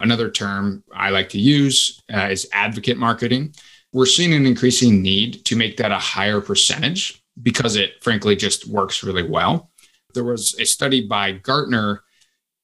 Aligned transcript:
Another 0.00 0.30
term 0.30 0.84
I 0.94 1.10
like 1.10 1.28
to 1.30 1.40
use 1.40 2.02
uh, 2.12 2.28
is 2.30 2.48
advocate 2.52 2.98
marketing. 2.98 3.54
We're 3.92 4.06
seeing 4.06 4.32
an 4.34 4.46
increasing 4.46 5.02
need 5.02 5.44
to 5.46 5.56
make 5.56 5.76
that 5.78 5.90
a 5.90 5.98
higher 5.98 6.40
percentage 6.40 7.22
because 7.42 7.76
it 7.76 8.02
frankly 8.02 8.36
just 8.36 8.68
works 8.68 9.02
really 9.02 9.28
well. 9.28 9.70
There 10.14 10.24
was 10.24 10.54
a 10.58 10.64
study 10.64 11.06
by 11.06 11.32
Gartner 11.32 12.02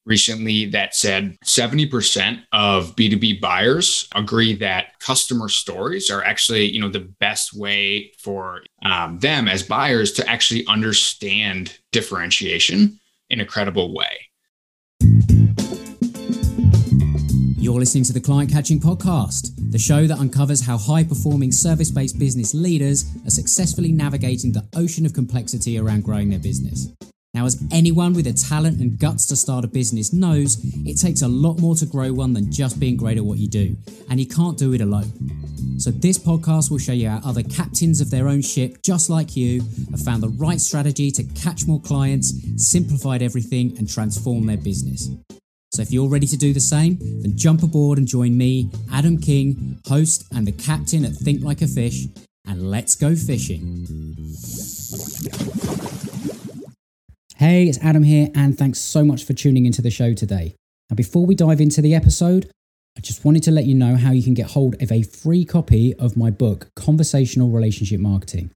recently 0.07 0.67
that 0.67 0.95
said 0.95 1.37
70% 1.45 2.43
of 2.53 2.95
B2B 2.95 3.41
buyers 3.41 4.09
agree 4.15 4.55
that 4.57 4.99
customer 5.01 5.49
stories 5.49 6.11
are 6.11 6.23
actually, 6.23 6.71
you 6.71 6.81
know, 6.81 6.91
the 6.91 7.09
best 7.21 7.55
way 7.55 8.13
for 8.19 8.63
um, 8.85 9.19
them 9.21 9.49
as 9.49 9.63
buyers 9.63 10.13
to 10.13 10.29
actually 10.29 10.67
understand 10.67 11.79
differentiation 11.91 12.99
in 13.31 13.41
a 13.41 13.47
credible 13.47 13.95
way. 13.95 14.29
You're 17.65 17.81
listening 17.81 18.05
to 18.05 18.13
the 18.13 18.21
Client 18.21 18.53
Catching 18.53 18.79
Podcast, 18.79 19.53
the 19.71 19.79
show 19.79 20.07
that 20.07 20.19
uncovers 20.19 20.61
how 20.61 20.77
high 20.77 21.03
performing 21.03 21.51
service 21.51 21.91
based 21.91 22.19
business 22.19 22.53
leaders 22.53 23.07
are 23.27 23.31
successfully 23.31 23.91
navigating 23.91 24.53
the 24.53 24.69
ocean 24.77 25.07
of 25.07 25.15
complexity 25.15 25.79
around 25.79 26.05
growing 26.05 26.29
their 26.29 26.39
business. 26.39 26.89
Now, 27.33 27.47
as 27.47 27.65
anyone 27.73 28.13
with 28.13 28.27
a 28.27 28.35
talent 28.35 28.83
and 28.83 28.99
guts 28.99 29.25
to 29.29 29.37
start 29.37 29.65
a 29.65 29.69
business 29.69 30.13
knows, 30.13 30.59
it 30.85 31.01
takes 31.01 31.23
a 31.23 31.27
lot 31.27 31.59
more 31.59 31.75
to 31.77 31.87
grow 31.87 32.13
one 32.13 32.35
than 32.35 32.53
just 32.53 32.79
being 32.79 32.99
great 32.99 33.17
at 33.17 33.25
what 33.25 33.39
you 33.39 33.49
do, 33.49 33.75
and 34.11 34.21
you 34.21 34.27
can't 34.27 34.59
do 34.59 34.75
it 34.75 34.83
alone. 34.83 35.11
So, 35.79 35.91
this 35.91 36.19
podcast 36.19 36.71
will 36.71 36.77
show 36.77 36.93
you 36.93 37.09
how 37.09 37.23
other 37.25 37.43
captains 37.43 38.03
of 38.03 38.11
their 38.11 38.29
own 38.29 38.43
ship, 38.43 38.83
just 38.83 39.09
like 39.09 39.37
you, 39.37 39.63
have 39.91 40.03
found 40.03 40.23
the 40.23 40.29
right 40.29 40.61
strategy 40.61 41.11
to 41.13 41.23
catch 41.23 41.67
more 41.67 41.81
clients, 41.81 42.35
simplified 42.59 43.23
everything, 43.23 43.75
and 43.79 43.89
transform 43.89 44.45
their 44.45 44.59
business. 44.59 45.09
So 45.75 45.83
if 45.83 45.91
you're 45.91 46.09
ready 46.09 46.29
to 46.29 46.37
do 46.37 46.53
the 46.53 46.61
same, 46.61 46.99
then 47.01 47.37
jump 47.37 47.65
aboard 47.65 47.99
and 47.99 48.07
join 48.07 48.39
me, 48.39 48.71
Adam 48.93 49.19
King, 49.19 49.81
host 49.89 50.25
and 50.33 50.47
the 50.47 50.53
captain 50.53 51.05
at 51.05 51.15
Think 51.15 51.43
Like 51.43 51.63
a 51.63 51.67
Fish, 51.67 52.07
and 52.47 52.71
let's 52.71 52.95
go 52.95 53.17
fishing. 53.17 53.85
Hey, 57.35 57.67
it's 57.67 57.79
Adam 57.83 58.05
here, 58.05 58.29
and 58.37 58.57
thanks 58.57 58.79
so 58.79 59.03
much 59.03 59.25
for 59.25 59.33
tuning 59.33 59.67
into 59.67 59.83
the 59.83 59.91
show 59.91 60.15
today. 60.15 60.55
Now, 60.91 60.95
before 60.95 61.27
we 61.27 61.35
dive 61.35 61.61
into 61.61 61.83
the 61.83 61.97
episode, 61.97 62.49
I 62.97 63.01
just 63.01 63.25
wanted 63.25 63.43
to 63.43 63.51
let 63.51 63.65
you 63.65 63.75
know 63.75 63.97
how 63.97 64.13
you 64.13 64.23
can 64.23 64.35
get 64.35 64.53
hold 64.53 64.81
of 64.81 64.93
a 64.93 65.03
free 65.03 65.45
copy 65.45 65.93
of 65.95 66.17
my 66.17 66.31
book, 66.31 66.69
Conversational 66.77 67.51
Relationship 67.51 67.99
Marketing. 67.99 68.53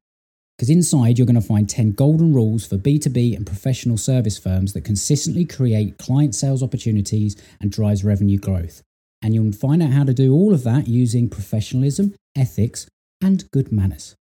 Because 0.59 0.71
inside, 0.71 1.19
you're 1.19 1.27
going 1.27 1.41
to 1.41 1.41
find 1.41 1.71
10 1.71 1.93
golden 1.93 2.35
rules 2.35 2.67
for 2.67 2.77
B2B 2.77 3.37
and 3.37 3.47
professional 3.47 3.97
service 3.97 4.37
firms 4.37 4.73
that 4.73 4.85
consistently 4.85 5.45
create 5.45 5.99
client 5.99 6.35
sales 6.35 6.65
opportunities 6.65 7.41
and 7.61 7.71
drives 7.71 8.03
revenue 8.03 8.39
growth. 8.39 8.83
And 9.23 9.35
you'll 9.35 9.53
find 9.53 9.81
out 9.81 9.91
how 9.91 10.03
to 10.03 10.13
do 10.13 10.35
all 10.35 10.53
of 10.53 10.65
that 10.65 10.89
using 10.89 11.29
professionalism, 11.29 12.17
ethics, 12.37 12.89
and 13.23 13.49
good 13.53 13.71
manners. 13.71 14.17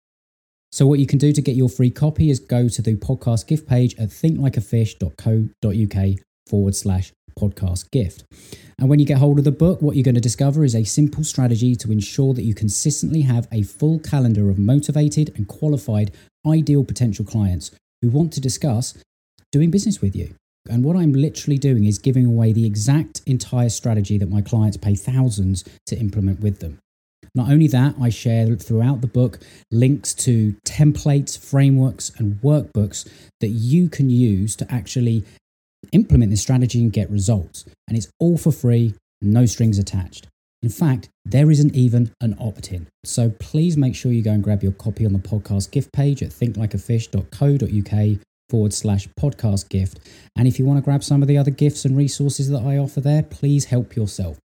So, 0.70 0.86
what 0.86 1.00
you 1.00 1.06
can 1.06 1.18
do 1.18 1.34
to 1.34 1.42
get 1.42 1.54
your 1.54 1.68
free 1.68 1.90
copy 1.90 2.30
is 2.30 2.40
go 2.40 2.66
to 2.66 2.80
the 2.80 2.96
podcast 2.96 3.46
gift 3.46 3.68
page 3.68 3.94
at 3.98 4.08
thinklikeafish.co.uk 4.08 6.18
forward 6.46 6.74
slash 6.74 7.12
podcast 7.34 7.90
gift. 7.90 8.24
And 8.78 8.88
when 8.88 8.98
you 8.98 9.06
get 9.06 9.18
hold 9.18 9.38
of 9.38 9.44
the 9.44 9.52
book, 9.52 9.80
what 9.80 9.96
you're 9.96 10.02
going 10.02 10.14
to 10.16 10.20
discover 10.20 10.64
is 10.64 10.74
a 10.74 10.84
simple 10.84 11.24
strategy 11.24 11.76
to 11.76 11.92
ensure 11.92 12.34
that 12.34 12.44
you 12.44 12.54
consistently 12.54 13.22
have 13.22 13.46
a 13.52 13.62
full 13.62 13.98
calendar 13.98 14.50
of 14.50 14.58
motivated 14.58 15.32
and 15.36 15.46
qualified 15.46 16.10
ideal 16.46 16.84
potential 16.84 17.24
clients 17.24 17.70
who 18.00 18.10
want 18.10 18.32
to 18.32 18.40
discuss 18.40 18.98
doing 19.52 19.70
business 19.70 20.00
with 20.00 20.16
you. 20.16 20.34
And 20.68 20.84
what 20.84 20.96
I'm 20.96 21.12
literally 21.12 21.58
doing 21.58 21.84
is 21.84 21.98
giving 21.98 22.24
away 22.26 22.52
the 22.52 22.66
exact 22.66 23.20
entire 23.26 23.68
strategy 23.68 24.18
that 24.18 24.30
my 24.30 24.40
clients 24.40 24.76
pay 24.76 24.94
thousands 24.94 25.64
to 25.86 25.96
implement 25.96 26.40
with 26.40 26.60
them. 26.60 26.78
Not 27.34 27.50
only 27.50 27.66
that, 27.68 27.94
I 28.00 28.10
share 28.10 28.54
throughout 28.56 29.00
the 29.00 29.06
book 29.06 29.38
links 29.70 30.12
to 30.14 30.54
templates, 30.66 31.38
frameworks, 31.38 32.10
and 32.18 32.34
workbooks 32.42 33.08
that 33.40 33.48
you 33.48 33.88
can 33.88 34.10
use 34.10 34.54
to 34.56 34.72
actually 34.72 35.24
implement 35.92 36.30
this 36.30 36.40
strategy 36.40 36.80
and 36.80 36.92
get 36.92 37.10
results. 37.10 37.64
And 37.88 37.96
it's 37.96 38.08
all 38.20 38.38
for 38.38 38.52
free, 38.52 38.94
no 39.20 39.46
strings 39.46 39.78
attached. 39.78 40.28
In 40.62 40.68
fact, 40.68 41.08
there 41.24 41.50
isn't 41.50 41.74
even 41.74 42.12
an 42.20 42.36
opt 42.38 42.70
in. 42.72 42.86
So 43.04 43.30
please 43.40 43.76
make 43.76 43.96
sure 43.96 44.12
you 44.12 44.22
go 44.22 44.30
and 44.30 44.44
grab 44.44 44.62
your 44.62 44.72
copy 44.72 45.04
on 45.04 45.12
the 45.12 45.18
podcast 45.18 45.72
gift 45.72 45.92
page 45.92 46.22
at 46.22 46.30
thinklikeafish.co.uk 46.30 48.20
forward 48.48 48.72
slash 48.72 49.08
podcast 49.18 49.68
gift. 49.68 49.98
And 50.36 50.46
if 50.46 50.58
you 50.58 50.64
want 50.64 50.78
to 50.78 50.82
grab 50.82 51.02
some 51.02 51.20
of 51.22 51.28
the 51.28 51.36
other 51.38 51.50
gifts 51.50 51.84
and 51.84 51.96
resources 51.96 52.48
that 52.50 52.62
I 52.62 52.78
offer 52.78 53.00
there, 53.00 53.24
please 53.24 53.64
help 53.64 53.96
yourself. 53.96 54.38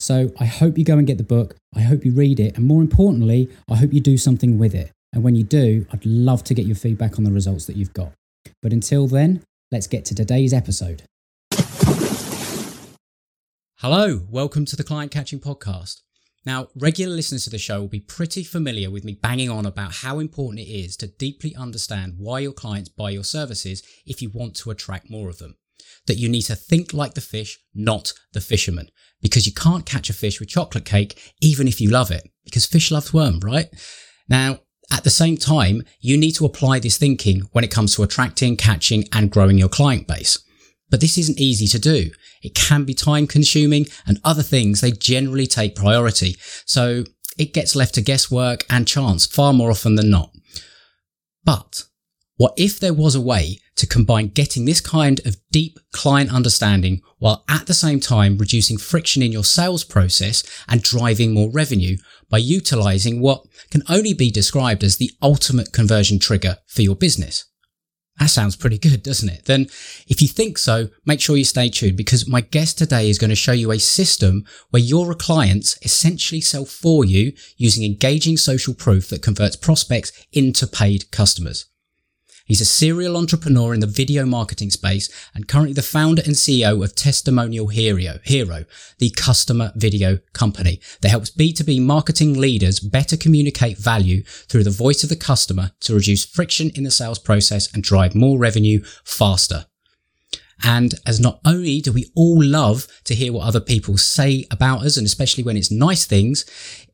So 0.00 0.32
I 0.38 0.46
hope 0.46 0.76
you 0.76 0.84
go 0.84 0.98
and 0.98 1.06
get 1.06 1.18
the 1.18 1.24
book. 1.24 1.54
I 1.74 1.80
hope 1.80 2.04
you 2.04 2.12
read 2.12 2.40
it. 2.40 2.56
And 2.56 2.66
more 2.66 2.80
importantly, 2.80 3.48
I 3.70 3.76
hope 3.76 3.92
you 3.92 4.00
do 4.00 4.18
something 4.18 4.58
with 4.58 4.74
it. 4.74 4.90
And 5.12 5.22
when 5.22 5.36
you 5.36 5.44
do, 5.44 5.86
I'd 5.92 6.04
love 6.04 6.44
to 6.44 6.54
get 6.54 6.66
your 6.66 6.76
feedback 6.76 7.18
on 7.18 7.24
the 7.24 7.30
results 7.30 7.66
that 7.66 7.76
you've 7.76 7.94
got. 7.94 8.12
But 8.62 8.72
until 8.72 9.06
then, 9.06 9.42
let's 9.72 9.86
get 9.86 10.04
to 10.06 10.14
today's 10.14 10.52
episode. 10.52 11.02
Hello, 13.80 14.26
welcome 14.30 14.64
to 14.64 14.76
the 14.76 14.84
Client 14.84 15.10
Catching 15.12 15.40
Podcast. 15.40 16.00
Now, 16.44 16.68
regular 16.76 17.14
listeners 17.14 17.44
to 17.44 17.50
the 17.50 17.58
show 17.58 17.80
will 17.80 17.88
be 17.88 18.00
pretty 18.00 18.44
familiar 18.44 18.90
with 18.90 19.04
me 19.04 19.18
banging 19.20 19.50
on 19.50 19.66
about 19.66 19.96
how 19.96 20.20
important 20.20 20.60
it 20.60 20.70
is 20.70 20.96
to 20.98 21.08
deeply 21.08 21.54
understand 21.56 22.14
why 22.18 22.38
your 22.38 22.52
clients 22.52 22.88
buy 22.88 23.10
your 23.10 23.24
services 23.24 23.82
if 24.06 24.22
you 24.22 24.30
want 24.30 24.54
to 24.56 24.70
attract 24.70 25.10
more 25.10 25.28
of 25.28 25.38
them. 25.38 25.56
That 26.06 26.18
you 26.18 26.28
need 26.28 26.42
to 26.42 26.54
think 26.54 26.94
like 26.94 27.14
the 27.14 27.20
fish, 27.20 27.58
not 27.74 28.12
the 28.32 28.40
fisherman, 28.40 28.90
because 29.20 29.46
you 29.46 29.52
can't 29.52 29.84
catch 29.84 30.08
a 30.08 30.14
fish 30.14 30.38
with 30.38 30.48
chocolate 30.48 30.84
cake 30.84 31.34
even 31.40 31.66
if 31.66 31.80
you 31.80 31.90
love 31.90 32.12
it, 32.12 32.30
because 32.44 32.64
fish 32.64 32.92
loves 32.92 33.12
worm, 33.12 33.40
right? 33.40 33.66
Now, 34.28 34.60
at 34.92 35.04
the 35.04 35.10
same 35.10 35.36
time, 35.36 35.82
you 36.00 36.16
need 36.16 36.32
to 36.32 36.46
apply 36.46 36.78
this 36.78 36.98
thinking 36.98 37.42
when 37.52 37.64
it 37.64 37.70
comes 37.70 37.94
to 37.94 38.02
attracting, 38.02 38.56
catching, 38.56 39.04
and 39.12 39.30
growing 39.30 39.58
your 39.58 39.68
client 39.68 40.06
base. 40.06 40.38
But 40.88 41.00
this 41.00 41.18
isn't 41.18 41.40
easy 41.40 41.66
to 41.68 41.78
do. 41.78 42.10
It 42.42 42.54
can 42.54 42.84
be 42.84 42.94
time 42.94 43.26
consuming 43.26 43.86
and 44.06 44.20
other 44.22 44.42
things, 44.42 44.80
they 44.80 44.92
generally 44.92 45.46
take 45.46 45.74
priority. 45.74 46.36
So 46.64 47.04
it 47.36 47.52
gets 47.52 47.74
left 47.74 47.94
to 47.96 48.00
guesswork 48.00 48.64
and 48.70 48.86
chance 48.86 49.26
far 49.26 49.52
more 49.52 49.70
often 49.70 49.96
than 49.96 50.10
not. 50.10 50.30
But 51.44 51.84
what 52.36 52.54
if 52.56 52.78
there 52.78 52.94
was 52.94 53.14
a 53.14 53.20
way 53.20 53.58
to 53.76 53.86
combine 53.86 54.28
getting 54.28 54.64
this 54.64 54.80
kind 54.80 55.20
of 55.26 55.36
deep 55.50 55.78
client 55.92 56.32
understanding 56.32 57.00
while 57.18 57.44
at 57.48 57.66
the 57.66 57.74
same 57.74 58.00
time 58.00 58.38
reducing 58.38 58.78
friction 58.78 59.22
in 59.22 59.32
your 59.32 59.44
sales 59.44 59.84
process 59.84 60.42
and 60.68 60.82
driving 60.82 61.32
more 61.32 61.50
revenue 61.50 61.96
by 62.28 62.38
utilizing 62.38 63.20
what 63.20 63.44
can 63.70 63.82
only 63.88 64.14
be 64.14 64.30
described 64.30 64.82
as 64.82 64.96
the 64.96 65.10
ultimate 65.22 65.72
conversion 65.72 66.18
trigger 66.18 66.58
for 66.66 66.82
your 66.82 66.96
business. 66.96 67.44
That 68.18 68.30
sounds 68.30 68.56
pretty 68.56 68.78
good, 68.78 69.02
doesn't 69.02 69.28
it? 69.28 69.44
Then 69.44 69.66
if 70.08 70.22
you 70.22 70.28
think 70.28 70.56
so, 70.56 70.88
make 71.04 71.20
sure 71.20 71.36
you 71.36 71.44
stay 71.44 71.68
tuned 71.68 71.98
because 71.98 72.26
my 72.26 72.40
guest 72.40 72.78
today 72.78 73.10
is 73.10 73.18
going 73.18 73.28
to 73.30 73.36
show 73.36 73.52
you 73.52 73.70
a 73.72 73.78
system 73.78 74.46
where 74.70 74.82
your 74.82 75.14
clients 75.14 75.78
essentially 75.82 76.40
sell 76.40 76.64
for 76.64 77.04
you 77.04 77.32
using 77.58 77.84
engaging 77.84 78.38
social 78.38 78.72
proof 78.72 79.10
that 79.10 79.22
converts 79.22 79.56
prospects 79.56 80.12
into 80.32 80.66
paid 80.66 81.10
customers. 81.10 81.66
He's 82.46 82.60
a 82.60 82.64
serial 82.64 83.16
entrepreneur 83.16 83.74
in 83.74 83.80
the 83.80 83.88
video 83.88 84.24
marketing 84.24 84.70
space 84.70 85.10
and 85.34 85.48
currently 85.48 85.72
the 85.72 85.82
founder 85.82 86.22
and 86.24 86.36
CEO 86.36 86.82
of 86.82 86.94
Testimonial 86.94 87.66
Hero, 87.66 88.20
Hero, 88.22 88.64
the 88.98 89.10
customer 89.10 89.72
video 89.74 90.20
company 90.32 90.80
that 91.00 91.08
helps 91.08 91.32
B2B 91.32 91.82
marketing 91.82 92.38
leaders 92.38 92.78
better 92.78 93.16
communicate 93.16 93.78
value 93.78 94.22
through 94.22 94.62
the 94.62 94.70
voice 94.70 95.02
of 95.02 95.08
the 95.08 95.16
customer 95.16 95.72
to 95.80 95.94
reduce 95.94 96.24
friction 96.24 96.70
in 96.76 96.84
the 96.84 96.92
sales 96.92 97.18
process 97.18 97.72
and 97.74 97.82
drive 97.82 98.14
more 98.14 98.38
revenue 98.38 98.80
faster. 99.02 99.66
And 100.64 100.94
as 101.04 101.20
not 101.20 101.40
only 101.44 101.80
do 101.80 101.92
we 101.92 102.10
all 102.14 102.42
love 102.42 102.86
to 103.04 103.14
hear 103.14 103.32
what 103.32 103.46
other 103.46 103.60
people 103.60 103.98
say 103.98 104.46
about 104.50 104.82
us, 104.84 104.96
and 104.96 105.06
especially 105.06 105.44
when 105.44 105.56
it's 105.56 105.70
nice 105.70 106.06
things, 106.06 106.44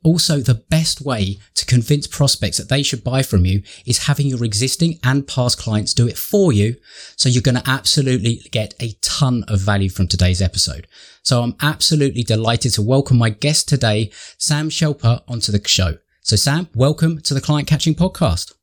also 0.03 0.39
the 0.39 0.55
best 0.55 1.01
way 1.01 1.39
to 1.55 1.65
convince 1.65 2.07
prospects 2.07 2.59
that 2.59 2.69
they 2.69 2.83
should 2.83 3.05
buy 3.05 3.23
from 3.23 3.47
you 3.47 3.63
is 3.87 4.07
having 4.07 4.27
your 4.27 4.45
existing 4.45 4.99
and 5.05 5.29
past 5.29 5.59
clients 5.59 5.95
do 5.95 6.09
it 6.09 6.19
for 6.19 6.53
you. 6.53 6.77
So 7.17 7.29
you're 7.29 7.43
going 7.43 7.55
to 7.55 7.71
absolutely 7.71 8.43
get 8.51 8.75
a 8.81 8.97
ton 9.01 9.45
of 9.47 9.61
value 9.61 9.89
from 9.89 10.09
today's 10.09 10.43
episode. 10.43 10.89
So 11.23 11.43
I'm 11.43 11.55
absolutely 11.63 12.25
delighted 12.25 12.73
to 12.75 12.83
welcome 12.83 13.17
my 13.17 13.31
guest 13.31 13.69
today, 13.69 14.11
Sam 14.39 14.71
Shepler, 14.71 15.23
onto 15.29 15.53
the 15.53 15.67
show. 15.69 15.99
So 16.23 16.35
Sam, 16.35 16.69
welcome 16.75 17.21
to 17.23 17.35
the 17.35 17.41
Client 17.41 17.69
Catching 17.69 17.95
Podcast. 17.95 18.55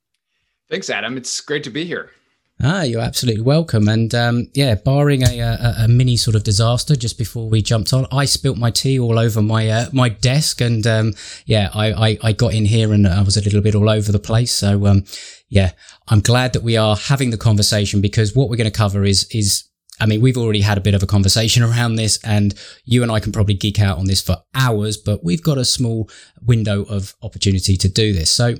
Thanks, 0.69 0.89
Adam. 0.89 1.18
It's 1.18 1.39
great 1.41 1.63
to 1.63 1.69
be 1.69 1.85
here. 1.85 2.12
Ah, 2.61 2.83
you're 2.83 3.01
absolutely 3.01 3.41
welcome. 3.41 3.88
And 3.88 4.13
um, 4.13 4.47
yeah, 4.53 4.75
barring 4.75 5.23
a, 5.23 5.39
a, 5.39 5.75
a, 5.85 5.88
mini 5.88 6.17
sort 6.17 6.35
of 6.35 6.44
disaster 6.44 6.94
just 6.94 7.17
before 7.17 7.50
we 7.50 7.61
jumped 7.61 7.94
on, 7.94 8.06
I 8.11 8.25
spilt 8.25 8.57
my 8.57 8.69
tea 8.69 9.00
all 9.00 9.17
over 9.17 9.41
my 9.41 9.69
uh, 9.69 9.85
my 9.94 10.09
desk, 10.09 10.59
and 10.59 10.85
um, 10.85 11.13
yeah, 11.45 11.69
I, 11.73 11.94
I, 11.94 12.17
I 12.21 12.33
got 12.33 12.53
in 12.53 12.65
here 12.65 12.91
and 12.91 13.07
I 13.07 13.21
was 13.21 13.38
a 13.38 13.41
little 13.41 13.61
bit 13.61 13.75
all 13.75 13.89
over 13.89 14.11
the 14.11 14.19
place. 14.19 14.51
So 14.51 14.88
um, 14.88 15.06
yeah, 15.47 15.71
I'm 16.09 16.19
glad 16.19 16.51
that 16.51 16.61
we 16.61 16.75
are 16.75 16.97
having 16.97 17.29
the 17.29 17.38
conversation 17.38 18.01
because 18.01 18.35
what 18.35 18.50
we're 18.50 18.57
going 18.57 18.71
to 18.71 18.77
cover 18.77 19.06
is 19.06 19.25
is 19.31 19.63
I 20.01 20.06
mean, 20.06 20.19
we've 20.19 20.38
already 20.38 20.61
had 20.61 20.77
a 20.77 20.81
bit 20.81 20.94
of 20.94 21.03
a 21.03 21.07
conversation 21.07 21.63
around 21.69 21.95
this, 21.95 22.19
and 22.25 22.56
you 22.83 23.03
and 23.03 23.11
I 23.11 23.21
can 23.21 23.31
probably 23.31 23.56
geek 23.56 23.79
out 23.79 24.00
on 24.00 24.06
this 24.06 24.21
for 24.21 24.35
hours, 24.53 24.97
but 24.97 25.23
we've 25.23 25.44
got 25.44 25.57
a 25.57 25.65
small 25.65 26.09
window 26.41 26.83
of 26.83 27.15
opportunity 27.21 27.77
to 27.77 27.88
do 27.88 28.11
this. 28.11 28.29
So, 28.29 28.56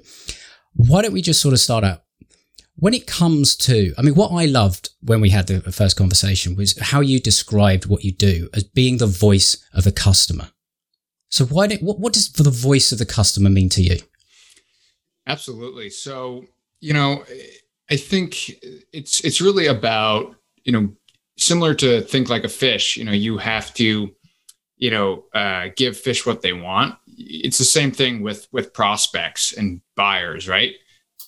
why 0.74 1.02
don't 1.02 1.14
we 1.14 1.22
just 1.22 1.42
sort 1.42 1.54
of 1.54 1.60
start 1.60 1.84
out? 1.84 2.04
When 2.80 2.94
it 2.94 3.08
comes 3.08 3.56
to, 3.58 3.94
I 3.98 4.02
mean, 4.02 4.16
what 4.16 4.32
I 4.32 4.46
loved 4.46 4.92
when 5.02 5.20
we 5.20 5.30
had 5.30 5.48
the 5.48 5.60
first 5.72 5.98
conversation 5.98 6.56
was 6.56 6.80
how 6.80 7.02
you 7.02 7.20
described 7.20 7.88
what 7.88 8.06
you 8.06 8.12
do 8.12 8.50
as 8.54 8.64
being 8.64 8.98
the 8.98 9.06
voice 9.08 9.58
of 9.74 9.84
the 9.84 9.92
customer. 9.92 10.50
So, 11.30 11.46
why 11.46 11.68
do, 11.68 11.76
what, 11.82 12.00
what 12.00 12.14
does 12.14 12.32
the 12.32 12.50
voice 12.50 12.92
of 12.92 12.98
the 12.98 13.06
customer 13.06 13.50
mean 13.50 13.70
to 13.70 13.82
you? 13.82 13.98
Absolutely. 15.28 15.90
So, 15.90 16.46
you 16.80 16.94
know, 16.94 17.24
I 17.90 17.96
think 17.96 18.50
it's 18.94 19.20
it's 19.22 19.42
really 19.42 19.66
about 19.68 20.36
you 20.64 20.72
know 20.72 20.90
similar 21.38 21.74
to 21.76 22.02
think 22.02 22.30
like 22.30 22.44
a 22.44 22.50
fish. 22.50 22.98
You 22.98 23.04
know, 23.04 23.12
you 23.12 23.38
have 23.38 23.74
to 23.76 24.10
you 24.78 24.92
know 24.92 25.26
uh, 25.34 25.68
give 25.76 25.98
fish 25.98 26.26
what 26.26 26.42
they 26.42 26.54
want. 26.54 26.96
It's 27.08 27.58
the 27.58 27.64
same 27.64 27.92
thing 27.92 28.22
with 28.22 28.48
with 28.52 28.74
prospects 28.74 29.54
and 29.54 29.82
buyers, 29.96 30.48
right? 30.48 30.76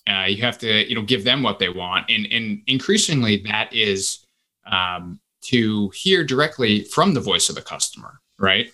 Uh, 0.07 0.25
you 0.27 0.41
have 0.41 0.57
to 0.57 0.87
you 0.89 0.95
know 0.95 1.03
give 1.03 1.23
them 1.23 1.43
what 1.43 1.59
they 1.59 1.69
want, 1.69 2.09
and 2.09 2.27
and 2.31 2.61
increasingly 2.67 3.37
that 3.45 3.71
is 3.73 4.25
um, 4.65 5.19
to 5.41 5.89
hear 5.89 6.23
directly 6.23 6.83
from 6.85 7.13
the 7.13 7.19
voice 7.19 7.49
of 7.49 7.55
the 7.55 7.61
customer, 7.61 8.19
right? 8.39 8.71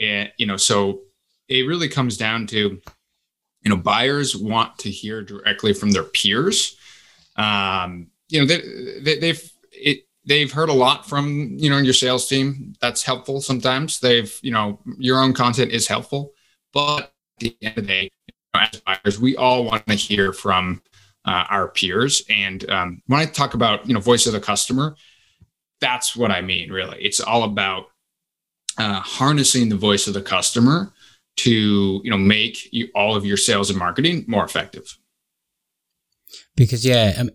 And 0.00 0.32
you 0.38 0.46
know, 0.46 0.56
so 0.56 1.00
it 1.48 1.66
really 1.66 1.88
comes 1.88 2.16
down 2.16 2.46
to 2.48 2.80
you 3.62 3.68
know 3.68 3.76
buyers 3.76 4.36
want 4.36 4.78
to 4.78 4.90
hear 4.90 5.22
directly 5.22 5.74
from 5.74 5.90
their 5.90 6.04
peers. 6.04 6.76
Um, 7.36 8.08
you 8.28 8.40
know 8.40 8.46
they, 8.46 8.60
they, 9.02 9.18
they've 9.18 9.52
it, 9.72 10.06
they've 10.24 10.50
heard 10.50 10.68
a 10.68 10.74
lot 10.74 11.06
from 11.06 11.56
you 11.58 11.68
know 11.68 11.78
your 11.78 11.94
sales 11.94 12.26
team. 12.26 12.74
That's 12.80 13.02
helpful 13.02 13.40
sometimes. 13.40 14.00
They've 14.00 14.34
you 14.42 14.52
know 14.52 14.80
your 14.98 15.20
own 15.20 15.34
content 15.34 15.72
is 15.72 15.86
helpful. 15.86 16.32
But 16.72 17.00
at 17.00 17.12
the 17.40 17.56
end 17.62 17.78
of 17.78 17.86
the 17.86 17.88
day 17.88 18.10
as 18.54 18.80
buyers 18.80 19.20
we 19.20 19.36
all 19.36 19.64
want 19.64 19.86
to 19.86 19.94
hear 19.94 20.32
from 20.32 20.82
uh, 21.24 21.44
our 21.50 21.68
peers. 21.68 22.22
And 22.28 22.68
um, 22.70 23.02
when 23.06 23.20
i 23.20 23.26
talk 23.26 23.54
about 23.54 23.86
you 23.86 23.94
know 23.94 24.00
voice 24.00 24.26
of 24.26 24.32
the 24.32 24.40
customer 24.40 24.96
that's 25.80 26.14
what 26.14 26.30
i 26.30 26.40
mean 26.40 26.70
really. 26.70 26.98
It's 27.02 27.20
all 27.20 27.42
about 27.42 27.86
uh, 28.78 29.00
harnessing 29.00 29.68
the 29.68 29.76
voice 29.76 30.06
of 30.06 30.14
the 30.14 30.22
customer 30.22 30.92
to 31.36 32.00
you 32.04 32.10
know 32.10 32.18
make 32.18 32.72
you, 32.72 32.88
all 32.94 33.16
of 33.16 33.24
your 33.24 33.36
sales 33.36 33.70
and 33.70 33.78
marketing 33.78 34.24
more 34.28 34.44
effective. 34.44 34.98
Because 36.54 36.84
yeah 36.84 37.14
um, 37.18 37.30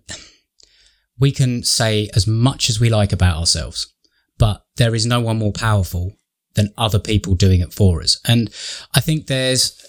we 1.20 1.32
can 1.32 1.64
say 1.64 2.10
as 2.16 2.28
much 2.28 2.70
as 2.70 2.80
we 2.80 2.90
like 2.90 3.12
about 3.12 3.38
ourselves 3.38 3.94
but 4.38 4.66
there 4.76 4.94
is 4.94 5.06
no 5.06 5.22
one 5.22 5.38
more 5.38 5.54
powerful 5.54 6.14
than 6.56 6.74
other 6.78 7.00
people 7.00 7.36
doing 7.36 7.62
it 7.62 7.74
for 7.74 8.02
us. 8.02 8.20
And 8.28 8.50
i 8.94 9.00
think 9.00 9.28
there's 9.28 9.82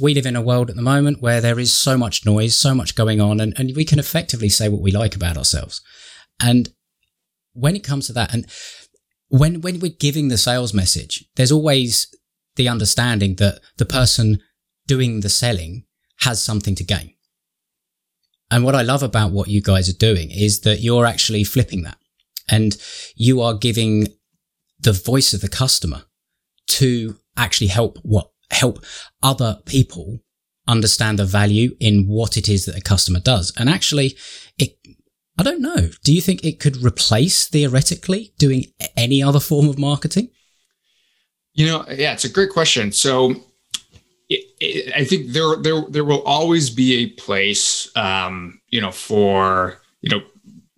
we 0.00 0.14
live 0.14 0.26
in 0.26 0.36
a 0.36 0.42
world 0.42 0.70
at 0.70 0.76
the 0.76 0.82
moment 0.82 1.22
where 1.22 1.40
there 1.40 1.58
is 1.58 1.72
so 1.72 1.96
much 1.96 2.24
noise 2.26 2.54
so 2.54 2.74
much 2.74 2.94
going 2.94 3.20
on 3.20 3.40
and, 3.40 3.54
and 3.58 3.72
we 3.74 3.84
can 3.84 3.98
effectively 3.98 4.48
say 4.48 4.68
what 4.68 4.82
we 4.82 4.92
like 4.92 5.16
about 5.16 5.36
ourselves 5.36 5.80
and 6.40 6.70
when 7.52 7.74
it 7.74 7.84
comes 7.84 8.06
to 8.06 8.12
that 8.12 8.32
and 8.32 8.46
when 9.28 9.60
when 9.60 9.80
we're 9.80 9.92
giving 9.98 10.28
the 10.28 10.38
sales 10.38 10.74
message 10.74 11.24
there's 11.36 11.52
always 11.52 12.06
the 12.56 12.68
understanding 12.68 13.36
that 13.36 13.60
the 13.78 13.86
person 13.86 14.38
doing 14.86 15.20
the 15.20 15.28
selling 15.28 15.84
has 16.22 16.42
something 16.42 16.74
to 16.74 16.84
gain. 16.84 17.14
And 18.50 18.64
what 18.64 18.74
I 18.74 18.82
love 18.82 19.02
about 19.02 19.30
what 19.30 19.48
you 19.48 19.62
guys 19.62 19.88
are 19.88 19.96
doing 19.96 20.30
is 20.30 20.60
that 20.60 20.80
you're 20.80 21.06
actually 21.06 21.44
flipping 21.44 21.82
that 21.82 21.98
and 22.48 22.76
you 23.14 23.40
are 23.40 23.54
giving 23.54 24.08
the 24.80 24.92
voice 24.92 25.32
of 25.32 25.40
the 25.40 25.48
customer 25.48 26.02
to 26.66 27.16
actually 27.36 27.68
help 27.68 27.98
what 28.02 28.30
help 28.50 28.84
other 29.22 29.58
people 29.64 30.20
understand 30.68 31.18
the 31.18 31.24
value 31.24 31.76
in 31.80 32.06
what 32.06 32.36
it 32.36 32.48
is 32.48 32.64
that 32.66 32.76
a 32.76 32.80
customer 32.80 33.20
does. 33.20 33.52
And 33.56 33.68
actually 33.68 34.16
it, 34.58 34.76
I 35.38 35.42
don't 35.42 35.62
know. 35.62 35.88
Do 36.04 36.12
you 36.12 36.20
think 36.20 36.44
it 36.44 36.60
could 36.60 36.76
replace 36.82 37.48
theoretically 37.48 38.32
doing 38.38 38.66
any 38.96 39.22
other 39.22 39.40
form 39.40 39.68
of 39.68 39.78
marketing? 39.78 40.28
You 41.54 41.66
know, 41.66 41.84
yeah, 41.88 42.12
it's 42.12 42.24
a 42.24 42.28
great 42.28 42.50
question. 42.50 42.92
So 42.92 43.34
I 44.30 45.04
think 45.04 45.32
there 45.32 45.56
there 45.56 45.82
there 45.88 46.04
will 46.04 46.22
always 46.22 46.70
be 46.70 46.94
a 46.98 47.10
place, 47.10 47.90
um, 47.96 48.60
you 48.68 48.80
know, 48.80 48.92
for 48.92 49.80
you 50.02 50.10
know 50.10 50.22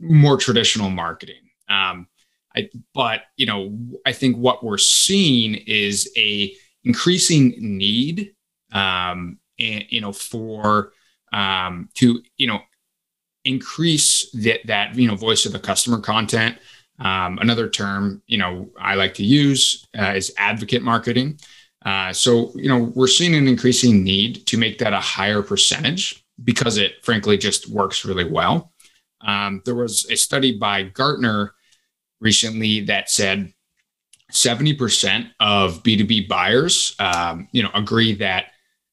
more 0.01 0.37
traditional 0.37 0.91
marketing. 0.91 1.43
Um, 1.69 2.07
I, 2.57 2.71
but 2.95 3.23
you 3.37 3.47
know, 3.47 3.79
I 4.07 4.13
think 4.13 4.37
what 4.37 4.65
we're 4.65 4.79
seeing 4.79 5.55
is 5.67 6.11
a 6.17 6.55
increasing 6.84 7.55
need, 7.58 8.34
um, 8.73 9.38
and, 9.58 9.84
you 9.88 10.00
know, 10.00 10.12
for 10.12 10.93
um, 11.32 11.88
to 11.94 12.23
you 12.37 12.46
know 12.46 12.61
increase 13.44 14.31
that 14.32 14.61
that 14.67 14.94
you 14.94 15.08
know 15.08 15.17
voice 15.17 15.46
of 15.46 15.52
the 15.52 15.58
customer 15.58 15.99
content 15.99 16.56
um, 17.02 17.38
another 17.38 17.69
term, 17.69 18.23
you 18.26 18.38
know, 18.38 18.70
I 18.79 18.94
like 18.94 19.14
to 19.14 19.25
use 19.25 19.87
uh, 19.99 20.12
is 20.14 20.32
advocate 20.38 20.82
marketing. 20.82 21.40
Uh, 21.84 22.12
so, 22.12 22.52
you 22.55 22.69
know, 22.69 22.93
we're 22.94 23.08
seeing 23.08 23.34
an 23.34 23.49
increasing 23.49 24.05
need 24.05 24.46
to 24.46 24.56
make 24.56 24.79
that 24.79 24.93
a 24.93 25.00
higher 25.00 25.43
percentage 25.43 26.25
because 26.44 26.76
it 26.79 27.05
frankly 27.05 27.37
just 27.37 27.69
works 27.69 28.05
really 28.05 28.31
well. 28.31 28.73
Um, 29.20 29.62
there 29.64 29.75
was 29.75 30.06
a 30.11 30.17
study 30.17 30.56
by 30.56 30.84
Gartner 30.84 31.55
recently 32.20 32.81
that 32.82 33.11
said 33.11 33.52
70% 34.32 35.31
of 35.40 35.82
B2B 35.82 36.29
buyers, 36.29 36.94
um, 36.99 37.49
you 37.52 37.62
know, 37.62 37.70
agree 37.75 38.14
that 38.14 38.46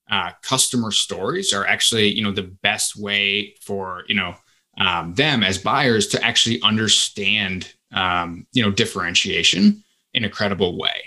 uh, 0.10 0.32
customer 0.42 0.92
stories 0.92 1.54
are 1.54 1.66
actually, 1.66 2.14
you 2.14 2.24
know, 2.24 2.32
the 2.32 2.56
best 2.64 2.96
way 2.96 3.56
for, 3.62 4.04
you 4.08 4.16
know, 4.16 4.36
um, 4.78 5.14
them 5.14 5.44
as 5.44 5.58
buyers 5.58 6.08
to 6.08 6.24
actually 6.24 6.62
understand 6.62 7.74
um, 7.92 8.46
you 8.54 8.64
know, 8.64 8.72
differentiation 8.72 9.84
in 10.14 10.24
a 10.26 10.30
credible 10.30 10.78
way. 10.78 11.04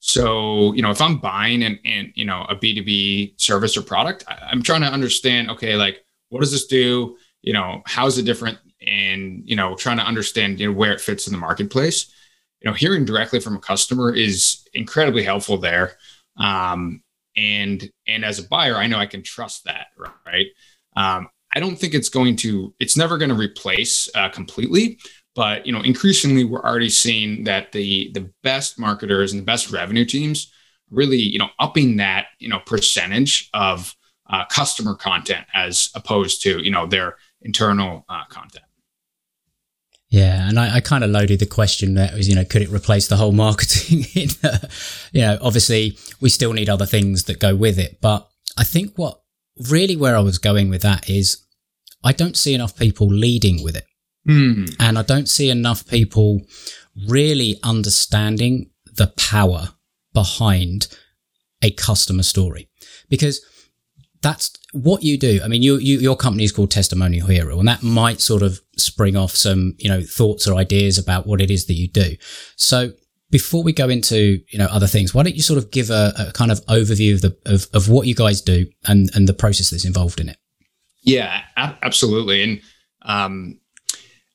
So, 0.00 0.72
you 0.72 0.82
know, 0.82 0.90
if 0.90 1.00
I'm 1.00 1.18
buying 1.18 1.62
and 1.62 1.78
and 1.84 2.12
you 2.14 2.24
know 2.24 2.44
a 2.48 2.56
B2B 2.56 3.40
service 3.40 3.76
or 3.76 3.82
product, 3.82 4.24
I'm 4.28 4.62
trying 4.62 4.80
to 4.80 4.88
understand, 4.88 5.50
okay, 5.50 5.76
like 5.76 6.04
what 6.30 6.40
does 6.40 6.50
this 6.50 6.66
do? 6.66 7.16
You 7.42 7.52
know, 7.52 7.82
how 7.86 8.06
is 8.06 8.18
it 8.18 8.24
different? 8.24 8.58
And, 8.84 9.42
you 9.44 9.54
know, 9.54 9.76
trying 9.76 9.98
to 9.98 10.02
understand, 10.02 10.58
you 10.58 10.66
know, 10.66 10.72
where 10.72 10.92
it 10.92 11.00
fits 11.00 11.28
in 11.28 11.32
the 11.32 11.38
marketplace. 11.38 12.12
You 12.62 12.70
know, 12.70 12.74
hearing 12.74 13.04
directly 13.04 13.40
from 13.40 13.56
a 13.56 13.60
customer 13.60 14.14
is 14.14 14.66
incredibly 14.72 15.24
helpful 15.24 15.58
there. 15.58 15.96
Um, 16.36 17.02
and 17.36 17.90
and 18.06 18.24
as 18.24 18.38
a 18.38 18.48
buyer, 18.48 18.76
I 18.76 18.86
know 18.86 18.98
I 18.98 19.06
can 19.06 19.22
trust 19.22 19.64
that, 19.64 19.86
right? 20.26 20.46
Um, 20.96 21.28
I 21.54 21.60
don't 21.60 21.76
think 21.76 21.94
it's 21.94 22.08
going 22.08 22.36
to, 22.36 22.74
it's 22.78 22.96
never 22.96 23.18
going 23.18 23.28
to 23.28 23.34
replace 23.34 24.08
uh, 24.14 24.30
completely, 24.30 24.98
but 25.34 25.66
you 25.66 25.72
know, 25.72 25.80
increasingly, 25.80 26.44
we're 26.44 26.62
already 26.62 26.88
seeing 26.88 27.44
that 27.44 27.72
the 27.72 28.10
the 28.12 28.30
best 28.42 28.78
marketers 28.78 29.32
and 29.32 29.40
the 29.40 29.46
best 29.46 29.70
revenue 29.70 30.04
teams 30.04 30.52
really, 30.90 31.16
you 31.16 31.38
know, 31.38 31.48
upping 31.58 31.96
that 31.96 32.26
you 32.38 32.48
know 32.48 32.60
percentage 32.66 33.48
of 33.54 33.94
uh, 34.30 34.44
customer 34.46 34.94
content 34.94 35.46
as 35.54 35.90
opposed 35.94 36.42
to 36.42 36.62
you 36.62 36.70
know 36.70 36.86
their 36.86 37.16
internal 37.40 38.04
uh, 38.08 38.24
content. 38.26 38.64
Yeah, 40.12 40.46
and 40.46 40.60
I, 40.60 40.76
I 40.76 40.80
kind 40.80 41.02
of 41.02 41.08
loaded 41.08 41.38
the 41.38 41.46
question 41.46 41.94
that 41.94 42.12
was, 42.12 42.28
you 42.28 42.34
know, 42.34 42.44
could 42.44 42.60
it 42.60 42.68
replace 42.68 43.08
the 43.08 43.16
whole 43.16 43.32
marketing? 43.32 44.04
in, 44.14 44.28
uh, 44.44 44.58
you 45.10 45.22
know, 45.22 45.38
obviously 45.40 45.96
we 46.20 46.28
still 46.28 46.52
need 46.52 46.68
other 46.68 46.84
things 46.84 47.24
that 47.24 47.38
go 47.38 47.56
with 47.56 47.78
it, 47.78 47.98
but 48.02 48.28
I 48.58 48.64
think 48.64 48.92
what 48.96 49.22
really 49.70 49.96
where 49.96 50.14
I 50.14 50.20
was 50.20 50.36
going 50.36 50.68
with 50.68 50.82
that 50.82 51.08
is 51.08 51.42
I 52.04 52.12
don't 52.12 52.36
see 52.36 52.52
enough 52.52 52.76
people 52.76 53.06
leading 53.06 53.64
with 53.64 53.74
it. 53.74 53.86
Mm. 54.28 54.76
And 54.78 54.98
I 54.98 55.02
don't 55.02 55.30
see 55.30 55.48
enough 55.48 55.86
people 55.86 56.42
really 57.08 57.58
understanding 57.62 58.70
the 58.84 59.14
power 59.16 59.70
behind 60.12 60.88
a 61.62 61.70
customer 61.70 62.22
story 62.22 62.68
because 63.08 63.40
that's 64.22 64.52
what 64.72 65.02
you 65.02 65.18
do. 65.18 65.40
I 65.44 65.48
mean, 65.48 65.62
you, 65.62 65.76
you, 65.76 65.98
your 65.98 66.16
company 66.16 66.44
is 66.44 66.52
called 66.52 66.70
Testimonial 66.70 67.26
Hero, 67.26 67.58
and 67.58 67.68
that 67.68 67.82
might 67.82 68.20
sort 68.20 68.42
of 68.42 68.60
spring 68.76 69.16
off 69.16 69.32
some, 69.32 69.74
you 69.78 69.88
know, 69.88 70.00
thoughts 70.02 70.48
or 70.48 70.56
ideas 70.56 70.98
about 70.98 71.26
what 71.26 71.40
it 71.40 71.50
is 71.50 71.66
that 71.66 71.74
you 71.74 71.88
do. 71.88 72.16
So 72.56 72.92
before 73.30 73.62
we 73.62 73.72
go 73.72 73.88
into, 73.88 74.40
you 74.50 74.58
know, 74.58 74.66
other 74.66 74.86
things, 74.86 75.14
why 75.14 75.22
don't 75.22 75.34
you 75.34 75.42
sort 75.42 75.58
of 75.58 75.70
give 75.70 75.90
a, 75.90 76.12
a 76.16 76.32
kind 76.32 76.50
of 76.50 76.64
overview 76.66 77.14
of 77.14 77.22
the, 77.22 77.36
of, 77.46 77.66
of 77.74 77.88
what 77.88 78.06
you 78.06 78.14
guys 78.14 78.40
do 78.40 78.66
and, 78.86 79.10
and 79.14 79.28
the 79.28 79.34
process 79.34 79.70
that's 79.70 79.84
involved 79.84 80.20
in 80.20 80.28
it? 80.28 80.38
Yeah, 81.02 81.42
absolutely. 81.56 82.42
And, 82.42 82.60
um, 83.02 83.58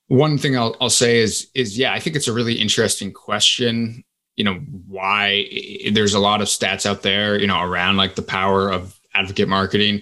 one 0.07 0.37
thing 0.37 0.57
I'll, 0.57 0.75
I'll 0.79 0.89
say 0.89 1.19
is 1.19 1.49
is 1.53 1.77
yeah, 1.77 1.93
I 1.93 1.99
think 1.99 2.15
it's 2.15 2.27
a 2.27 2.33
really 2.33 2.53
interesting 2.53 3.11
question. 3.11 4.03
You 4.35 4.45
know 4.45 4.53
why 4.87 5.45
there's 5.91 6.13
a 6.13 6.19
lot 6.19 6.41
of 6.41 6.47
stats 6.47 6.85
out 6.85 7.01
there, 7.01 7.39
you 7.39 7.47
know, 7.47 7.61
around 7.61 7.97
like 7.97 8.15
the 8.15 8.21
power 8.21 8.71
of 8.71 8.96
advocate 9.19 9.47
marketing 9.47 10.01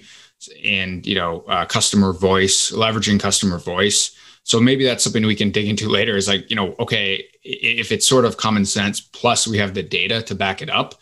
and 0.63 1.05
you 1.07 1.15
know 1.15 1.41
uh, 1.47 1.65
customer 1.65 2.11
voice, 2.13 2.71
leveraging 2.71 3.19
customer 3.19 3.57
voice 3.57 4.15
So 4.45 4.61
maybe 4.61 4.85
that's 4.85 5.03
something 5.03 5.25
we 5.25 5.35
can 5.35 5.49
dig 5.49 5.67
into 5.67 5.89
later 5.89 6.15
is 6.15 6.27
like, 6.27 6.47
you 6.51 6.55
know, 6.55 6.75
okay, 6.79 7.25
if 7.43 7.91
it's 7.91 8.07
sort 8.07 8.25
of 8.25 8.37
common 8.37 8.63
sense, 8.63 9.01
plus 9.01 9.47
we 9.47 9.57
have 9.57 9.73
the 9.73 9.81
data 9.81 10.21
to 10.21 10.35
back 10.35 10.61
it 10.61 10.69
up 10.69 10.93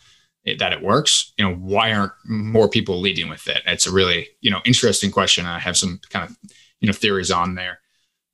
it, 0.44 0.58
that 0.60 0.72
it 0.72 0.82
works, 0.82 1.34
you 1.36 1.44
know, 1.44 1.54
why 1.56 1.92
aren't 1.92 2.12
more 2.24 2.70
people 2.70 2.98
leading 3.00 3.28
with 3.28 3.46
it? 3.46 3.60
It's 3.66 3.86
a 3.86 3.92
really, 3.92 4.28
you 4.40 4.50
know, 4.50 4.60
interesting 4.64 5.10
question. 5.10 5.44
I 5.44 5.58
have 5.58 5.76
some 5.76 6.00
kind 6.08 6.30
of, 6.30 6.36
you 6.80 6.86
know, 6.86 6.94
theories 6.94 7.30
on 7.30 7.54
there. 7.54 7.80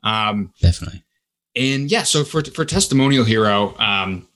Um, 0.04 0.52
Definitely. 0.60 1.02
And 1.56 1.90
yeah, 1.90 2.04
so 2.04 2.22
for, 2.22 2.44
for 2.44 2.64
Testimonial 2.64 3.24
Hero, 3.24 3.76
um, 3.80 4.28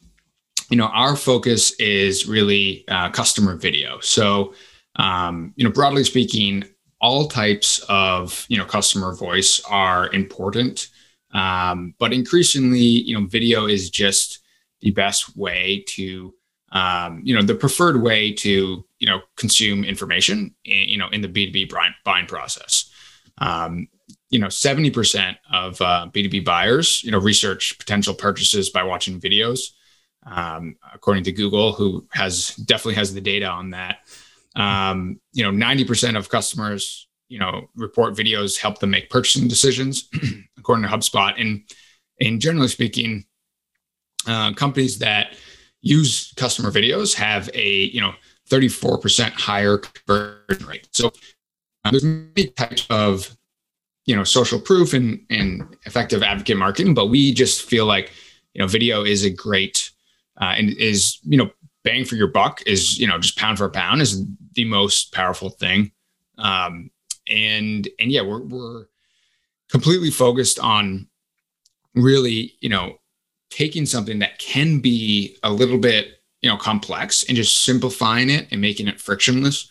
you 0.71 0.77
know, 0.77 0.87
our 0.87 1.15
focus 1.15 1.71
is 1.79 2.27
really 2.27 2.85
uh, 2.89 3.11
customer 3.11 3.55
video. 3.55 4.01
So, 4.01 4.55
um, 4.97 5.53
you 5.57 5.65
know, 5.65 5.71
broadly 5.71 6.05
speaking, 6.05 6.65
all 7.01 7.29
types 7.29 7.85
of 7.89 8.47
you 8.49 8.57
know 8.57 8.65
customer 8.65 9.15
voice 9.15 9.61
are 9.69 10.13
important, 10.13 10.89
um, 11.33 11.95
but 11.99 12.13
increasingly, 12.13 12.79
you 12.79 13.19
know, 13.19 13.27
video 13.27 13.67
is 13.67 13.91
just 13.91 14.41
the 14.81 14.91
best 14.91 15.37
way 15.37 15.85
to 15.89 16.35
um, 16.73 17.21
you 17.25 17.35
know 17.35 17.43
the 17.43 17.55
preferred 17.55 18.03
way 18.03 18.33
to 18.33 18.85
you 18.99 19.07
know 19.07 19.21
consume 19.37 19.85
information 19.85 20.55
in, 20.65 20.89
you 20.89 20.99
know 20.99 21.09
in 21.11 21.21
the 21.21 21.29
b2b 21.29 21.71
buying 22.05 22.27
process. 22.27 22.91
Um, 23.39 23.89
you 24.31 24.39
know 24.41 24.49
70% 24.49 25.37
of 25.53 25.81
uh, 25.81 26.09
b2b 26.13 26.45
buyers 26.45 27.03
you 27.05 27.11
know 27.11 27.19
research 27.19 27.79
potential 27.79 28.15
purchases 28.15 28.71
by 28.71 28.83
watching 28.83 29.21
videos. 29.21 29.71
Um, 30.27 30.77
according 30.95 31.25
to 31.25 31.33
google 31.33 31.73
who 31.75 32.07
has 32.13 32.57
definitely 32.57 32.95
has 32.95 33.13
the 33.13 33.21
data 33.21 33.47
on 33.47 33.71
that 33.71 33.99
um, 34.57 35.21
you 35.33 35.45
know 35.45 35.51
90% 35.51 36.17
of 36.17 36.29
customers 36.29 37.09
you 37.29 37.39
know 37.39 37.69
report 37.75 38.15
videos 38.15 38.59
help 38.59 38.79
them 38.79 38.91
make 38.91 39.11
purchasing 39.11 39.49
decisions 39.49 40.09
according 40.59 40.85
to 40.85 40.89
hubspot. 40.89 41.41
And 41.41 41.63
and 42.21 42.41
generally 42.41 42.69
speaking 42.69 43.25
uh, 44.27 44.53
companies 44.55 44.99
that 44.99 45.37
use 45.81 46.33
customer 46.37 46.71
videos 46.71 47.15
have 47.15 47.51
a 47.55 47.85
you 47.85 48.01
know 48.01 48.15
34% 48.51 49.33
higher 49.33 49.79
conversion 49.79 50.67
rate. 50.67 50.89
So 50.93 51.09
uh, 51.85 51.91
there's 51.91 52.05
many 52.05 52.49
types 52.57 52.87
of 52.91 53.37
you 54.07 54.15
know 54.15 54.25
social 54.25 54.61
proof 54.61 54.93
and 54.93 55.21
and 55.31 55.77
effective 55.87 56.23
advocate 56.23 56.57
marketing 56.57 56.95
but 56.95 57.07
we 57.07 57.33
just 57.33 57.63
feel 57.63 57.87
like 57.87 58.13
you 58.53 58.61
know 58.61 58.69
video 58.69 59.03
is 59.03 59.25
a 59.25 59.31
great 59.31 59.91
uh, 60.41 60.55
and 60.57 60.71
is 60.71 61.19
you 61.23 61.39
know 61.39 61.51
bang 61.85 62.05
for 62.05 62.17
your 62.17 62.29
buck 62.29 62.63
is 62.67 62.99
you 62.99 63.07
know 63.07 63.19
just 63.19 63.39
pound 63.39 63.59
for 63.59 63.69
pound 63.69 64.01
is 64.01 64.25
the 64.55 64.65
most 64.65 65.13
powerful 65.13 65.51
thing. 65.51 65.93
Um 66.39 66.91
and 67.29 67.89
and 67.99 68.11
yeah 68.11 68.23
we're 68.23 68.43
we're 68.43 68.87
completely 69.71 70.11
focused 70.11 70.59
on 70.59 71.09
really 71.95 72.55
you 72.61 72.69
know 72.69 72.99
taking 73.51 73.87
something 73.87 74.19
that 74.19 74.39
can 74.39 74.81
be 74.81 75.37
a 75.43 75.51
little 75.51 75.79
bit 75.79 76.21
you 76.43 76.51
know 76.51 76.57
complex 76.57 77.25
and 77.29 77.37
just 77.37 77.65
simplifying 77.65 78.29
it 78.29 78.47
and 78.51 78.61
making 78.61 78.89
it 78.89 79.01
frictionless 79.01 79.71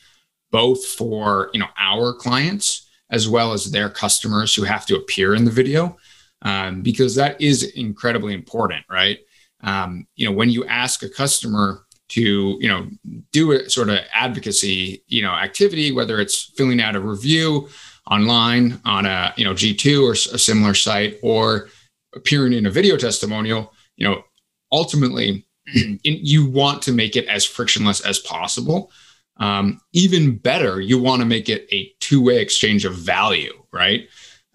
both 0.51 0.85
for 0.85 1.49
you 1.53 1.59
know 1.59 1.67
our 1.77 2.13
clients 2.13 2.89
as 3.09 3.29
well 3.29 3.53
as 3.53 3.69
their 3.69 3.89
customers 3.89 4.55
who 4.55 4.63
have 4.63 4.85
to 4.85 4.95
appear 4.95 5.35
in 5.35 5.45
the 5.45 5.51
video 5.51 5.95
um, 6.41 6.81
because 6.81 7.15
that 7.15 7.39
is 7.39 7.63
incredibly 7.75 8.33
important 8.33 8.83
right? 8.89 9.19
Um, 9.61 10.07
you 10.15 10.27
know 10.27 10.35
when 10.35 10.49
you 10.49 10.65
ask 10.65 11.03
a 11.03 11.09
customer 11.09 11.85
to 12.13 12.57
you 12.59 12.67
know 12.67 12.87
do 13.31 13.51
a 13.51 13.69
sort 13.69 13.89
of 13.89 13.99
advocacy 14.13 15.03
you 15.07 15.21
know 15.21 15.31
activity 15.31 15.91
whether 15.91 16.19
it's 16.19 16.51
filling 16.55 16.79
out 16.79 16.95
a 16.95 16.99
review 16.99 17.67
online 18.11 18.79
on 18.85 19.05
a 19.05 19.33
you 19.35 19.43
know 19.43 19.53
g2 19.53 20.03
or 20.07 20.11
a 20.13 20.39
similar 20.39 20.73
site 20.73 21.17
or 21.23 21.69
appearing 22.15 22.53
in 22.53 22.67
a 22.67 22.69
video 22.69 22.97
testimonial 22.97 23.73
you 23.95 24.07
know 24.07 24.23
ultimately 24.71 25.45
you 26.03 26.49
want 26.49 26.81
to 26.83 26.91
make 26.91 27.15
it 27.15 27.25
as 27.27 27.45
frictionless 27.45 28.01
as 28.01 28.19
possible. 28.19 28.91
Um, 29.37 29.79
even 29.93 30.37
better 30.37 30.79
you 30.79 31.01
want 31.01 31.21
to 31.21 31.25
make 31.25 31.49
it 31.49 31.67
a 31.71 31.91
two-way 31.99 32.39
exchange 32.39 32.85
of 32.85 32.93
value 32.93 33.53
right? 33.71 34.07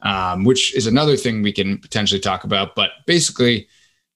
Um, 0.03 0.45
which 0.45 0.77
is 0.77 0.87
another 0.87 1.17
thing 1.17 1.43
we 1.43 1.53
can 1.53 1.79
potentially 1.79 2.21
talk 2.21 2.45
about 2.45 2.77
but 2.77 2.91
basically 3.05 3.67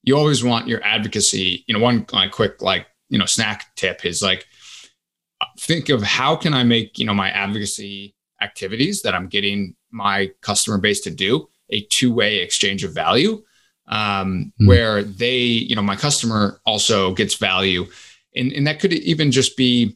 you 0.04 0.16
always 0.16 0.44
want 0.44 0.68
your 0.68 0.80
advocacy 0.84 1.64
you 1.66 1.75
know 1.75 1.80
one 1.80 2.06
like 2.12 2.30
quick 2.30 2.62
like 2.62 2.87
you 3.12 3.19
know 3.19 3.26
snack 3.26 3.66
tip 3.76 4.04
is 4.04 4.23
like 4.23 4.47
think 5.59 5.88
of 5.90 6.02
how 6.02 6.35
can 6.35 6.54
I 6.54 6.64
make 6.64 6.99
you 6.99 7.04
know 7.04 7.14
my 7.14 7.31
advocacy 7.31 8.16
activities 8.40 9.02
that 9.02 9.14
I'm 9.14 9.28
getting 9.28 9.76
my 9.90 10.31
customer 10.40 10.78
base 10.78 11.00
to 11.02 11.11
do 11.11 11.49
a 11.71 11.83
two 11.83 12.12
way 12.12 12.38
exchange 12.38 12.83
of 12.83 12.95
value 12.95 13.42
um, 13.87 14.52
mm. 14.61 14.66
where 14.66 15.02
they 15.02 15.37
you 15.37 15.76
know 15.76 15.83
my 15.83 15.97
customer 15.97 16.61
also 16.66 17.14
gets 17.14 17.35
value. 17.35 17.87
And, 18.35 18.50
and 18.52 18.66
that 18.66 18.81
could 18.81 18.95
even 18.95 19.31
just 19.31 19.59
be 19.59 19.95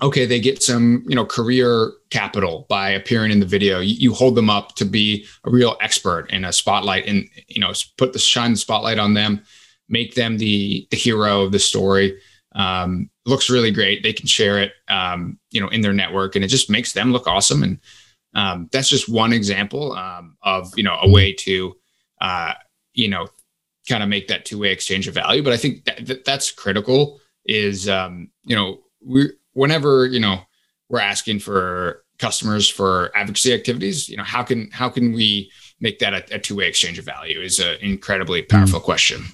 okay 0.00 0.24
they 0.24 0.40
get 0.40 0.62
some 0.62 1.04
you 1.06 1.14
know 1.14 1.26
career 1.26 1.92
capital 2.10 2.66
by 2.70 2.90
appearing 2.90 3.32
in 3.32 3.40
the 3.40 3.46
video. 3.46 3.80
You, 3.80 3.94
you, 3.94 4.14
hold 4.14 4.34
them 4.34 4.48
up 4.48 4.74
to 4.76 4.86
be 4.86 5.26
a 5.44 5.50
real 5.50 5.76
expert 5.82 6.30
in 6.30 6.46
a 6.46 6.52
spotlight 6.54 7.06
and 7.06 7.28
you 7.48 7.60
know 7.60 7.72
put 7.98 8.14
the 8.14 8.18
shine 8.18 8.52
the 8.52 8.56
spotlight 8.56 8.98
on 8.98 9.12
them 9.12 9.42
make 9.88 10.14
them 10.14 10.38
the 10.38 10.86
the 10.90 10.96
hero 10.96 11.42
of 11.42 11.52
the 11.52 11.58
story. 11.58 12.18
Um, 12.54 13.10
looks 13.26 13.50
really 13.50 13.70
great. 13.70 14.02
They 14.02 14.12
can 14.12 14.26
share 14.26 14.58
it, 14.58 14.72
um, 14.88 15.38
you 15.50 15.60
know, 15.60 15.68
in 15.68 15.80
their 15.80 15.92
network, 15.92 16.36
and 16.36 16.44
it 16.44 16.48
just 16.48 16.70
makes 16.70 16.92
them 16.92 17.12
look 17.12 17.26
awesome. 17.26 17.62
And 17.62 17.80
um, 18.34 18.68
that's 18.72 18.88
just 18.88 19.08
one 19.08 19.32
example 19.32 19.92
um, 19.92 20.36
of 20.42 20.72
you 20.76 20.84
know 20.84 20.98
a 21.02 21.10
way 21.10 21.32
to, 21.32 21.74
uh, 22.20 22.54
you 22.92 23.08
know, 23.08 23.28
kind 23.88 24.02
of 24.02 24.08
make 24.08 24.28
that 24.28 24.44
two 24.44 24.58
way 24.58 24.70
exchange 24.70 25.08
of 25.08 25.14
value. 25.14 25.42
But 25.42 25.52
I 25.52 25.56
think 25.56 25.84
that, 25.84 26.06
that 26.06 26.24
that's 26.24 26.50
critical. 26.50 27.20
Is 27.44 27.88
um, 27.88 28.30
you 28.44 28.56
know 28.56 28.80
we 29.04 29.30
whenever 29.52 30.06
you 30.06 30.20
know 30.20 30.40
we're 30.88 31.00
asking 31.00 31.40
for 31.40 32.04
customers 32.18 32.68
for 32.68 33.10
advocacy 33.16 33.52
activities, 33.52 34.08
you 34.08 34.16
know, 34.16 34.24
how 34.24 34.42
can 34.42 34.70
how 34.70 34.88
can 34.88 35.12
we 35.12 35.50
make 35.80 35.98
that 35.98 36.14
a, 36.14 36.36
a 36.36 36.38
two 36.38 36.56
way 36.56 36.66
exchange 36.66 36.98
of 36.98 37.04
value? 37.04 37.40
Is 37.40 37.58
an 37.58 37.76
incredibly 37.80 38.42
powerful 38.42 38.80
mm. 38.80 38.84
question. 38.84 39.24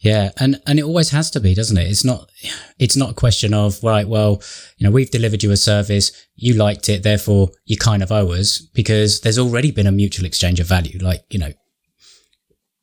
Yeah, 0.00 0.30
and 0.38 0.60
and 0.66 0.78
it 0.78 0.84
always 0.84 1.10
has 1.10 1.30
to 1.32 1.40
be, 1.40 1.54
doesn't 1.54 1.76
it? 1.76 1.88
It's 1.88 2.04
not 2.04 2.30
it's 2.78 2.96
not 2.96 3.10
a 3.10 3.14
question 3.14 3.52
of 3.52 3.82
right, 3.82 4.06
well, 4.06 4.40
you 4.76 4.84
know, 4.86 4.92
we've 4.92 5.10
delivered 5.10 5.42
you 5.42 5.50
a 5.50 5.56
service, 5.56 6.12
you 6.36 6.54
liked 6.54 6.88
it, 6.88 7.02
therefore 7.02 7.50
you 7.64 7.76
kind 7.76 8.02
of 8.02 8.12
owe 8.12 8.32
us 8.32 8.60
because 8.60 9.20
there's 9.22 9.38
already 9.38 9.72
been 9.72 9.88
a 9.88 9.92
mutual 9.92 10.24
exchange 10.24 10.60
of 10.60 10.68
value. 10.68 10.98
Like, 11.00 11.24
you 11.30 11.40
know, 11.40 11.52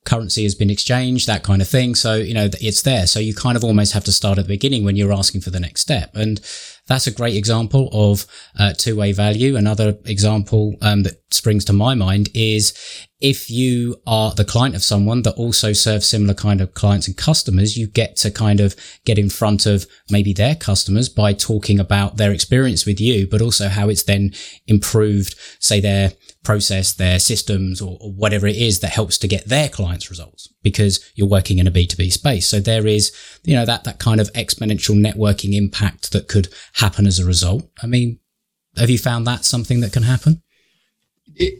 currency 0.06 0.44
has 0.44 0.56
been 0.56 0.70
exchanged, 0.70 1.28
that 1.28 1.44
kind 1.44 1.62
of 1.62 1.68
thing. 1.68 1.96
So, 1.96 2.16
you 2.16 2.34
know, 2.34 2.50
it's 2.62 2.84
there. 2.84 3.08
So 3.08 3.20
you 3.20 3.34
kind 3.34 3.58
of 3.58 3.64
almost 3.64 3.94
have 3.94 4.04
to 4.06 4.12
start 4.12 4.38
at 4.38 4.46
the 4.46 4.54
beginning 4.54 4.86
when 4.86 4.96
you're 4.96 5.14
asking 5.14 5.42
for 5.42 5.50
the 5.50 5.60
next 5.60 5.82
step. 5.82 6.16
And 6.16 6.40
that's 6.88 7.08
a 7.08 7.12
great 7.12 7.36
example 7.36 7.90
of 7.92 8.28
uh, 8.60 8.74
two-way 8.74 9.12
value. 9.12 9.56
Another 9.56 9.98
example 10.06 10.76
um, 10.82 11.04
that 11.04 11.22
springs 11.34 11.66
to 11.66 11.74
my 11.74 11.96
mind 11.96 12.30
is 12.34 12.74
if 13.20 13.50
you 13.50 13.96
are 14.06 14.34
the 14.36 14.46
client 14.46 14.76
of 14.76 14.84
someone 14.84 15.24
that 15.24 15.34
also 15.34 15.74
serves 15.74 16.06
similar 16.06 16.36
kind 16.36 16.62
of 16.62 16.76
clients 16.76 17.08
and 17.08 17.18
customers, 17.18 17.76
you 17.76 17.88
get 17.88 18.16
to 18.18 18.30
kind 18.30 18.60
of 18.60 18.76
get 19.04 19.18
in 19.18 19.30
front 19.30 19.66
of 19.66 19.88
maybe 20.12 20.34
their 20.34 20.54
customers 20.54 21.10
by 21.10 21.34
talking 21.34 21.80
about 21.80 22.18
their 22.18 22.32
experience 22.32 22.86
with 22.86 23.02
you, 23.02 23.26
but 23.26 23.42
also 23.42 23.68
how 23.68 23.90
it's 23.90 24.04
then 24.04 24.32
improved, 24.68 25.36
say 25.60 25.80
their 25.80 26.12
process, 26.46 26.94
their 26.94 27.20
systems 27.20 27.82
or, 27.82 27.98
or 28.00 28.12
whatever 28.12 28.48
it 28.48 28.56
is 28.56 28.80
that 28.80 28.92
helps 28.92 29.18
to 29.18 29.28
get 29.28 29.50
their 29.50 29.68
clients 29.68 30.10
results 30.10 30.54
because 30.64 31.12
you're 31.16 31.28
working 31.28 31.60
in 31.60 31.68
a 31.68 31.72
B2B 31.72 32.12
space. 32.12 32.48
So 32.48 32.60
there 32.60 32.88
is, 32.88 33.12
you 33.44 33.56
know, 33.56 33.66
that, 33.66 33.84
that 33.84 34.00
kind 34.00 34.22
of 34.22 34.32
exponential 34.34 34.96
networking 34.96 35.54
impact 35.54 36.12
that 36.14 36.28
could 36.28 36.48
happen 36.76 37.06
as 37.08 37.20
a 37.20 37.26
result. 37.26 37.70
I 37.84 37.88
mean, 37.88 38.20
have 38.78 38.90
you 38.90 38.98
found 38.98 39.28
that 39.28 39.44
something 39.44 39.82
that 39.82 39.94
can 39.94 40.04
happen? 40.04 40.42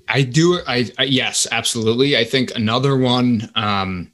I 0.08 0.22
do. 0.22 0.60
I, 0.68 0.90
I, 0.98 1.04
yes, 1.04 1.48
absolutely. 1.52 2.16
I 2.16 2.24
think 2.24 2.56
another 2.56 2.98
one 2.98 3.52
um, 3.56 4.14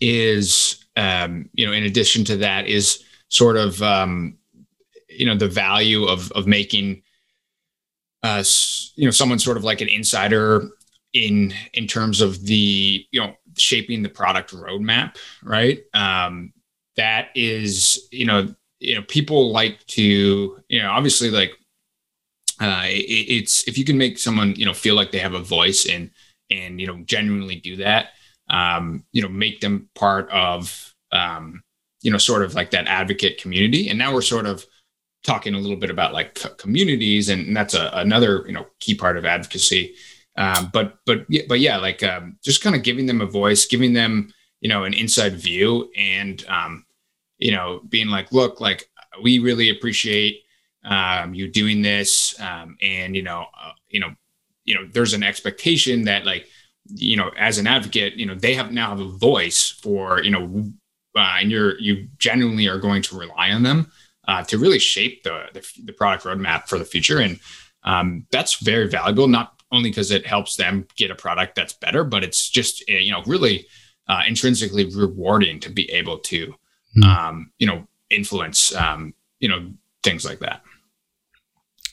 is 0.00 0.86
um, 0.96 1.48
you 1.52 1.66
know, 1.66 1.72
in 1.72 1.84
addition 1.84 2.24
to 2.24 2.36
that, 2.38 2.66
is 2.66 3.04
sort 3.28 3.56
of 3.56 3.82
um, 3.82 4.36
you 5.08 5.26
know 5.26 5.36
the 5.36 5.48
value 5.48 6.04
of 6.04 6.32
of 6.32 6.46
making 6.46 7.02
uh, 8.26 8.42
you 8.96 9.04
know 9.04 9.12
someone 9.12 9.38
sort 9.38 9.56
of 9.56 9.62
like 9.62 9.80
an 9.80 9.88
insider 9.88 10.68
in 11.12 11.54
in 11.74 11.86
terms 11.86 12.20
of 12.20 12.44
the 12.44 13.06
you 13.12 13.20
know 13.20 13.34
shaping 13.56 14.02
the 14.02 14.08
product 14.08 14.52
roadmap, 14.52 15.16
right? 15.44 15.80
Um, 15.94 16.52
that 16.96 17.28
is 17.36 18.08
you 18.10 18.26
know 18.26 18.52
you 18.80 18.96
know 18.96 19.02
people 19.02 19.52
like 19.52 19.84
to 19.86 20.60
you 20.68 20.82
know 20.82 20.90
obviously 20.90 21.30
like 21.30 21.52
uh, 22.60 22.84
it, 22.86 23.26
it's 23.38 23.68
if 23.68 23.78
you 23.78 23.84
can 23.84 23.96
make 23.96 24.18
someone 24.18 24.54
you 24.56 24.66
know 24.66 24.74
feel 24.74 24.96
like 24.96 25.12
they 25.12 25.18
have 25.18 25.34
a 25.34 25.40
voice 25.40 25.86
and 25.86 26.10
and 26.50 26.80
you 26.80 26.86
know 26.86 26.98
genuinely 27.04 27.56
do 27.56 27.76
that 27.76 28.08
um, 28.50 29.04
you 29.12 29.22
know 29.22 29.28
make 29.28 29.60
them 29.60 29.88
part 29.94 30.28
of 30.30 30.94
um, 31.12 31.62
you 32.02 32.10
know 32.10 32.18
sort 32.18 32.42
of 32.42 32.54
like 32.54 32.72
that 32.72 32.88
advocate 32.88 33.40
community 33.40 33.88
and 33.88 33.98
now 33.98 34.12
we're 34.12 34.20
sort 34.20 34.46
of 34.46 34.66
talking 35.26 35.54
a 35.54 35.58
little 35.58 35.76
bit 35.76 35.90
about 35.90 36.14
like 36.14 36.34
communities 36.56 37.28
and 37.28 37.54
that's 37.54 37.74
a, 37.74 37.90
another 37.94 38.44
you 38.46 38.52
know 38.52 38.66
key 38.78 38.94
part 38.94 39.16
of 39.16 39.24
advocacy. 39.24 39.94
Um, 40.38 40.70
but 40.72 40.98
but 41.04 41.26
but 41.48 41.60
yeah, 41.60 41.78
like 41.78 42.02
um, 42.02 42.38
just 42.44 42.62
kind 42.62 42.76
of 42.76 42.82
giving 42.82 43.06
them 43.06 43.20
a 43.20 43.26
voice, 43.26 43.66
giving 43.66 43.92
them 43.92 44.32
you 44.60 44.68
know 44.68 44.84
an 44.84 44.94
inside 44.94 45.34
view, 45.34 45.90
and 45.96 46.44
um, 46.46 46.86
you 47.38 47.52
know 47.52 47.80
being 47.88 48.08
like, 48.08 48.32
look, 48.32 48.60
like 48.60 48.88
we 49.22 49.38
really 49.40 49.70
appreciate 49.70 50.42
um, 50.84 51.34
you 51.34 51.50
doing 51.50 51.82
this, 51.82 52.38
um, 52.40 52.76
and 52.80 53.16
you 53.16 53.22
know 53.22 53.46
uh, 53.60 53.72
you 53.88 53.98
know 53.98 54.10
you 54.64 54.74
know 54.74 54.86
there's 54.92 55.14
an 55.14 55.22
expectation 55.22 56.04
that 56.04 56.24
like 56.24 56.46
you 56.84 57.16
know 57.16 57.30
as 57.36 57.58
an 57.58 57.66
advocate, 57.66 58.14
you 58.14 58.26
know 58.26 58.34
they 58.34 58.54
have 58.54 58.70
now 58.70 58.90
have 58.90 59.00
a 59.00 59.08
voice 59.08 59.70
for 59.70 60.22
you 60.22 60.30
know, 60.30 60.70
uh, 61.16 61.38
and 61.40 61.50
you're 61.50 61.80
you 61.80 62.08
genuinely 62.18 62.68
are 62.68 62.78
going 62.78 63.00
to 63.02 63.18
rely 63.18 63.50
on 63.50 63.62
them 63.62 63.90
uh, 64.26 64.42
to 64.44 64.58
really 64.58 64.78
shape 64.78 65.22
the, 65.22 65.46
the, 65.52 65.66
the 65.84 65.92
product 65.92 66.24
roadmap 66.24 66.68
for 66.68 66.78
the 66.78 66.84
future, 66.84 67.18
and 67.18 67.38
um, 67.84 68.26
that's 68.30 68.56
very 68.56 68.88
valuable. 68.88 69.28
Not 69.28 69.52
only 69.72 69.90
because 69.90 70.10
it 70.10 70.26
helps 70.26 70.56
them 70.56 70.86
get 70.96 71.10
a 71.10 71.14
product 71.14 71.54
that's 71.54 71.72
better, 71.72 72.04
but 72.04 72.24
it's 72.24 72.48
just 72.48 72.84
eh, 72.88 72.98
you 72.98 73.12
know 73.12 73.22
really 73.26 73.66
uh, 74.08 74.22
intrinsically 74.26 74.86
rewarding 74.94 75.60
to 75.60 75.70
be 75.70 75.90
able 75.90 76.18
to 76.18 76.54
mm. 76.96 77.04
um, 77.04 77.50
you 77.58 77.66
know 77.66 77.86
influence 78.10 78.74
um, 78.74 79.14
you 79.38 79.48
know 79.48 79.70
things 80.02 80.24
like 80.24 80.40
that. 80.40 80.62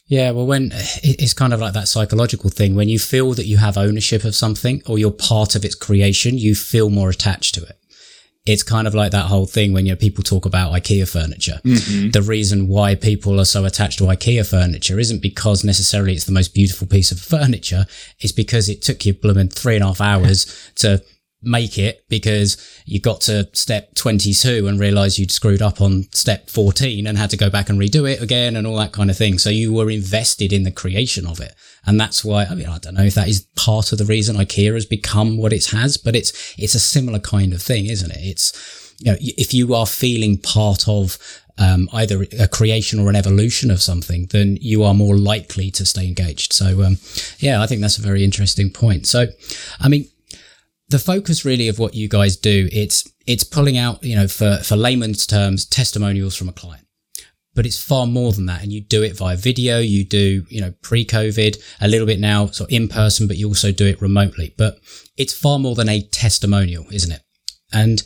Yeah, 0.06 0.32
well, 0.32 0.46
when 0.46 0.72
it's 1.02 1.34
kind 1.34 1.54
of 1.54 1.62
like 1.62 1.74
that 1.74 1.88
psychological 1.88 2.50
thing, 2.50 2.76
when 2.76 2.90
you 2.90 3.00
feel 3.00 3.34
that 3.34 3.46
you 3.46 3.58
have 3.58 3.78
ownership 3.78 4.26
of 4.26 4.36
something 4.36 4.82
or 4.86 5.00
you're 5.00 5.12
part 5.12 5.56
of 5.56 5.64
its 5.64 5.76
creation, 5.76 6.38
you 6.38 6.56
feel 6.56 6.90
more 6.90 7.10
attached 7.10 7.56
to 7.56 7.64
it 7.64 7.78
it's 8.46 8.64
kind 8.64 8.88
of 8.88 8.94
like 8.94 9.12
that 9.12 9.28
whole 9.28 9.46
thing 9.46 9.72
when 9.72 9.86
you 9.86 9.94
know 9.94 9.98
people 9.98 10.22
talk 10.24 10.46
about 10.46 10.74
IKEA 10.74 11.10
furniture. 11.10 11.62
Mm-hmm. 11.64 12.12
The 12.12 12.22
reason 12.22 12.68
why 12.68 12.96
people 12.96 13.40
are 13.40 13.46
so 13.46 13.64
attached 13.64 14.00
to 14.00 14.06
IKEA 14.06 14.50
furniture 14.50 15.00
isn't 15.00 15.22
because 15.22 15.64
necessarily 15.64 16.14
it's 16.14 16.26
the 16.26 16.34
most 16.34 16.54
beautiful 16.54 16.86
piece 16.86 17.12
of 17.12 17.20
furniture. 17.20 17.86
It's 18.20 18.34
because 18.34 18.68
it 18.68 18.82
took 18.82 19.06
you 19.06 19.14
blooming 19.14 19.48
three 19.48 19.76
and 19.76 19.84
a 19.84 19.88
half 19.88 20.02
hours 20.02 20.72
to 20.76 21.02
make 21.44 21.78
it 21.78 22.06
because 22.10 22.58
you 22.86 23.00
got 23.00 23.22
to 23.22 23.50
step 23.54 23.96
22 23.96 24.68
and 24.68 24.80
realized 24.80 25.18
you'd 25.18 25.32
screwed 25.32 25.62
up 25.62 25.82
on 25.82 26.04
step 26.12 26.50
14 26.50 27.06
and 27.06 27.18
had 27.18 27.30
to 27.30 27.38
go 27.38 27.50
back 27.50 27.70
and 27.70 27.80
redo 27.80 28.10
it 28.10 28.22
again 28.22 28.56
and 28.56 28.66
all 28.66 28.78
that 28.78 28.94
kind 28.94 29.10
of 29.10 29.18
thing. 29.18 29.38
So 29.38 29.50
you 29.50 29.74
were 29.74 29.90
invested 29.90 30.54
in 30.54 30.64
the 30.64 30.72
creation 30.72 31.28
of 31.28 31.40
it. 31.40 31.54
And 31.86 32.00
that's 32.00 32.24
why, 32.24 32.46
I 32.46 32.56
mean, 32.56 32.68
I 32.68 32.78
don't 32.78 32.96
know 32.96 33.04
if 33.04 33.16
that 33.16 33.28
is 33.28 33.48
part 33.56 33.92
of 33.92 33.98
the 33.98 34.06
reason 34.06 34.36
IKEA 34.36 34.74
has 34.74 34.86
become 34.86 35.38
what 35.38 35.54
it 35.54 35.66
has, 35.68 35.98
but 35.98 36.16
it's, 36.16 36.54
it's 36.58 36.76
a 36.76 36.80
similar 36.80 37.20
kind 37.20 37.54
of 37.54 37.62
thing, 37.62 37.88
isn't 37.88 38.12
it? 38.12 38.22
It's, 38.22 38.94
you 39.00 39.12
know, 39.12 39.18
if 39.20 39.54
you 39.54 39.74
are 39.74 39.86
feeling 39.86 40.38
part 40.38 40.88
of 40.88 41.18
um, 41.58 41.90
either 41.94 42.26
a 42.40 42.48
creation 42.48 43.00
or 43.00 43.10
an 43.10 43.16
evolution 43.16 43.70
of 43.70 43.82
something, 43.82 44.28
then 44.32 44.58
you 44.62 44.84
are 44.84 44.94
more 44.94 45.18
likely 45.18 45.70
to 45.72 45.86
stay 45.86 46.08
engaged. 46.08 46.54
So, 46.54 46.84
um, 46.84 46.98
yeah, 47.40 47.62
I 47.62 47.68
think 47.68 47.82
that's 47.82 47.98
a 47.98 48.02
very 48.02 48.24
interesting 48.24 48.72
point. 48.72 49.06
So, 49.06 49.28
I 49.80 49.90
mean, 49.90 50.08
the 50.94 51.00
focus 51.00 51.44
really 51.44 51.68
of 51.68 51.80
what 51.80 51.96
you 51.96 52.08
guys 52.08 52.38
do, 52.38 52.70
it's 52.72 53.04
it's 53.26 53.44
pulling 53.44 53.78
out, 53.80 54.04
you 54.04 54.16
know, 54.16 54.28
for 54.28 54.58
for 54.64 54.76
layman's 54.76 55.26
terms, 55.26 55.66
testimonials 55.66 56.36
from 56.36 56.50
a 56.50 56.54
client. 56.54 56.86
But 57.56 57.66
it's 57.66 57.84
far 57.84 58.06
more 58.06 58.32
than 58.32 58.46
that. 58.46 58.62
And 58.62 58.72
you 58.72 58.80
do 58.82 59.02
it 59.02 59.18
via 59.18 59.36
video. 59.36 59.80
You 59.80 60.06
do, 60.06 60.46
you 60.50 60.62
know, 60.62 60.74
pre-COVID, 60.82 61.62
a 61.82 61.88
little 61.88 62.08
bit 62.08 62.20
now, 62.20 62.48
so 62.48 62.66
in 62.66 62.88
person, 62.88 63.28
but 63.28 63.38
you 63.38 63.48
also 63.48 63.72
do 63.72 63.88
it 63.88 64.02
remotely. 64.02 64.54
But 64.58 64.80
it's 65.18 65.34
far 65.34 65.60
more 65.60 65.76
than 65.76 65.90
a 65.90 66.02
testimonial, 66.02 66.86
isn't 66.92 67.12
it? 67.12 67.22
And 67.72 68.04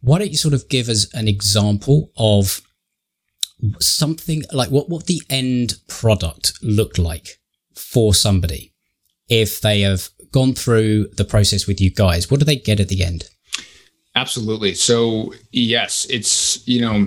why 0.00 0.18
don't 0.18 0.30
you 0.30 0.36
sort 0.36 0.54
of 0.54 0.68
give 0.68 0.88
us 0.88 1.12
an 1.14 1.28
example 1.28 2.10
of 2.16 2.60
something 3.80 4.44
like 4.52 4.70
what, 4.70 4.88
what 4.90 5.06
the 5.06 5.22
end 5.30 5.74
product 5.88 6.52
looked 6.62 6.98
like 6.98 7.38
for 7.74 8.14
somebody 8.14 8.74
if 9.28 9.60
they 9.60 9.80
have 9.80 10.08
gone 10.36 10.52
through 10.52 11.08
the 11.16 11.24
process 11.24 11.66
with 11.66 11.80
you 11.80 11.90
guys, 11.90 12.30
what 12.30 12.38
do 12.38 12.44
they 12.44 12.56
get 12.56 12.78
at 12.78 12.88
the 12.88 13.02
end? 13.02 13.24
Absolutely. 14.14 14.74
So 14.74 15.32
yes, 15.50 16.06
it's 16.10 16.66
you 16.68 16.82
know, 16.82 17.06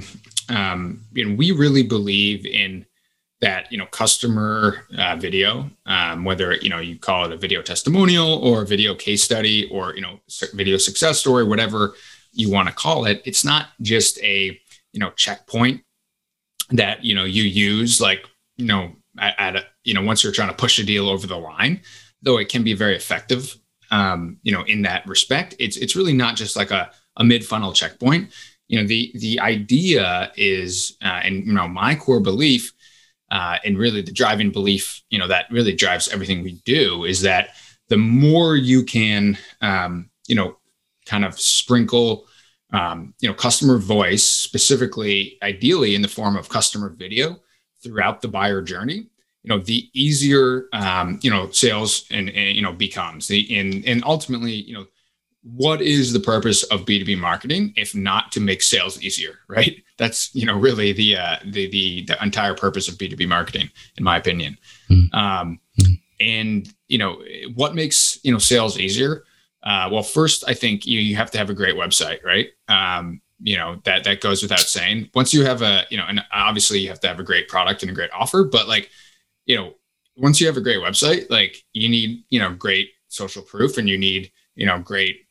um, 0.50 1.04
you 1.14 1.26
know, 1.26 1.36
we 1.36 1.52
really 1.52 1.84
believe 1.84 2.44
in 2.48 2.88
that 3.42 3.72
you 3.72 3.78
know 3.78 3.86
customer 3.86 4.84
uh, 4.98 5.16
video, 5.16 5.70
um, 5.86 6.26
whether 6.26 6.56
you 6.56 6.70
know 6.70 6.80
you 6.80 6.98
call 6.98 7.26
it 7.26 7.32
a 7.32 7.38
video 7.38 7.62
testimonial 7.62 8.44
or 8.44 8.64
a 8.64 8.66
video 8.66 8.96
case 8.96 9.22
study 9.22 9.70
or 9.70 9.94
you 9.94 10.02
know 10.02 10.20
video 10.56 10.78
success 10.78 11.20
story, 11.20 11.44
whatever 11.44 11.94
you 12.34 12.50
want 12.52 12.68
to 12.68 12.74
call 12.74 13.06
it. 13.06 13.22
It's 13.26 13.46
not 13.46 13.68
just 13.82 14.20
a 14.24 14.60
you 14.92 15.00
know 15.00 15.12
checkpoint 15.12 15.82
that 16.72 17.06
you 17.06 17.14
know 17.14 17.26
you 17.26 17.44
use 17.44 18.02
like 18.02 18.26
you 18.58 18.66
know 18.66 18.92
at, 19.20 19.56
a, 19.56 19.66
you 19.84 19.94
know 19.94 20.02
once 20.02 20.24
you're 20.24 20.34
trying 20.34 20.50
to 20.50 20.56
push 20.56 20.80
a 20.80 20.84
deal 20.84 21.08
over 21.10 21.28
the 21.28 21.38
line 21.38 21.82
though 22.22 22.38
it 22.38 22.50
can 22.50 22.64
be 22.64 22.74
very 22.74 22.96
effective, 22.96 23.58
um, 23.92 24.38
you 24.44 24.52
know, 24.52 24.64
in 24.64 24.84
that 24.84 25.08
respect, 25.08 25.56
it's 25.60 25.78
it's 25.78 25.96
really 25.96 26.14
not 26.14 26.36
just 26.36 26.56
like 26.56 26.72
a, 26.72 26.92
a 27.18 27.24
mid 27.24 27.46
funnel 27.46 27.74
checkpoint. 27.74 28.32
You 28.68 28.80
know, 28.80 28.88
the 28.88 29.12
the 29.16 29.40
idea 29.40 30.32
is, 30.38 30.98
uh, 31.04 31.22
and 31.24 31.46
you 31.46 31.54
know, 31.54 31.68
my 31.68 31.96
core 31.96 32.20
belief, 32.20 32.72
uh, 33.32 33.58
and 33.66 33.78
really 33.78 34.02
the 34.02 34.12
driving 34.12 34.52
belief, 34.52 35.02
you 35.10 35.18
know, 35.20 35.28
that 35.28 35.46
really 35.52 35.74
drives 35.74 36.08
everything 36.10 36.44
we 36.44 36.62
do 36.66 37.06
is 37.06 37.22
that 37.22 37.50
the 37.90 37.98
more 37.98 38.56
you 38.56 38.84
can, 38.84 39.38
um, 39.62 40.10
you 40.28 40.36
know, 40.36 40.58
kind 41.06 41.26
of 41.26 41.40
sprinkle, 41.40 42.28
um, 42.72 43.14
you 43.20 43.28
know, 43.28 43.34
customer 43.34 43.78
voice, 43.78 44.24
specifically, 44.24 45.38
ideally 45.42 45.96
in 45.96 46.02
the 46.02 46.08
form 46.08 46.36
of 46.36 46.50
customer 46.50 46.90
video 46.90 47.38
throughout 47.84 48.22
the 48.22 48.28
buyer 48.28 48.62
journey, 48.62 49.08
you 49.50 49.58
know 49.58 49.64
the 49.64 49.90
easier 49.94 50.68
um, 50.74 51.20
you 51.24 51.32
know 51.32 51.50
sales 51.50 52.06
and, 52.12 52.30
and 52.30 52.56
you 52.56 52.62
know 52.62 52.72
becomes. 52.72 53.28
The 53.28 53.58
and 53.58 53.84
and 53.86 54.04
ultimately 54.06 54.54
you 54.54 54.76
know 54.76 54.86
what 55.42 55.82
is 55.82 56.12
the 56.12 56.20
purpose 56.20 56.64
of 56.64 56.82
b2b 56.82 57.18
marketing 57.18 57.74
if 57.78 57.96
not 57.96 58.30
to 58.30 58.42
make 58.42 58.62
sales 58.62 59.02
easier 59.02 59.40
right? 59.48 59.84
That's 59.98 60.34
you 60.36 60.46
know 60.46 60.58
really 60.58 60.94
the 60.94 61.18
uh, 61.18 61.38
the 61.46 61.70
the, 61.70 62.06
the 62.06 62.24
entire 62.24 62.54
purpose 62.54 62.88
of 62.88 62.96
b2b 62.96 63.28
marketing 63.28 63.70
in 63.98 64.04
my 64.04 64.18
opinion. 64.18 64.58
Mm-hmm. 64.90 65.16
um, 65.18 65.60
mm-hmm. 65.80 65.94
and 66.20 66.74
you 66.88 67.00
know 67.00 67.24
what 67.56 67.74
makes 67.74 68.20
you 68.24 68.32
know 68.32 68.40
sales 68.40 68.80
easier? 68.80 69.24
Uh, 69.62 69.90
well 69.92 70.04
first 70.04 70.46
i 70.48 70.54
think 70.54 70.86
you, 70.86 71.02
you 71.02 71.18
have 71.18 71.30
to 71.30 71.38
have 71.38 71.50
a 71.50 71.56
great 71.56 71.76
website 71.76 72.24
right? 72.24 72.50
Um, 72.68 73.22
you 73.42 73.58
know 73.58 73.80
that 73.86 74.04
that 74.04 74.22
goes 74.22 74.42
without 74.44 74.60
saying. 74.60 75.10
Once 75.16 75.34
you 75.34 75.44
have 75.46 75.62
a 75.62 75.86
you 75.90 75.98
know 75.98 76.06
and 76.08 76.22
obviously 76.32 76.80
you 76.80 76.90
have 76.90 77.00
to 77.00 77.08
have 77.08 77.20
a 77.20 77.24
great 77.24 77.48
product 77.48 77.82
and 77.82 77.90
a 77.90 77.96
great 77.96 78.12
offer 78.14 78.44
but 78.44 78.68
like 78.68 78.90
you 79.50 79.56
know, 79.56 79.74
once 80.16 80.40
you 80.40 80.46
have 80.46 80.58
a 80.58 80.62
great 80.62 80.78
website, 80.78 81.28
like 81.32 81.66
you 81.74 81.90
need, 81.90 82.24
you 82.30 82.40
know, 82.40 82.54
great 82.54 82.92
social 83.08 83.42
proof 83.42 83.80
and 83.80 83.90
you 83.90 83.98
need, 83.98 84.32
you 84.54 84.68
know, 84.68 84.78
great 84.78 85.26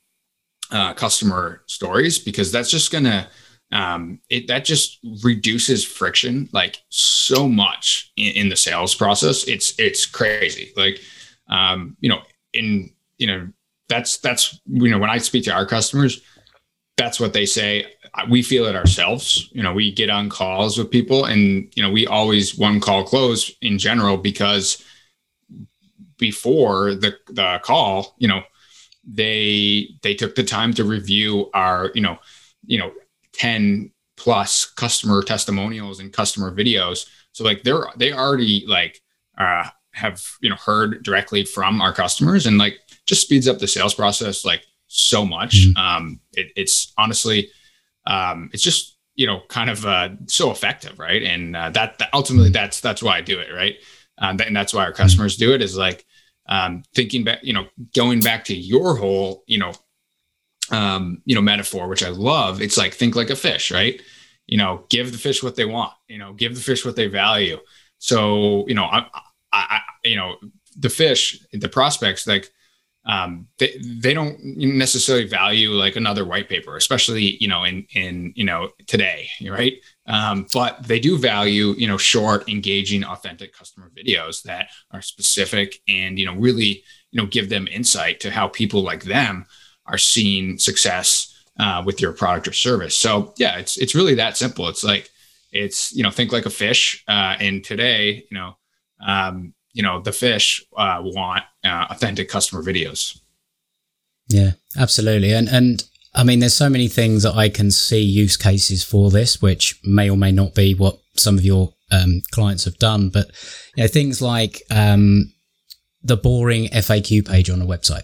uh, 0.73 0.93
customer 0.95 1.63
stories 1.67 2.19
because 2.19 2.51
that's 2.51 2.69
just 2.69 2.91
gonna 2.91 3.29
um, 3.71 4.19
it 4.29 4.49
that 4.49 4.65
just 4.65 4.99
reduces 5.23 5.85
friction 5.85 6.49
like 6.53 6.79
so 6.89 7.49
much 7.49 8.13
in, 8.17 8.33
in, 8.33 8.49
the 8.49 8.57
sales 8.57 8.95
process. 8.95 9.45
It's 9.45 9.79
it's 9.79 10.05
crazy. 10.05 10.73
Like 10.77 11.01
um, 11.49 11.97
you 12.01 12.09
know, 12.09 12.23
in 12.53 12.91
you 13.19 13.29
know, 13.29 13.49
that's 13.89 14.19
that's 14.19 14.61
you 14.67 14.91
know 14.91 14.99
when 14.99 15.11
I 15.11 15.19
speak 15.19 15.45
to 15.45 15.53
our 15.53 15.67
customers, 15.67 16.23
that's 16.97 17.21
what 17.21 17.33
they 17.33 17.47
say 17.47 17.87
we 18.29 18.43
feel 18.43 18.67
it 18.67 18.77
ourselves. 18.77 19.49
You 19.53 19.63
know, 19.63 19.73
we 19.73 19.93
get 19.93 20.11
on 20.11 20.29
calls 20.29 20.79
with 20.79 20.91
people 20.91 21.25
and, 21.25 21.71
you 21.75 21.83
know, 21.83 21.91
we 21.91 22.07
always 22.07 22.57
one 22.57 22.81
call 22.81 23.05
close 23.05 23.55
in 23.61 23.79
general 23.79 24.17
because 24.17 24.85
before 26.19 26.95
the, 26.95 27.17
the 27.29 27.61
call, 27.63 28.15
you 28.19 28.29
know, 28.29 28.43
they, 29.05 29.89
they 30.03 30.15
took 30.15 30.35
the 30.35 30.43
time 30.43 30.75
to 30.75 30.85
review 30.85 31.51
our, 31.55 31.91
you 31.95 32.01
know, 32.01 32.19
you 32.67 32.79
know, 32.79 32.93
10 33.35 33.91
plus 34.17 34.67
customer 34.67 35.23
testimonials 35.23 36.01
and 36.01 36.13
customer 36.13 36.55
videos. 36.55 37.07
So 37.33 37.45
like 37.45 37.63
they're, 37.63 37.87
they 37.97 38.13
already 38.13 38.65
like, 38.67 39.01
uh, 39.37 39.69
have, 39.93 40.23
you 40.41 40.51
know, 40.51 40.57
heard 40.57 41.03
directly 41.03 41.45
from 41.45 41.81
our 41.81 41.93
customers 41.93 42.47
and 42.47 42.59
like 42.59 42.79
just 43.07 43.23
speeds 43.23 43.49
up 43.49 43.59
the 43.59 43.67
sales 43.67 43.95
process 43.95 44.45
like 44.45 44.63
so 44.89 45.25
much. 45.25 45.57
Mm-hmm. 45.57 45.77
Um, 45.77 46.21
it, 46.33 46.53
it's 46.57 46.93
honestly, 46.99 47.51
um, 48.09 48.51
it's 48.53 48.63
just 48.63 48.97
you 49.15 49.27
know 49.27 49.43
kind 49.49 49.71
of 49.71 49.87
uh, 49.87 50.09
so 50.27 50.51
effective, 50.51 50.99
right? 50.99 51.23
And 51.23 51.55
uh, 51.55 51.71
that, 51.71 51.99
that, 51.99 52.09
ultimately 52.13 52.51
that's 52.51 52.81
that's 52.81 53.03
why 53.03 53.19
I 53.19 53.21
do 53.21 53.39
it, 53.39 53.53
right? 53.55 53.77
Um, 54.19 54.41
and 54.45 54.57
that's 54.57 54.75
why 54.75 54.85
our 54.85 54.93
customers 54.93 55.37
do 55.37 55.55
it 55.55 55.63
is 55.63 55.77
like 55.77 56.05
um, 56.49 56.83
thinking 56.95 57.23
back, 57.25 57.41
you 57.43 57.53
know, 57.53 57.67
going 57.95 58.21
back 58.21 58.45
to 58.47 58.57
your 58.57 58.97
whole, 58.97 59.45
you 59.47 59.59
know, 59.59 59.73
um, 60.71 61.23
you 61.25 61.35
know, 61.35 61.41
metaphor, 61.41 61.87
which 61.89 62.03
I 62.03 62.09
love. 62.09 62.61
It's 62.61 62.77
like 62.77 62.95
think 62.95 63.15
like 63.15 63.31
a 63.31 63.37
fish, 63.37 63.71
right? 63.71 64.01
You 64.47 64.59
know, 64.59 64.85
give 64.89 65.13
the 65.13 65.19
fish 65.19 65.43
what 65.43 65.57
they 65.57 65.67
want. 65.67 65.93
You 66.09 66.19
know, 66.19 66.33
give 66.33 66.55
the 66.55 66.61
fish 66.61 66.85
what 66.85 66.97
they 66.97 67.07
value. 67.07 67.59
So 67.99 68.67
you 68.67 68.75
know, 68.75 68.85
I, 68.85 69.07
I, 69.53 69.53
I 69.53 69.81
you 70.05 70.17
know, 70.17 70.37
the 70.77 70.91
fish, 70.91 71.39
the 71.53 71.69
prospects, 71.69 72.27
like 72.27 72.51
um, 73.05 73.47
they 73.59 73.81
they 73.83 74.13
don't 74.13 74.39
necessarily 74.45 75.27
value 75.27 75.71
like 75.71 75.97
another 75.97 76.25
white 76.25 76.49
paper, 76.49 76.77
especially 76.77 77.37
you 77.41 77.49
know 77.49 77.65
in 77.65 77.87
in 77.95 78.33
you 78.37 78.45
know 78.45 78.71
today, 78.87 79.29
right? 79.49 79.75
Um, 80.07 80.47
but 80.53 80.87
they 80.87 81.01
do 81.01 81.17
value 81.17 81.75
you 81.79 81.87
know 81.87 81.97
short, 81.97 82.49
engaging, 82.49 83.05
authentic 83.05 83.53
customer 83.55 83.91
videos 83.97 84.43
that 84.43 84.69
are 84.91 85.03
specific 85.03 85.81
and 85.89 86.19
you 86.19 86.27
know 86.27 86.35
really 86.35 86.85
you 87.11 87.21
know 87.21 87.27
give 87.27 87.49
them 87.49 87.67
insight 87.69 88.21
to 88.21 88.31
how 88.31 88.49
people 88.49 88.83
like 88.83 89.05
them 89.05 89.47
are 89.87 89.99
seeing 89.99 90.59
success 90.59 91.35
uh, 91.59 91.83
with 91.85 92.01
your 92.01 92.13
product 92.13 92.47
or 92.47 92.53
service. 92.53 92.95
So 92.95 93.33
yeah, 93.39 93.59
it's 93.59 93.79
it's 93.79 93.95
really 93.95 94.17
that 94.17 94.37
simple. 94.37 94.69
It's 94.69 94.85
like 94.85 95.09
it's 95.51 95.95
you 95.95 96.03
know 96.03 96.11
think 96.11 96.31
like 96.31 96.47
a 96.47 96.51
fish, 96.51 97.05
uh, 97.09 97.37
and 97.41 97.65
today 97.65 98.27
you 98.31 98.39
know. 98.39 98.57
Um, 99.01 99.55
you 99.79 99.85
know 99.85 100.03
the 100.03 100.13
fish 100.13 100.61
uh, 100.77 101.01
want 101.01 101.45
uh, 101.65 101.87
authentic 101.89 102.29
customer 102.29 102.63
videos. 102.63 103.19
Yeah, 104.29 104.53
absolutely, 104.77 105.33
and 105.33 105.49
and 105.49 105.85
I 106.15 106.25
mean, 106.25 106.41
there's 106.41 106.55
so 106.55 106.69
many 106.69 106.89
things 106.89 107.23
that 107.23 107.37
I 107.37 107.49
can 107.49 107.71
see 107.71 108.01
use 108.01 108.37
cases 108.37 108.83
for 108.83 109.09
this, 109.11 109.41
which 109.41 109.79
may 109.85 110.11
or 110.11 110.17
may 110.17 110.33
not 110.33 110.53
be 110.53 110.75
what 110.75 110.99
some 111.15 111.39
of 111.39 111.45
your 111.45 111.75
um, 111.93 112.23
clients 112.33 112.65
have 112.65 112.77
done, 112.79 113.09
but 113.09 113.29
you 113.77 113.85
know, 113.85 113.89
things 113.89 114.21
like 114.21 114.61
um, 114.71 115.33
the 116.03 116.17
boring 116.17 116.67
FAQ 116.69 117.27
page 117.29 117.49
on 117.49 117.63
a 117.63 117.67
website. 117.67 118.03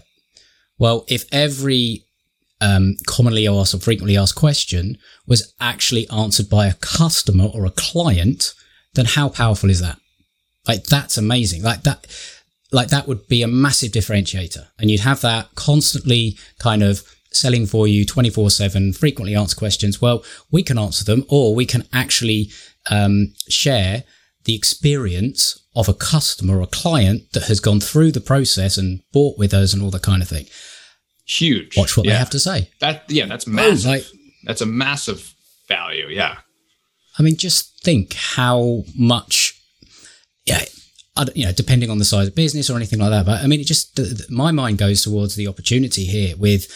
Well, 0.77 1.03
if 1.09 1.25
every 1.33 2.05
um, 2.61 2.95
commonly 3.05 3.49
asked 3.49 3.73
or 3.73 3.79
frequently 3.79 4.17
asked 4.17 4.35
question 4.35 4.97
was 5.27 5.53
actually 5.59 6.07
answered 6.09 6.49
by 6.49 6.67
a 6.67 6.73
customer 6.75 7.49
or 7.53 7.65
a 7.65 7.71
client, 7.71 8.53
then 8.93 9.05
how 9.05 9.27
powerful 9.27 9.69
is 9.69 9.81
that? 9.81 9.99
Like 10.67 10.85
that's 10.85 11.17
amazing. 11.17 11.63
Like 11.63 11.83
that, 11.83 12.07
like 12.71 12.89
that 12.89 13.07
would 13.07 13.27
be 13.27 13.41
a 13.41 13.47
massive 13.47 13.91
differentiator. 13.91 14.67
And 14.79 14.89
you'd 14.89 15.01
have 15.01 15.21
that 15.21 15.53
constantly 15.55 16.37
kind 16.59 16.83
of 16.83 17.03
selling 17.31 17.65
for 17.65 17.87
you 17.87 18.05
24 18.05 18.49
7, 18.49 18.93
frequently 18.93 19.35
asked 19.35 19.57
questions. 19.57 20.01
Well, 20.01 20.23
we 20.51 20.63
can 20.63 20.77
answer 20.77 21.03
them 21.03 21.25
or 21.29 21.53
we 21.53 21.65
can 21.65 21.87
actually 21.93 22.51
um, 22.89 23.33
share 23.49 24.03
the 24.45 24.55
experience 24.55 25.61
of 25.75 25.89
a 25.89 25.93
customer 25.93 26.61
or 26.61 26.67
client 26.67 27.33
that 27.33 27.43
has 27.43 27.59
gone 27.59 27.79
through 27.79 28.11
the 28.11 28.21
process 28.21 28.77
and 28.77 29.01
bought 29.11 29.37
with 29.37 29.53
us 29.53 29.73
and 29.73 29.81
all 29.81 29.91
that 29.91 30.03
kind 30.03 30.21
of 30.21 30.29
thing. 30.29 30.45
Huge. 31.25 31.75
Watch 31.75 31.97
what 31.97 32.05
yeah. 32.05 32.13
they 32.13 32.19
have 32.19 32.29
to 32.29 32.39
say. 32.39 32.69
That 32.79 33.03
yeah, 33.09 33.25
that's 33.25 33.47
massive. 33.47 33.87
Oh, 33.87 33.91
like, 33.91 34.05
that's 34.43 34.61
a 34.61 34.65
massive 34.65 35.33
value. 35.67 36.07
Yeah. 36.07 36.37
I 37.17 37.23
mean, 37.23 37.37
just 37.37 37.83
think 37.83 38.13
how 38.13 38.83
much 38.97 39.54
yeah, 40.45 40.63
you 41.33 41.45
know, 41.45 41.51
depending 41.51 41.89
on 41.89 41.97
the 41.97 42.05
size 42.05 42.27
of 42.27 42.35
business 42.35 42.69
or 42.69 42.75
anything 42.75 42.99
like 42.99 43.09
that. 43.09 43.25
But 43.25 43.43
I 43.43 43.47
mean, 43.47 43.59
it 43.59 43.65
just, 43.65 43.99
my 44.29 44.51
mind 44.51 44.77
goes 44.77 45.03
towards 45.03 45.35
the 45.35 45.47
opportunity 45.47 46.05
here 46.05 46.35
with 46.37 46.67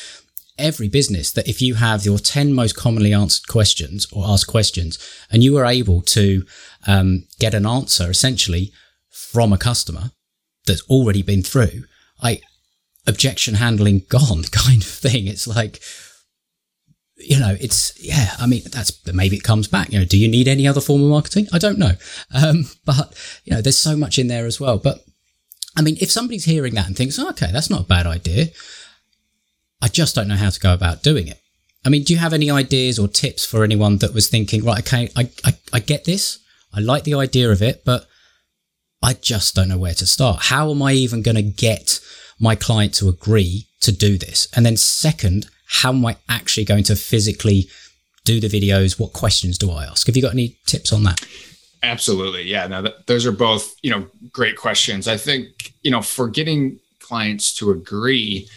every 0.57 0.89
business 0.89 1.31
that 1.31 1.47
if 1.47 1.61
you 1.61 1.75
have 1.75 2.05
your 2.05 2.19
10 2.19 2.53
most 2.53 2.75
commonly 2.75 3.13
answered 3.13 3.47
questions 3.47 4.07
or 4.11 4.25
asked 4.27 4.47
questions 4.47 4.97
and 5.31 5.43
you 5.43 5.57
are 5.57 5.65
able 5.65 6.01
to 6.01 6.45
um, 6.87 7.25
get 7.39 7.53
an 7.53 7.65
answer 7.65 8.09
essentially 8.09 8.71
from 9.09 9.53
a 9.53 9.57
customer 9.57 10.11
that's 10.65 10.87
already 10.89 11.21
been 11.21 11.43
through, 11.43 11.83
I 12.21 12.41
objection 13.07 13.55
handling 13.55 14.03
gone 14.09 14.43
kind 14.51 14.81
of 14.81 14.87
thing. 14.87 15.27
It's 15.27 15.47
like, 15.47 15.81
you 17.19 17.39
know, 17.39 17.55
it's 17.59 17.93
yeah. 18.01 18.31
I 18.39 18.47
mean, 18.47 18.63
that's 18.71 18.91
maybe 19.13 19.35
it 19.35 19.43
comes 19.43 19.67
back. 19.67 19.91
You 19.91 19.99
know, 19.99 20.05
do 20.05 20.17
you 20.17 20.27
need 20.27 20.47
any 20.47 20.67
other 20.67 20.81
form 20.81 21.03
of 21.03 21.09
marketing? 21.09 21.47
I 21.53 21.57
don't 21.57 21.79
know, 21.79 21.93
um, 22.33 22.65
but 22.85 23.13
you 23.43 23.53
know, 23.53 23.61
there's 23.61 23.77
so 23.77 23.95
much 23.95 24.17
in 24.17 24.27
there 24.27 24.45
as 24.45 24.59
well. 24.59 24.77
But 24.77 25.03
I 25.75 25.81
mean, 25.81 25.97
if 26.01 26.11
somebody's 26.11 26.45
hearing 26.45 26.75
that 26.75 26.87
and 26.87 26.95
thinks, 26.95 27.19
oh, 27.19 27.29
okay, 27.29 27.51
that's 27.51 27.69
not 27.69 27.81
a 27.81 27.87
bad 27.87 28.07
idea, 28.07 28.47
I 29.81 29.87
just 29.87 30.15
don't 30.15 30.27
know 30.27 30.35
how 30.35 30.49
to 30.49 30.59
go 30.59 30.73
about 30.73 31.03
doing 31.03 31.27
it. 31.27 31.39
I 31.85 31.89
mean, 31.89 32.03
do 32.03 32.13
you 32.13 32.19
have 32.19 32.33
any 32.33 32.51
ideas 32.51 32.99
or 32.99 33.07
tips 33.07 33.45
for 33.45 33.63
anyone 33.63 33.97
that 33.97 34.13
was 34.13 34.27
thinking, 34.27 34.65
right, 34.65 34.79
okay, 34.79 35.09
I, 35.15 35.29
I, 35.45 35.53
I 35.71 35.79
get 35.79 36.03
this, 36.03 36.39
I 36.73 36.81
like 36.81 37.05
the 37.05 37.13
idea 37.13 37.49
of 37.49 37.61
it, 37.61 37.85
but 37.85 38.05
I 39.01 39.13
just 39.13 39.55
don't 39.55 39.69
know 39.69 39.77
where 39.77 39.93
to 39.93 40.05
start. 40.05 40.43
How 40.43 40.71
am 40.71 40.81
I 40.81 40.91
even 40.93 41.21
going 41.21 41.35
to 41.35 41.41
get 41.41 42.01
my 42.39 42.55
client 42.55 42.93
to 42.95 43.07
agree 43.07 43.67
to 43.81 43.93
do 43.93 44.17
this? 44.17 44.49
And 44.53 44.65
then 44.65 44.75
second, 44.75 45.47
how 45.69 45.93
am 45.93 46.05
I 46.05 46.17
actually 46.27 46.65
going 46.65 46.83
to 46.85 46.95
physically 46.95 47.69
do 48.25 48.39
the 48.39 48.47
videos? 48.47 48.99
What 48.99 49.13
questions 49.13 49.57
do 49.57 49.71
I 49.71 49.85
ask? 49.85 50.07
Have 50.07 50.15
you 50.15 50.21
got 50.21 50.33
any 50.33 50.57
tips 50.65 50.91
on 50.91 51.03
that? 51.03 51.25
Absolutely. 51.83 52.43
Yeah. 52.43 52.67
Now, 52.67 52.81
th- 52.81 52.95
those 53.05 53.25
are 53.25 53.31
both, 53.31 53.73
you 53.81 53.91
know, 53.91 54.07
great 54.31 54.57
questions. 54.57 55.07
I 55.07 55.15
think, 55.15 55.73
you 55.83 55.91
know, 55.91 56.01
for 56.01 56.27
getting 56.27 56.79
clients 56.99 57.53
to 57.57 57.71
agree, 57.71 58.49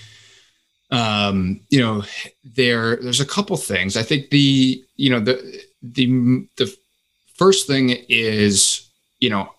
um, 0.91 1.61
you 1.69 1.81
know, 1.81 2.03
there 2.45 2.97
there's 2.97 3.21
a 3.21 3.27
couple 3.27 3.57
things. 3.57 3.97
I 3.97 4.03
think 4.03 4.31
the, 4.31 4.83
you 4.97 5.11
know, 5.11 5.21
the 5.21 5.63
the 5.83 6.47
the 6.57 6.75
first 7.35 7.67
thing 7.67 7.91
is, 8.09 8.89
you 9.21 9.31
know, 9.31 9.53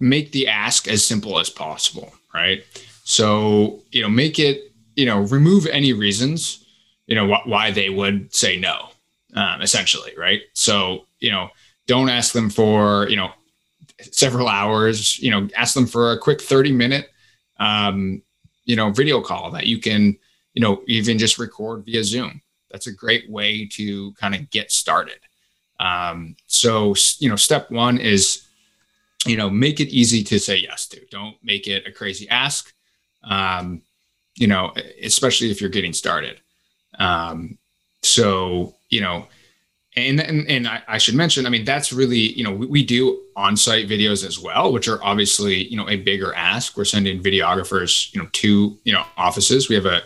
make 0.00 0.32
the 0.32 0.48
ask 0.48 0.86
as 0.88 1.04
simple 1.04 1.38
as 1.38 1.50
possible, 1.50 2.12
right? 2.34 2.64
So, 3.04 3.80
you 3.90 4.02
know, 4.02 4.08
make 4.08 4.38
it 4.38 4.71
you 4.94 5.06
know, 5.06 5.20
remove 5.20 5.66
any 5.66 5.92
reasons, 5.92 6.64
you 7.06 7.14
know, 7.14 7.26
wh- 7.32 7.46
why 7.46 7.70
they 7.70 7.90
would 7.90 8.34
say 8.34 8.58
no, 8.58 8.88
um, 9.34 9.62
essentially, 9.62 10.12
right? 10.16 10.42
So, 10.54 11.06
you 11.20 11.30
know, 11.30 11.50
don't 11.86 12.08
ask 12.08 12.32
them 12.32 12.50
for, 12.50 13.08
you 13.08 13.16
know, 13.16 13.30
several 14.00 14.48
hours, 14.48 15.18
you 15.18 15.30
know, 15.30 15.48
ask 15.56 15.74
them 15.74 15.86
for 15.86 16.12
a 16.12 16.18
quick 16.18 16.40
30 16.40 16.72
minute, 16.72 17.10
um, 17.58 18.22
you 18.64 18.76
know, 18.76 18.90
video 18.90 19.20
call 19.20 19.50
that 19.52 19.66
you 19.66 19.78
can, 19.78 20.16
you 20.54 20.62
know, 20.62 20.82
even 20.86 21.18
just 21.18 21.38
record 21.38 21.84
via 21.84 22.04
Zoom. 22.04 22.42
That's 22.70 22.86
a 22.86 22.92
great 22.92 23.30
way 23.30 23.66
to 23.72 24.12
kind 24.14 24.34
of 24.34 24.50
get 24.50 24.70
started. 24.70 25.18
Um, 25.78 26.36
so, 26.46 26.94
you 27.18 27.28
know, 27.28 27.36
step 27.36 27.70
one 27.70 27.98
is, 27.98 28.46
you 29.26 29.36
know, 29.36 29.50
make 29.50 29.80
it 29.80 29.88
easy 29.88 30.22
to 30.24 30.38
say 30.38 30.56
yes 30.56 30.86
to. 30.88 31.04
Don't 31.10 31.36
make 31.42 31.66
it 31.66 31.86
a 31.86 31.92
crazy 31.92 32.28
ask. 32.28 32.72
Um, 33.24 33.82
you 34.36 34.46
know, 34.46 34.72
especially 35.02 35.50
if 35.50 35.60
you're 35.60 35.70
getting 35.70 35.92
started. 35.92 36.40
Um, 36.98 37.58
so, 38.02 38.74
you 38.88 39.00
know, 39.00 39.26
and 39.96 40.20
and, 40.20 40.48
and 40.48 40.66
I, 40.66 40.82
I, 40.88 40.98
should 40.98 41.14
mention, 41.14 41.46
I 41.46 41.50
mean, 41.50 41.64
that's 41.64 41.92
really, 41.92 42.32
you 42.32 42.44
know, 42.44 42.52
we, 42.52 42.66
we, 42.66 42.84
do 42.84 43.20
on-site 43.36 43.88
videos 43.88 44.26
as 44.26 44.38
well, 44.38 44.72
which 44.72 44.88
are 44.88 45.02
obviously, 45.04 45.68
you 45.68 45.76
know, 45.76 45.88
a 45.88 45.96
bigger 45.96 46.34
ask. 46.34 46.76
We're 46.76 46.84
sending 46.84 47.22
videographers, 47.22 48.12
you 48.14 48.22
know, 48.22 48.28
to, 48.32 48.78
you 48.84 48.92
know, 48.92 49.04
offices. 49.16 49.68
We 49.68 49.74
have 49.74 49.86
a, 49.86 50.02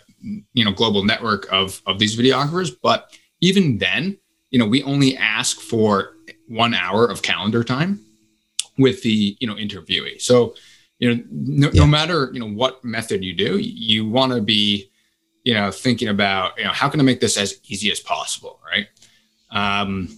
you 0.55 0.65
know, 0.65 0.73
global 0.73 1.05
network 1.05 1.47
of 1.53 1.81
of 1.87 1.99
these 1.99 2.17
videographers, 2.17 2.75
but 2.83 3.17
even 3.41 3.79
then, 3.79 4.19
you 4.51 4.59
know, 4.59 4.67
we 4.67 4.83
only 4.83 5.17
ask 5.17 5.61
for 5.61 6.15
one 6.49 6.75
hour 6.75 7.07
of 7.07 7.23
calendar 7.23 7.63
time 7.63 8.01
with 8.79 9.03
the, 9.03 9.37
you 9.41 9.47
know, 9.47 9.55
interviewee. 9.55 10.21
So, 10.21 10.55
you 10.99 11.15
know 11.15 11.23
no, 11.31 11.71
yeah. 11.73 11.81
no 11.81 11.87
matter 11.87 12.31
you 12.33 12.41
know 12.41 12.49
what 12.49 12.83
method 12.85 13.23
you 13.25 13.35
do 13.35 13.59
you 13.59 14.09
want 14.09 14.33
to 14.33 14.41
be 14.41 14.91
you 15.45 15.55
know 15.55 15.71
thinking 15.71 16.09
about 16.09 16.57
you 16.59 16.65
know 16.65 16.73
how 16.73 16.89
can 16.89 17.01
i 17.01 17.03
make 17.03 17.21
this 17.21 17.37
as 17.37 17.61
easy 17.69 17.91
as 17.91 18.01
possible 18.01 18.61
right 18.65 18.89
um 19.51 20.09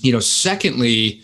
you 0.00 0.12
know 0.12 0.20
secondly 0.20 1.22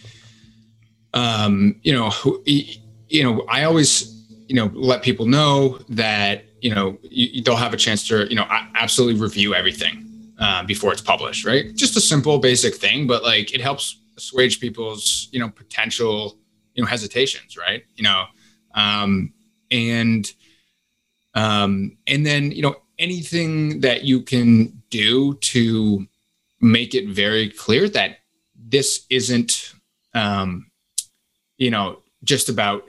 um 1.13 1.77
you 1.83 1.93
know 1.93 2.11
you 2.47 3.23
know 3.23 3.45
i 3.49 3.65
always 3.65 4.15
you 4.49 4.55
know 4.55 4.71
let 4.75 5.03
people 5.03 5.27
know 5.27 5.79
that 5.89 6.45
you 6.61 6.75
know 6.75 6.99
you, 7.03 7.43
they'll 7.43 7.57
have 7.57 7.75
a 7.75 7.77
chance 7.77 8.07
to 8.09 8.29
you 8.29 8.37
know 8.37 8.47
absolutely 8.75 9.21
review 9.21 9.55
everything 9.55 10.01
uh, 10.39 10.65
before 10.65 10.93
it's 10.93 11.01
published 11.01 11.45
right 11.45 11.75
just 11.77 11.97
a 11.97 12.01
simple 12.01 12.39
basic 12.39 12.75
thing 12.75 13.07
but 13.07 13.23
like 13.23 13.55
it 13.55 13.61
helps 13.61 14.01
assuage 14.17 14.61
people's 14.61 15.29
you 15.31 15.39
know 15.39 15.49
potential 15.49 16.39
you 16.75 16.83
know 16.83 16.89
hesitations 16.89 17.57
right 17.57 17.85
you 17.95 18.03
know 18.03 18.25
um, 18.75 19.33
and 19.71 20.31
um, 21.35 21.97
and 22.07 22.25
then 22.25 22.53
you 22.53 22.63
know 22.63 22.77
anything 22.99 23.81
that 23.81 24.05
you 24.05 24.21
can 24.21 24.83
do 24.91 25.35
to 25.35 26.07
make 26.61 26.95
it 26.95 27.09
very 27.09 27.51
clear 27.51 27.89
that 27.89 28.19
this 28.57 29.07
isn't 29.11 29.75
um, 30.15 30.71
you 31.57 31.71
know 31.71 32.03
just 32.23 32.49
about 32.49 32.85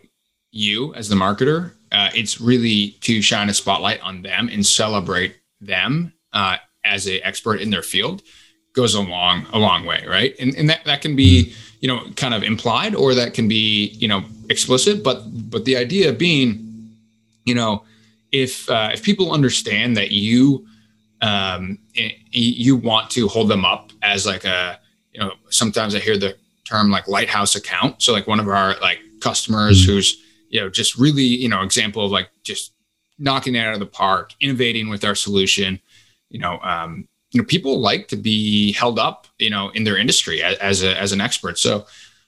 you 0.52 0.94
as 0.96 1.10
the 1.10 1.16
marketer 1.16 1.72
uh, 1.92 2.10
it's 2.14 2.40
really 2.42 2.92
to 3.02 3.22
shine 3.22 3.50
a 3.50 3.54
spotlight 3.54 4.02
on 4.02 4.22
them 4.22 4.50
and 4.52 4.66
celebrate 4.66 5.36
them 5.62 6.14
uh, 6.34 6.58
as 6.84 7.08
a 7.08 7.20
expert 7.22 7.60
in 7.60 7.70
their 7.70 7.84
field 7.84 8.22
goes 8.74 8.94
a 8.94 9.02
long 9.02 9.46
a 9.54 9.58
long 9.58 9.86
way 9.86 10.04
right? 10.08 10.36
And, 10.40 10.56
and 10.56 10.70
that, 10.70 10.84
that 10.86 11.02
can 11.02 11.16
be 11.16 11.54
you 11.86 11.88
know 11.88 12.02
kind 12.16 12.34
of 12.34 12.42
implied 12.42 12.96
or 12.96 13.14
that 13.14 13.34
can 13.36 13.48
be 13.48 13.90
you 14.02 14.08
know 14.08 14.24
explicit 14.50 15.04
but 15.04 15.22
but 15.52 15.66
the 15.66 15.76
idea 15.78 16.12
being 16.12 16.50
you 17.46 17.54
know 17.54 17.84
if 18.32 18.68
uh, 18.70 18.90
if 18.92 19.04
people 19.04 19.32
understand 19.32 19.96
that 19.96 20.10
you 20.12 20.66
um 21.22 21.78
you 22.32 22.76
want 22.76 23.10
to 23.12 23.28
hold 23.28 23.48
them 23.48 23.64
up 23.64 23.92
as 24.02 24.26
like 24.26 24.46
a 24.46 24.80
you 25.14 25.20
know 25.20 25.32
sometimes 25.50 25.94
i 25.94 26.00
hear 26.00 26.18
the 26.18 26.36
term 26.66 26.90
like 26.90 27.08
lighthouse 27.08 27.56
account 27.56 28.02
so 28.02 28.12
like 28.12 28.26
one 28.26 28.40
of 28.40 28.48
our 28.48 28.76
like 28.82 29.00
customers 29.22 29.84
mm-hmm. 29.84 29.92
who's 29.92 30.24
you 30.50 30.60
know 30.60 30.70
just 30.70 30.98
really 30.98 31.30
you 31.44 31.48
know 31.48 31.62
example 31.62 32.06
of 32.06 32.12
like 32.12 32.30
just 32.44 32.72
knocking 33.18 33.56
it 33.56 33.60
out 33.60 33.74
of 33.74 33.80
the 33.80 33.86
park, 33.86 34.34
innovating 34.40 34.90
with 34.90 35.04
our 35.04 35.16
solution. 35.16 35.80
You 36.30 36.40
know, 36.40 36.60
um, 36.60 37.08
you 37.36 37.42
know, 37.42 37.46
people 37.46 37.82
like 37.82 38.08
to 38.08 38.16
be 38.16 38.72
held 38.72 38.98
up, 38.98 39.28
you 39.40 39.50
know, 39.50 39.68
in 39.72 39.84
their 39.84 39.98
industry 39.98 40.42
as, 40.42 40.58
as 40.60 40.84
a 40.84 40.98
as 40.98 41.12
an 41.12 41.20
expert. 41.20 41.60
So, 41.60 41.86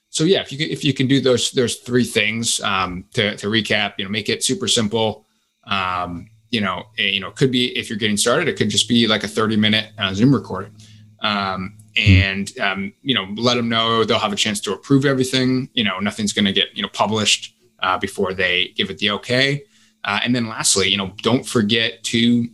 so 0.09 0.25
yeah, 0.25 0.41
if 0.41 0.51
you 0.51 0.57
can, 0.57 0.69
if 0.69 0.83
you 0.83 0.93
can 0.93 1.07
do 1.07 1.21
those 1.21 1.51
those 1.51 1.77
three 1.77 2.03
things 2.03 2.59
um, 2.59 3.05
to 3.13 3.37
to 3.37 3.47
recap, 3.47 3.93
you 3.97 4.03
know, 4.03 4.11
make 4.11 4.27
it 4.27 4.43
super 4.43 4.67
simple. 4.67 5.25
Um, 5.63 6.29
you 6.49 6.59
know, 6.59 6.83
you 6.97 7.21
know, 7.21 7.31
could 7.31 7.51
be 7.51 7.77
if 7.77 7.89
you're 7.89 7.97
getting 7.97 8.17
started, 8.17 8.49
it 8.49 8.57
could 8.57 8.69
just 8.69 8.89
be 8.89 9.07
like 9.07 9.23
a 9.23 9.29
30 9.29 9.55
minute 9.55 9.91
uh, 9.97 10.13
Zoom 10.13 10.35
recording. 10.35 10.75
Um, 11.21 11.77
and 11.95 12.51
um, 12.59 12.91
you 13.01 13.15
know, 13.15 13.27
let 13.37 13.55
them 13.55 13.69
know 13.69 14.03
they'll 14.03 14.19
have 14.19 14.33
a 14.33 14.37
chance 14.37 14.59
to 14.61 14.73
approve 14.73 15.05
everything. 15.05 15.69
You 15.73 15.85
know, 15.85 15.99
nothing's 15.99 16.33
going 16.33 16.45
to 16.45 16.53
get 16.53 16.75
you 16.75 16.81
know 16.81 16.89
published 16.89 17.55
uh, 17.79 17.97
before 17.97 18.33
they 18.33 18.73
give 18.75 18.89
it 18.89 18.97
the 18.97 19.11
okay. 19.11 19.63
Uh, 20.03 20.19
and 20.21 20.35
then 20.35 20.47
lastly, 20.47 20.89
you 20.89 20.97
know, 20.97 21.13
don't 21.21 21.45
forget 21.45 22.03
to 22.03 22.49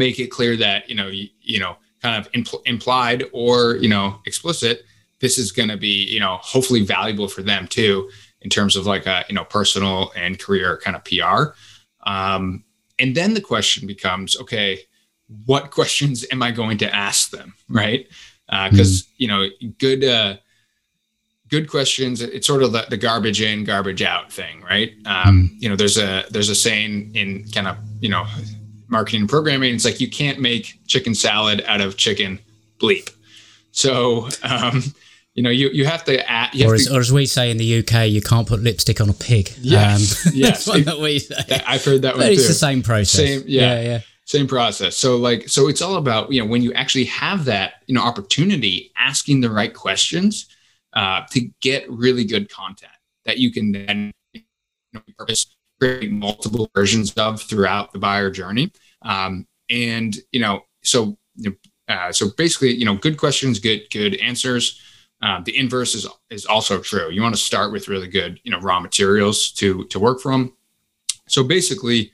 make 0.00 0.18
it 0.18 0.28
clear 0.28 0.56
that 0.56 0.88
you 0.88 0.96
know 0.96 1.08
you, 1.08 1.28
you 1.42 1.60
know 1.60 1.76
kind 2.02 2.16
of 2.18 2.32
impl- 2.32 2.62
implied 2.64 3.24
or 3.32 3.76
you 3.76 3.88
know 3.88 4.18
explicit 4.26 4.84
this 5.20 5.36
is 5.36 5.52
going 5.52 5.68
to 5.68 5.76
be 5.76 6.04
you 6.06 6.18
know 6.18 6.38
hopefully 6.40 6.82
valuable 6.82 7.28
for 7.28 7.42
them 7.42 7.66
too 7.68 8.10
in 8.40 8.48
terms 8.48 8.74
of 8.74 8.86
like 8.86 9.06
a 9.06 9.24
you 9.28 9.34
know 9.34 9.44
personal 9.44 10.10
and 10.16 10.38
career 10.38 10.80
kind 10.82 10.96
of 10.96 11.04
pr 11.04 11.54
um, 12.10 12.64
and 12.98 13.14
then 13.14 13.34
the 13.34 13.40
question 13.40 13.86
becomes 13.86 14.40
okay 14.40 14.80
what 15.44 15.70
questions 15.78 16.24
am 16.32 16.42
i 16.42 16.50
going 16.50 16.78
to 16.78 16.92
ask 16.94 17.30
them 17.30 17.54
right 17.68 18.08
because 18.70 19.02
uh, 19.02 19.04
mm. 19.04 19.08
you 19.18 19.28
know 19.28 19.46
good 19.78 20.02
uh, 20.02 20.36
good 21.48 21.68
questions 21.68 22.22
it's 22.22 22.46
sort 22.46 22.62
of 22.62 22.72
the, 22.72 22.86
the, 22.88 22.96
garbage 22.96 23.42
in 23.42 23.64
garbage 23.64 24.02
out 24.02 24.32
thing 24.32 24.62
right 24.62 24.92
um, 25.04 25.50
mm. 25.50 25.62
you 25.62 25.68
know 25.68 25.76
there's 25.76 25.98
a 25.98 26.24
there's 26.30 26.48
a 26.48 26.54
saying 26.54 27.14
in 27.14 27.44
kind 27.50 27.68
of 27.68 27.76
you 28.00 28.08
know 28.08 28.24
marketing 28.90 29.20
and 29.20 29.28
programming 29.28 29.74
it's 29.74 29.84
like 29.84 30.00
you 30.00 30.10
can't 30.10 30.40
make 30.40 30.78
chicken 30.86 31.14
salad 31.14 31.62
out 31.66 31.80
of 31.80 31.96
chicken 31.96 32.38
bleep. 32.78 33.10
So 33.72 34.28
um, 34.42 34.82
you 35.34 35.42
know 35.42 35.50
you 35.50 35.70
you 35.70 35.86
have 35.86 36.04
to 36.04 36.28
add 36.30 36.50
or, 36.60 36.74
as, 36.74 36.86
to, 36.86 36.96
or 36.96 37.00
as 37.00 37.12
we 37.12 37.26
say 37.26 37.50
in 37.50 37.56
the 37.56 37.78
uk 37.78 38.08
you 38.08 38.20
can't 38.20 38.48
put 38.48 38.60
lipstick 38.60 39.00
on 39.00 39.08
a 39.08 39.12
pig. 39.12 39.52
Yes 39.60 40.26
um, 40.26 40.32
yes. 40.36 40.64
that's 40.64 40.84
that 40.84 40.98
we 40.98 41.20
say. 41.20 41.34
That, 41.48 41.64
i've 41.68 41.84
heard 41.84 42.02
that 42.02 42.14
but 42.14 42.22
one 42.22 42.32
it's 42.32 42.42
too. 42.42 42.48
the 42.48 42.54
same 42.54 42.82
process. 42.82 43.26
Same 43.26 43.42
yeah. 43.46 43.74
Yeah, 43.74 43.82
yeah. 43.82 44.00
Same 44.26 44.46
process. 44.46 44.96
So 44.96 45.16
like 45.16 45.48
so 45.48 45.68
it's 45.68 45.82
all 45.82 45.96
about 45.96 46.32
you 46.32 46.42
know 46.42 46.48
when 46.48 46.62
you 46.62 46.72
actually 46.74 47.06
have 47.06 47.44
that 47.46 47.74
you 47.86 47.94
know 47.94 48.02
opportunity 48.02 48.92
asking 48.96 49.40
the 49.40 49.50
right 49.50 49.74
questions 49.74 50.46
uh, 50.92 51.22
to 51.30 51.48
get 51.60 51.88
really 51.90 52.24
good 52.24 52.50
content 52.50 52.92
that 53.24 53.38
you 53.38 53.52
can 53.52 53.72
then 53.72 54.12
you 54.34 54.42
know, 54.92 55.00
create 55.80 56.12
multiple 56.12 56.70
versions 56.74 57.12
of 57.14 57.40
throughout 57.40 57.92
the 57.92 57.98
buyer 57.98 58.30
journey. 58.30 58.70
Um, 59.02 59.46
and 59.68 60.16
you 60.32 60.40
know, 60.40 60.64
so 60.82 61.16
uh, 61.88 62.12
so 62.12 62.30
basically, 62.36 62.74
you 62.74 62.84
know, 62.84 62.94
good 62.94 63.16
questions, 63.16 63.58
good 63.58 63.82
good 63.90 64.14
answers. 64.16 64.80
Uh, 65.22 65.40
the 65.44 65.56
inverse 65.58 65.94
is 65.94 66.06
is 66.30 66.46
also 66.46 66.80
true. 66.80 67.10
You 67.10 67.22
want 67.22 67.34
to 67.34 67.40
start 67.40 67.72
with 67.72 67.88
really 67.88 68.08
good, 68.08 68.40
you 68.44 68.50
know, 68.50 68.60
raw 68.60 68.80
materials 68.80 69.50
to 69.52 69.84
to 69.86 69.98
work 69.98 70.20
from. 70.20 70.54
So 71.28 71.44
basically, 71.44 72.12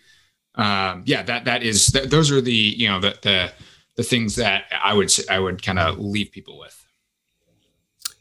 um, 0.54 1.02
yeah, 1.06 1.22
that 1.22 1.44
that 1.44 1.62
is 1.62 1.88
that, 1.88 2.10
those 2.10 2.30
are 2.30 2.40
the 2.40 2.52
you 2.52 2.88
know 2.88 3.00
the 3.00 3.18
the 3.22 3.52
the 3.96 4.02
things 4.02 4.36
that 4.36 4.64
I 4.82 4.94
would 4.94 5.12
I 5.30 5.38
would 5.38 5.62
kind 5.62 5.78
of 5.78 5.98
leave 5.98 6.32
people 6.32 6.58
with. 6.58 6.84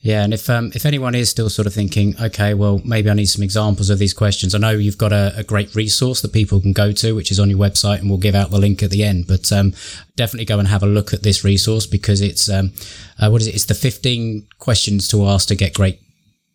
Yeah, 0.06 0.24
and 0.24 0.36
if 0.36 0.52
um, 0.52 0.72
if 0.76 0.86
anyone 0.86 1.16
is 1.16 1.32
still 1.32 1.50
sort 1.50 1.66
of 1.66 1.74
thinking, 1.74 2.14
okay, 2.22 2.54
well, 2.54 2.80
maybe 2.86 3.10
I 3.10 3.16
need 3.16 3.26
some 3.26 3.42
examples 3.42 3.90
of 3.90 3.98
these 3.98 4.14
questions. 4.14 4.54
I 4.54 4.60
know 4.60 4.70
you've 4.70 5.00
got 5.00 5.12
a, 5.12 5.34
a 5.36 5.44
great 5.44 5.74
resource 5.74 6.22
that 6.22 6.32
people 6.32 6.62
can 6.62 6.74
go 6.74 6.92
to, 6.92 7.16
which 7.16 7.32
is 7.32 7.40
on 7.40 7.50
your 7.50 7.58
website, 7.58 8.02
and 8.02 8.10
we'll 8.12 8.20
give 8.20 8.36
out 8.36 8.52
the 8.52 8.60
link 8.60 8.84
at 8.84 8.92
the 8.92 9.04
end. 9.04 9.26
But 9.26 9.52
um, 9.52 9.74
definitely 10.16 10.46
go 10.46 10.60
and 10.60 10.68
have 10.68 10.84
a 10.84 10.86
look 10.86 11.12
at 11.12 11.24
this 11.24 11.44
resource 11.44 11.88
because 11.88 12.22
it's 12.22 12.48
um, 12.48 12.72
uh, 13.18 13.32
what 13.32 13.42
is 13.42 13.48
it? 13.48 13.56
It's 13.56 13.66
the 13.66 13.74
fifteen 13.74 14.46
questions 14.60 15.08
to 15.08 15.26
ask 15.26 15.48
to 15.48 15.56
get 15.56 15.74
great 15.74 16.00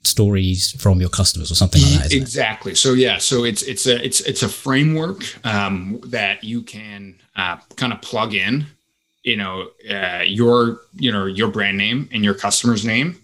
stories 0.05 0.71
from 0.81 1.01
your 1.01 1.11
customers 1.11 1.51
or 1.51 1.57
something 1.57 1.83
like 1.83 2.05
that. 2.05 2.13
Exactly. 2.13 2.71
It? 2.71 2.77
So 2.77 2.93
yeah, 2.93 3.19
so 3.19 3.43
it's 3.43 3.63
it's 3.63 3.85
a 3.89 4.01
it's 4.01 4.21
it's 4.21 4.45
a 4.45 4.49
framework 4.49 5.25
um, 5.45 6.01
that 6.05 6.45
you 6.45 6.63
can 6.63 7.17
uh, 7.35 7.57
kind 7.75 7.93
of 7.93 8.01
plug 8.01 8.33
in, 8.33 8.67
you 9.25 9.37
know, 9.37 9.71
uh, 9.91 10.23
your 10.25 10.83
you 10.95 11.11
know 11.11 11.27
your 11.27 11.49
brand 11.49 11.79
name 11.79 12.09
and 12.13 12.25
your 12.25 12.35
customer's 12.35 12.85
name 12.85 13.21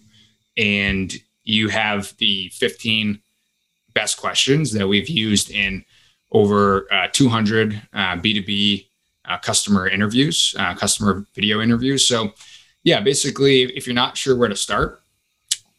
and 0.57 1.15
you 1.45 1.69
have 1.69 2.15
the 2.19 2.49
15 2.55 3.21
best 3.95 4.19
questions 4.19 4.73
that 4.73 4.87
we've 4.87 5.09
used 5.09 5.51
in 5.51 5.85
over 6.33 6.93
uh, 6.93 7.09
200 7.13 7.81
uh, 7.93 7.99
B2B 8.17 8.89
uh, 9.27 9.39
customer 9.39 9.89
interviews, 9.89 10.55
uh, 10.59 10.75
customer 10.75 11.25
video 11.35 11.61
interviews. 11.61 12.07
So, 12.07 12.33
yeah, 12.85 13.01
basically, 13.01 13.63
if 13.63 13.87
you're 13.87 13.95
not 13.95 14.17
sure 14.17 14.37
where 14.37 14.49
to 14.49 14.57
start, 14.57 15.03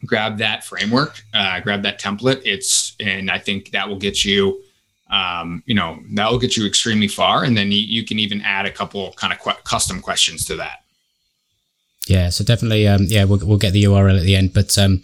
grab 0.06 0.38
that 0.40 0.64
framework, 0.64 1.22
uh, 1.34 1.60
grab 1.62 1.84
that 1.84 2.00
template. 2.00 2.42
It's, 2.44 2.96
and 3.00 3.32
I 3.32 3.40
think 3.40 3.72
that 3.72 3.88
will 3.88 3.98
get 3.98 4.26
you, 4.26 4.62
um, 5.10 5.64
you 5.66 5.76
know, 5.76 6.00
that 6.14 6.30
will 6.30 6.40
get 6.40 6.58
you 6.58 6.66
extremely 6.66 7.08
far. 7.08 7.44
And 7.44 7.56
then 7.56 7.72
you, 7.72 7.80
you 7.80 8.06
can 8.06 8.20
even 8.20 8.42
add 8.42 8.66
a 8.66 8.72
couple 8.72 9.14
kind 9.14 9.32
of 9.32 9.40
qu- 9.40 9.62
custom 9.64 10.02
questions 10.02 10.46
to 10.46 10.56
that. 10.58 10.80
Yeah, 12.10 12.30
so 12.30 12.44
definitely, 12.44 12.88
um, 12.88 13.06
yeah, 13.08 13.24
we'll, 13.26 13.40
we'll 13.44 13.58
get 13.58 13.74
the 13.74 13.84
URL 13.84 14.18
at 14.18 14.24
the 14.24 14.36
end. 14.36 14.54
But 14.54 14.78
um, 14.78 15.04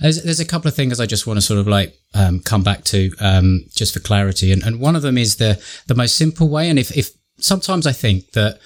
there's, 0.00 0.22
there's 0.22 0.40
a 0.40 0.44
couple 0.44 0.68
of 0.68 0.74
things 0.74 1.00
I 1.00 1.06
just 1.06 1.26
want 1.26 1.36
to 1.38 1.42
sort 1.42 1.60
of 1.60 1.66
like 1.66 1.94
um, 2.14 2.40
come 2.40 2.62
back 2.62 2.84
to 2.84 3.10
um, 3.20 3.64
just 3.74 3.92
for 3.94 4.00
clarity. 4.00 4.52
And, 4.52 4.62
and 4.62 4.80
one 4.80 4.96
of 4.96 5.02
them 5.02 5.18
is 5.18 5.36
the 5.36 5.62
the 5.86 5.94
most 5.94 6.16
simple 6.16 6.48
way. 6.48 6.68
And 6.68 6.78
if, 6.78 6.96
if 6.96 7.10
sometimes 7.38 7.86
I 7.86 7.92
think 7.92 8.32
that 8.32 8.60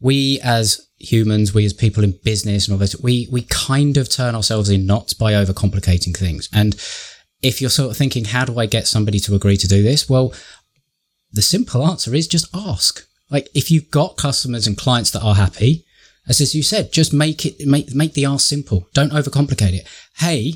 we 0.00 0.40
as 0.42 0.86
humans, 0.98 1.54
we 1.54 1.64
as 1.64 1.72
people 1.72 2.04
in 2.04 2.18
business 2.24 2.66
and 2.66 2.74
all 2.74 2.78
this, 2.78 3.00
we 3.00 3.28
we 3.30 3.42
kind 3.42 3.96
of 3.96 4.08
turn 4.08 4.34
ourselves 4.34 4.68
in 4.68 4.86
knots 4.86 5.14
by 5.14 5.32
overcomplicating 5.32 6.16
things. 6.16 6.48
And 6.52 6.74
if 7.42 7.60
you're 7.60 7.70
sort 7.70 7.90
of 7.90 7.96
thinking, 7.96 8.26
how 8.26 8.44
do 8.44 8.58
I 8.58 8.66
get 8.66 8.86
somebody 8.86 9.18
to 9.20 9.34
agree 9.34 9.56
to 9.56 9.68
do 9.68 9.82
this? 9.82 10.08
Well, 10.08 10.34
the 11.32 11.42
simple 11.42 11.86
answer 11.86 12.14
is 12.14 12.28
just 12.28 12.48
ask. 12.54 13.06
Like 13.30 13.48
if 13.54 13.70
you've 13.70 13.90
got 13.90 14.16
customers 14.16 14.66
and 14.66 14.76
clients 14.76 15.12
that 15.12 15.22
are 15.22 15.36
happy, 15.36 15.84
as, 16.30 16.40
as 16.40 16.54
you 16.54 16.62
said, 16.62 16.92
just 16.92 17.12
make 17.12 17.44
it, 17.44 17.66
make, 17.66 17.92
make 17.92 18.14
the 18.14 18.24
ask 18.24 18.46
simple. 18.46 18.86
Don't 18.94 19.12
overcomplicate 19.12 19.74
it. 19.74 19.88
Hey, 20.18 20.54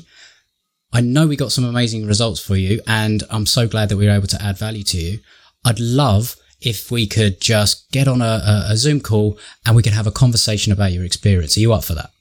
I 0.93 1.01
know 1.01 1.27
we 1.27 1.35
got 1.35 1.51
some 1.51 1.65
amazing 1.65 2.07
results 2.07 2.39
for 2.39 2.55
you 2.55 2.79
and 2.87 3.23
I'm 3.29 3.45
so 3.45 3.67
glad 3.67 3.89
that 3.89 3.97
we 3.97 4.05
were 4.05 4.13
able 4.13 4.27
to 4.27 4.41
add 4.41 4.57
value 4.57 4.83
to 4.85 4.97
you. 4.97 5.19
I'd 5.65 5.79
love 5.79 6.37
if 6.61 6.89
we 6.89 7.05
could 7.05 7.41
just 7.41 7.91
get 7.91 8.07
on 8.07 8.21
a, 8.21 8.65
a, 8.69 8.77
Zoom 8.77 9.01
call 9.01 9.37
and 9.65 9.75
we 9.75 9.83
could 9.83 9.91
have 9.91 10.07
a 10.07 10.11
conversation 10.11 10.71
about 10.71 10.93
your 10.93 11.03
experience. 11.03 11.57
Are 11.57 11.59
you 11.59 11.73
up 11.73 11.83
for 11.83 11.93
that? 11.93 12.11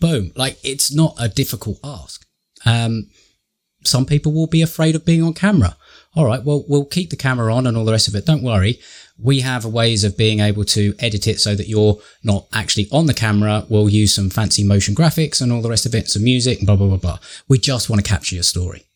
Boom. 0.00 0.32
Like 0.34 0.58
it's 0.64 0.92
not 0.92 1.14
a 1.20 1.28
difficult 1.28 1.78
ask. 1.84 2.26
Um, 2.66 3.10
some 3.84 4.06
people 4.06 4.32
will 4.32 4.48
be 4.48 4.62
afraid 4.62 4.96
of 4.96 5.04
being 5.04 5.22
on 5.22 5.34
camera. 5.34 5.76
All 6.14 6.24
right. 6.24 6.42
Well, 6.42 6.64
we'll 6.68 6.84
keep 6.84 7.10
the 7.10 7.16
camera 7.16 7.54
on 7.54 7.66
and 7.66 7.76
all 7.76 7.84
the 7.84 7.92
rest 7.92 8.08
of 8.08 8.14
it. 8.14 8.26
Don't 8.26 8.42
worry 8.42 8.78
we 9.18 9.40
have 9.40 9.64
ways 9.64 10.04
of 10.04 10.16
being 10.16 10.40
able 10.40 10.64
to 10.64 10.94
edit 10.98 11.26
it 11.26 11.40
so 11.40 11.54
that 11.54 11.68
you're 11.68 11.98
not 12.22 12.46
actually 12.52 12.88
on 12.90 13.06
the 13.06 13.14
camera. 13.14 13.64
We'll 13.68 13.88
use 13.88 14.14
some 14.14 14.30
fancy 14.30 14.64
motion 14.64 14.94
graphics 14.94 15.40
and 15.40 15.52
all 15.52 15.62
the 15.62 15.70
rest 15.70 15.86
of 15.86 15.94
it, 15.94 16.08
some 16.08 16.24
music, 16.24 16.60
blah, 16.64 16.76
blah, 16.76 16.88
blah, 16.88 16.96
blah. 16.96 17.18
We 17.48 17.58
just 17.58 17.88
want 17.88 18.04
to 18.04 18.08
capture 18.08 18.34
your 18.34 18.42
story. 18.42 18.86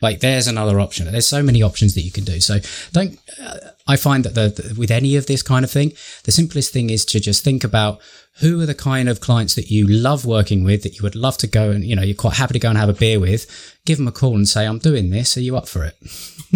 Like 0.00 0.20
there's 0.20 0.46
another 0.46 0.80
option. 0.80 1.10
There's 1.10 1.26
so 1.26 1.42
many 1.42 1.62
options 1.62 1.94
that 1.94 2.02
you 2.02 2.10
can 2.10 2.24
do. 2.24 2.40
So 2.40 2.58
don't, 2.92 3.18
uh, 3.40 3.58
I 3.86 3.96
find 3.96 4.24
that 4.24 4.34
the, 4.34 4.48
the, 4.48 4.74
with 4.78 4.90
any 4.90 5.16
of 5.16 5.26
this 5.26 5.42
kind 5.42 5.64
of 5.64 5.70
thing, 5.70 5.92
the 6.24 6.32
simplest 6.32 6.72
thing 6.72 6.90
is 6.90 7.04
to 7.06 7.20
just 7.20 7.44
think 7.44 7.64
about 7.64 8.00
who 8.40 8.60
are 8.60 8.66
the 8.66 8.74
kind 8.74 9.08
of 9.08 9.20
clients 9.20 9.54
that 9.54 9.70
you 9.70 9.86
love 9.86 10.24
working 10.24 10.64
with 10.64 10.82
that 10.82 10.96
you 10.96 11.02
would 11.02 11.16
love 11.16 11.36
to 11.38 11.46
go 11.46 11.70
and, 11.70 11.84
you 11.84 11.94
know, 11.94 12.02
you're 12.02 12.14
quite 12.14 12.36
happy 12.36 12.54
to 12.54 12.58
go 12.58 12.68
and 12.68 12.78
have 12.78 12.88
a 12.88 12.94
beer 12.94 13.20
with. 13.20 13.76
Give 13.84 13.98
them 13.98 14.08
a 14.08 14.12
call 14.12 14.34
and 14.34 14.48
say, 14.48 14.66
I'm 14.66 14.78
doing 14.78 15.10
this. 15.10 15.36
Are 15.36 15.42
you 15.42 15.56
up 15.56 15.68
for 15.68 15.84
it? 15.84 15.96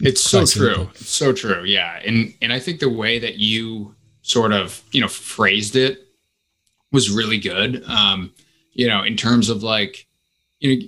it's 0.00 0.22
so 0.22 0.44
true. 0.44 0.90
It's 0.94 1.08
so 1.08 1.32
true. 1.32 1.64
Yeah. 1.64 2.00
And, 2.04 2.34
and 2.42 2.52
I 2.52 2.58
think 2.58 2.80
the 2.80 2.90
way 2.90 3.18
that 3.18 3.38
you 3.38 3.94
sort 4.22 4.52
of, 4.52 4.82
you 4.92 5.00
know, 5.00 5.08
phrased 5.08 5.76
it 5.76 6.06
was 6.90 7.10
really 7.10 7.38
good. 7.38 7.84
Um, 7.86 8.32
you 8.72 8.86
know, 8.88 9.02
in 9.02 9.16
terms 9.16 9.48
of 9.48 9.62
like, 9.62 10.06
you 10.60 10.76
know, 10.76 10.86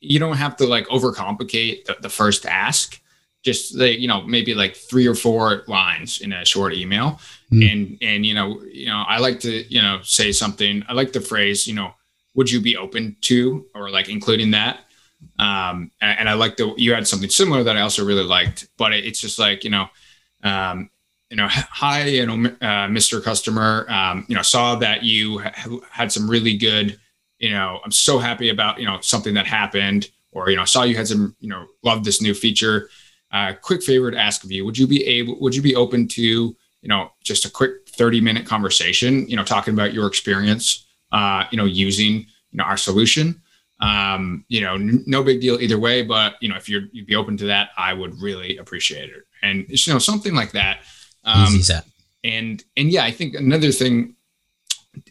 you 0.00 0.18
don't 0.18 0.36
have 0.36 0.56
to 0.56 0.66
like 0.66 0.86
overcomplicate 0.88 1.84
the, 1.84 1.96
the 2.00 2.08
first 2.08 2.46
ask. 2.46 3.00
Just 3.42 3.76
like 3.76 3.98
you 3.98 4.08
know 4.08 4.22
maybe 4.22 4.54
like 4.54 4.74
three 4.74 5.06
or 5.06 5.14
four 5.14 5.62
lines 5.68 6.20
in 6.20 6.32
a 6.32 6.44
short 6.44 6.74
email. 6.74 7.20
Mm. 7.52 7.72
and 7.72 7.98
and 8.02 8.26
you 8.26 8.34
know 8.34 8.60
you 8.64 8.86
know 8.86 9.04
i 9.06 9.20
like 9.20 9.38
to 9.40 9.62
you 9.72 9.80
know 9.80 10.00
say 10.02 10.32
something. 10.32 10.84
I 10.88 10.94
like 10.94 11.12
the 11.12 11.20
phrase 11.20 11.66
you 11.66 11.74
know 11.74 11.94
would 12.34 12.50
you 12.50 12.60
be 12.60 12.76
open 12.76 13.16
to 13.22 13.66
or 13.74 13.88
like 13.88 14.08
including 14.08 14.50
that? 14.50 14.80
Um 15.38 15.92
and, 16.00 16.18
and 16.20 16.28
i 16.28 16.34
like 16.34 16.56
the 16.56 16.74
you 16.76 16.92
had 16.92 17.06
something 17.06 17.30
similar 17.30 17.62
that 17.62 17.76
i 17.76 17.80
also 17.80 18.04
really 18.04 18.24
liked 18.24 18.68
but 18.76 18.92
it, 18.92 19.04
it's 19.04 19.20
just 19.20 19.38
like 19.38 19.64
you 19.64 19.70
know 19.70 19.86
um 20.42 20.90
you 21.30 21.36
know 21.36 21.46
hi 21.50 22.04
you 22.04 22.26
know 22.26 22.50
uh, 22.60 22.88
mr 22.88 23.22
customer. 23.22 23.86
Um 23.88 24.26
you 24.28 24.34
know 24.34 24.42
saw 24.42 24.74
that 24.76 25.04
you 25.04 25.38
ha- 25.38 25.80
had 25.90 26.10
some 26.10 26.28
really 26.28 26.56
good 26.56 26.98
you 27.38 27.50
know, 27.50 27.80
I'm 27.84 27.92
so 27.92 28.18
happy 28.18 28.48
about, 28.50 28.78
you 28.78 28.86
know, 28.86 28.98
something 29.00 29.34
that 29.34 29.46
happened 29.46 30.08
or, 30.32 30.50
you 30.50 30.56
know, 30.56 30.64
saw 30.64 30.82
you 30.84 30.96
had 30.96 31.08
some, 31.08 31.34
you 31.40 31.48
know, 31.48 31.66
love 31.82 32.04
this 32.04 32.20
new 32.22 32.34
feature. 32.34 32.88
uh, 33.32 33.52
quick 33.60 33.82
favor 33.82 34.10
to 34.10 34.16
ask 34.18 34.44
of 34.44 34.52
you: 34.52 34.64
Would 34.64 34.78
you 34.78 34.86
be 34.86 35.04
able? 35.04 35.38
Would 35.40 35.54
you 35.54 35.62
be 35.62 35.74
open 35.74 36.08
to 36.08 36.22
you 36.22 36.88
know 36.88 37.10
just 37.24 37.44
a 37.44 37.50
quick 37.50 37.88
thirty 37.88 38.20
minute 38.20 38.46
conversation? 38.46 39.28
You 39.28 39.36
know, 39.36 39.44
talking 39.44 39.74
about 39.74 39.92
your 39.92 40.06
experience. 40.06 40.86
Uh, 41.12 41.44
you 41.50 41.56
know, 41.56 41.64
using 41.64 42.14
you 42.50 42.58
know 42.58 42.64
our 42.64 42.76
solution. 42.76 43.40
Um, 43.80 44.44
you 44.48 44.60
know, 44.62 44.74
n- 44.74 45.04
no 45.06 45.22
big 45.22 45.40
deal 45.40 45.60
either 45.60 45.78
way. 45.78 46.02
But 46.02 46.34
you 46.40 46.48
know, 46.48 46.56
if 46.56 46.68
you're 46.68 46.82
you'd 46.92 47.06
be 47.06 47.16
open 47.16 47.36
to 47.38 47.46
that, 47.46 47.70
I 47.76 47.92
would 47.92 48.20
really 48.22 48.56
appreciate 48.58 49.10
it. 49.10 49.24
And 49.42 49.66
you 49.68 49.92
know, 49.92 49.98
something 49.98 50.34
like 50.34 50.52
that. 50.52 50.80
Um, 51.24 51.44
Easy 51.44 51.62
set. 51.62 51.84
And 52.24 52.64
and 52.76 52.90
yeah, 52.90 53.04
I 53.04 53.10
think 53.10 53.34
another 53.34 53.72
thing 53.72 54.14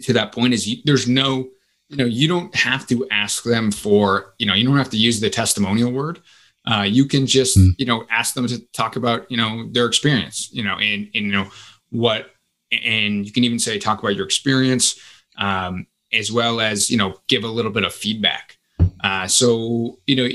to 0.01 0.13
that 0.13 0.31
point 0.31 0.53
is 0.53 0.67
you, 0.67 0.77
there's 0.85 1.07
no 1.07 1.49
you 1.89 1.97
know 1.97 2.05
you 2.05 2.27
don't 2.27 2.53
have 2.55 2.87
to 2.87 3.07
ask 3.09 3.43
them 3.43 3.71
for 3.71 4.33
you 4.37 4.45
know 4.45 4.53
you 4.53 4.65
don't 4.65 4.77
have 4.77 4.89
to 4.89 4.97
use 4.97 5.19
the 5.19 5.29
testimonial 5.29 5.91
word 5.91 6.21
uh, 6.67 6.81
you 6.81 7.05
can 7.05 7.27
just 7.27 7.57
mm. 7.57 7.69
you 7.77 7.85
know 7.85 8.05
ask 8.09 8.33
them 8.33 8.47
to 8.47 8.59
talk 8.73 8.95
about 8.95 9.29
you 9.29 9.37
know 9.37 9.67
their 9.71 9.85
experience 9.85 10.49
you 10.51 10.63
know 10.63 10.75
and, 10.75 11.09
and 11.13 11.25
you 11.25 11.31
know 11.31 11.47
what 11.89 12.31
and 12.71 13.25
you 13.25 13.31
can 13.31 13.43
even 13.43 13.59
say 13.59 13.77
talk 13.77 13.99
about 13.99 14.15
your 14.15 14.25
experience 14.25 14.99
um, 15.37 15.85
as 16.11 16.31
well 16.31 16.59
as 16.59 16.89
you 16.89 16.97
know 16.97 17.15
give 17.27 17.43
a 17.43 17.47
little 17.47 17.71
bit 17.71 17.83
of 17.83 17.93
feedback 17.93 18.57
uh, 19.03 19.27
so 19.27 19.99
you 20.07 20.15
know 20.15 20.27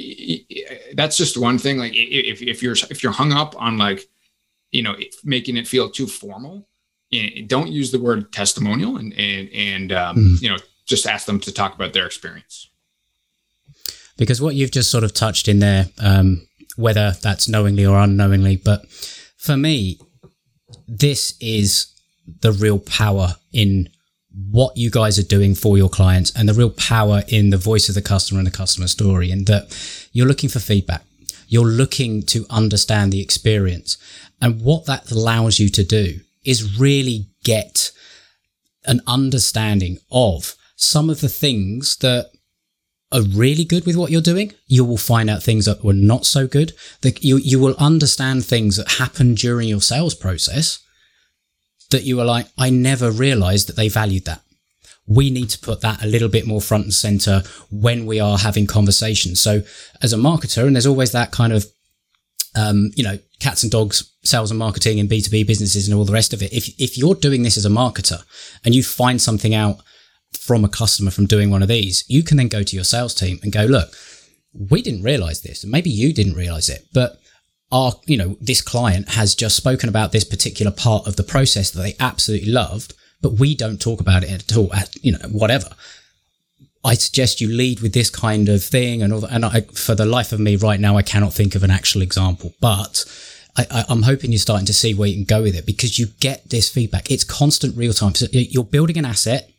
that's 0.95 1.17
just 1.17 1.37
one 1.37 1.59
thing 1.59 1.79
like 1.79 1.93
if, 1.95 2.41
if 2.43 2.63
you're 2.63 2.77
if 2.91 3.03
you're 3.03 3.13
hung 3.13 3.33
up 3.33 3.61
on 3.61 3.77
like 3.77 4.09
you 4.71 4.83
know 4.83 4.95
making 5.25 5.57
it 5.57 5.67
feel 5.67 5.91
too 5.91 6.07
formal 6.07 6.67
don't 7.47 7.73
use 7.73 7.91
the 7.91 7.99
word 7.99 8.33
testimonial 8.33 8.97
and 8.97 9.13
and 9.15 9.49
and 9.53 9.93
um, 9.93 10.17
mm. 10.17 10.43
you 10.43 10.49
know 10.49 10.57
just 10.91 11.07
ask 11.07 11.27
them 11.27 11.41
to 11.41 11.53
talk 11.53 11.75
about 11.75 11.93
their 11.95 12.07
experience. 12.07 12.69
Because 14.19 14.43
what 14.43 14.55
you've 14.55 14.73
just 14.73 14.91
sort 14.91 15.05
of 15.05 15.15
touched 15.15 15.49
in 15.49 15.61
there 15.61 15.87
um, 15.99 16.47
whether 16.77 17.13
that's 17.23 17.49
knowingly 17.49 17.87
or 17.87 17.99
unknowingly 17.99 18.57
but 18.57 18.87
for 19.39 19.57
me 19.57 19.99
this 20.87 21.35
is 21.41 21.87
the 22.41 22.53
real 22.53 22.79
power 22.79 23.37
in 23.53 23.89
what 24.51 24.77
you 24.77 24.91
guys 24.91 25.19
are 25.19 25.25
doing 25.25 25.55
for 25.55 25.77
your 25.77 25.89
clients 25.89 26.33
and 26.37 26.49
the 26.49 26.55
real 26.55 26.71
power 26.71 27.23
in 27.29 27.51
the 27.51 27.57
voice 27.57 27.89
of 27.89 27.95
the 27.95 28.03
customer 28.03 28.39
and 28.39 28.47
the 28.47 28.53
customer 28.53 28.87
story 28.87 29.31
and 29.31 29.47
that 29.47 29.77
you're 30.13 30.27
looking 30.27 30.49
for 30.49 30.61
feedback. 30.61 31.03
You're 31.49 31.65
looking 31.65 32.23
to 32.27 32.47
understand 32.49 33.13
the 33.13 33.21
experience. 33.21 33.99
And 34.41 34.63
what 34.63 34.87
that 34.87 35.11
allows 35.11 35.59
you 35.59 35.69
to 35.71 35.83
do 35.83 36.21
is 36.45 36.79
really 36.79 37.27
get 37.43 37.91
an 38.85 39.01
understanding 39.07 39.99
of 40.13 40.55
some 40.81 41.11
of 41.11 41.21
the 41.21 41.29
things 41.29 41.97
that 41.99 42.31
are 43.13 43.23
really 43.23 43.65
good 43.65 43.85
with 43.85 43.97
what 43.97 44.11
you're 44.11 44.21
doing. 44.21 44.53
You 44.67 44.85
will 44.85 44.97
find 44.97 45.29
out 45.29 45.43
things 45.43 45.67
that 45.67 45.85
were 45.85 45.93
not 45.93 46.27
so 46.27 46.47
good. 46.47 46.73
That 47.03 47.23
you 47.23 47.37
you 47.37 47.59
will 47.59 47.75
understand 47.79 48.45
things 48.45 48.77
that 48.77 48.93
happen 48.93 49.35
during 49.35 49.69
your 49.69 49.83
sales 49.83 50.15
process 50.15 50.81
that 51.91 52.05
you 52.05 52.21
are 52.21 52.25
like, 52.25 52.47
I 52.57 52.71
never 52.71 53.11
realized 53.11 53.69
that 53.69 53.75
they 53.75 53.89
valued 53.89 54.25
that. 54.25 54.43
We 55.09 55.29
need 55.29 55.51
to 55.51 55.59
put 55.59 55.81
that 55.81 56.05
a 56.05 56.07
little 56.07 56.29
bit 56.29 56.47
more 56.47 56.61
front 56.61 56.85
and 56.85 56.95
center 56.95 57.43
when 57.69 58.07
we 58.07 58.21
are 58.21 58.39
having 58.39 58.69
conversations. 58.69 59.41
So 59.41 59.63
as 60.01 60.13
a 60.13 60.17
marketer, 60.17 60.67
and 60.67 60.77
there's 60.77 60.87
always 60.87 61.11
that 61.13 61.33
kind 61.33 61.53
of 61.53 61.67
um, 62.57 62.91
you 62.95 63.05
know, 63.05 63.19
cats 63.41 63.63
and 63.63 63.73
dogs, 63.73 64.13
sales 64.23 64.51
and 64.51 64.59
marketing 64.59 65.01
and 65.01 65.09
B2B 65.09 65.47
businesses 65.47 65.89
and 65.89 65.97
all 65.97 66.05
the 66.05 66.13
rest 66.13 66.33
of 66.33 66.43
it. 66.43 66.53
If, 66.53 66.69
if 66.81 66.99
you're 66.99 67.15
doing 67.15 67.43
this 67.43 67.57
as 67.57 67.65
a 67.65 67.71
marketer 67.71 68.23
and 68.65 68.75
you 68.75 68.83
find 68.83 69.21
something 69.21 69.55
out 69.55 69.81
from 70.33 70.65
a 70.65 70.69
customer 70.69 71.11
from 71.11 71.27
doing 71.27 71.51
one 71.51 71.63
of 71.63 71.69
these, 71.69 72.05
you 72.09 72.23
can 72.23 72.37
then 72.37 72.49
go 72.49 72.63
to 72.63 72.77
your 72.77 72.85
sales 72.85 73.15
team 73.15 73.39
and 73.43 73.53
go, 73.53 73.65
look, 73.65 73.93
we 74.53 74.83
didn't 74.83 75.03
realize 75.03 75.43
this. 75.43 75.63
And 75.63 75.73
maybe 75.73 75.91
you 75.91 76.13
didn't 76.13 76.35
realize 76.35 76.69
it, 76.69 76.87
but 76.93 77.21
our, 77.73 77.93
you 78.07 78.17
know, 78.17 78.37
this 78.41 78.61
client 78.61 79.11
has 79.11 79.35
just 79.35 79.57
spoken 79.57 79.89
about 79.89 80.13
this 80.13 80.25
particular 80.25 80.73
part 80.73 81.07
of 81.07 81.17
the 81.17 81.23
process 81.23 81.71
that 81.71 81.81
they 81.81 81.95
absolutely 82.01 82.51
loved, 82.51 82.95
but 83.21 83.35
we 83.35 83.55
don't 83.55 83.81
talk 83.81 84.01
about 84.01 84.25
it 84.25 84.31
at 84.31 84.57
all 84.57 84.73
at, 84.75 84.95
you 85.05 85.13
know, 85.13 85.29
whatever. 85.31 85.69
I 86.83 86.95
suggest 86.95 87.41
you 87.41 87.49
lead 87.49 87.81
with 87.81 87.93
this 87.93 88.11
kind 88.11 88.49
of 88.49 88.65
thing. 88.65 89.03
And, 89.03 89.13
all, 89.13 89.25
and 89.25 89.45
I, 89.45 89.61
for 89.61 89.95
the 89.95 90.07
life 90.07 90.33
of 90.33 90.41
me 90.41 90.57
right 90.57 90.81
now, 90.81 90.97
I 90.97 91.03
cannot 91.03 91.35
think 91.35 91.55
of 91.55 91.63
an 91.63 91.71
actual 91.71 92.03
example, 92.03 92.55
but 92.61 93.05
I, 93.57 93.85
am 93.89 94.03
hoping 94.03 94.33
you're 94.33 94.39
starting 94.39 94.67
to 94.67 94.73
see 94.73 94.95
where 94.95 95.09
you 95.09 95.15
can 95.15 95.25
go 95.25 95.43
with 95.43 95.55
it 95.55 95.67
because 95.67 95.99
you 95.99 96.07
get 96.21 96.49
this 96.49 96.69
feedback. 96.69 97.11
It's 97.11 97.25
constant 97.25 97.77
real 97.77 97.93
time. 97.93 98.15
So 98.15 98.27
you're 98.31 98.65
building 98.65 98.97
an 98.97 99.05
asset 99.05 99.50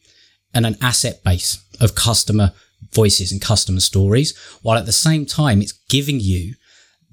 and 0.54 0.66
an 0.66 0.78
asset 0.82 1.24
base 1.24 1.64
of 1.80 1.96
customer 1.96 2.54
voices 2.92 3.32
and 3.32 3.42
customer 3.42 3.80
stories, 3.80 4.38
while 4.62 4.78
at 4.78 4.86
the 4.86 4.92
same 4.92 5.26
time, 5.26 5.62
it's 5.62 5.72
giving 5.90 6.20
you 6.20 6.56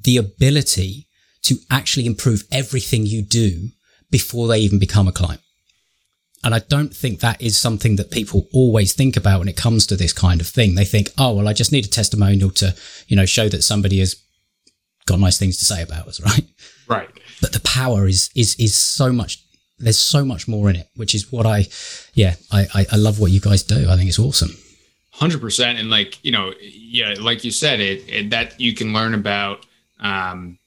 the 0.03 0.17
ability 0.17 1.07
to 1.43 1.57
actually 1.71 2.07
improve 2.07 2.45
everything 2.51 3.07
you 3.07 3.23
do 3.23 3.69
before 4.11 4.49
they 4.49 4.59
even 4.59 4.79
become 4.79 5.09
a 5.09 5.13
client. 5.13 5.41
And 6.45 6.55
I 6.55 6.61
don't 6.61 6.95
think 6.95 7.21
that 7.21 7.43
is 7.43 7.59
something 7.59 7.97
that 7.97 8.11
people 8.11 8.47
always 8.53 8.93
think 8.93 9.17
about 9.17 9.41
when 9.41 9.49
it 9.49 9.57
comes 9.57 9.87
to 9.87 9.97
this 9.97 10.13
kind 10.13 10.41
of 10.41 10.47
thing. 10.47 10.75
They 10.75 10.85
think, 10.85 11.11
oh, 11.19 11.35
well, 11.35 11.49
I 11.49 11.53
just 11.53 11.73
need 11.73 11.85
a 11.85 11.89
testimonial 11.89 12.51
to, 12.51 12.75
you 13.09 13.17
know, 13.17 13.27
show 13.27 13.49
that 13.49 13.65
somebody 13.65 13.99
has 13.99 14.15
got 15.07 15.19
nice 15.19 15.39
things 15.39 15.57
to 15.59 15.65
say 15.65 15.83
about 15.83 16.07
us, 16.07 16.21
right? 16.25 16.45
Right. 16.87 17.09
But 17.41 17.53
the 17.53 17.61
power 17.61 18.07
is 18.07 18.31
is 18.35 18.55
is 18.59 18.77
so 18.77 19.13
much. 19.13 19.43
There's 19.79 19.99
so 19.99 20.25
much 20.25 20.49
more 20.49 20.69
in 20.71 20.77
it, 20.77 20.89
which 20.97 21.15
is 21.15 21.31
what 21.33 21.47
I, 21.47 21.67
yeah, 22.15 22.35
I 22.51 22.67
I, 22.75 22.87
I 22.93 22.97
love 22.97 23.21
what 23.21 23.31
you 23.31 23.41
guys 23.41 23.63
do. 23.63 23.89
I 23.89 23.97
think 23.97 24.09
it's 24.09 24.19
awesome. 24.19 24.57
Hundred 25.11 25.41
percent, 25.41 25.79
and 25.79 25.91
like 25.91 26.23
you 26.25 26.33
know, 26.33 26.53
yeah, 26.61 27.15
like 27.21 27.45
you 27.45 27.51
said, 27.51 27.81
it, 27.81 28.09
it 28.09 28.31
that 28.31 28.61
you 28.61 28.75
can 28.75 28.93
learn 28.93 29.15
about. 29.15 29.67
Um, 30.01 30.59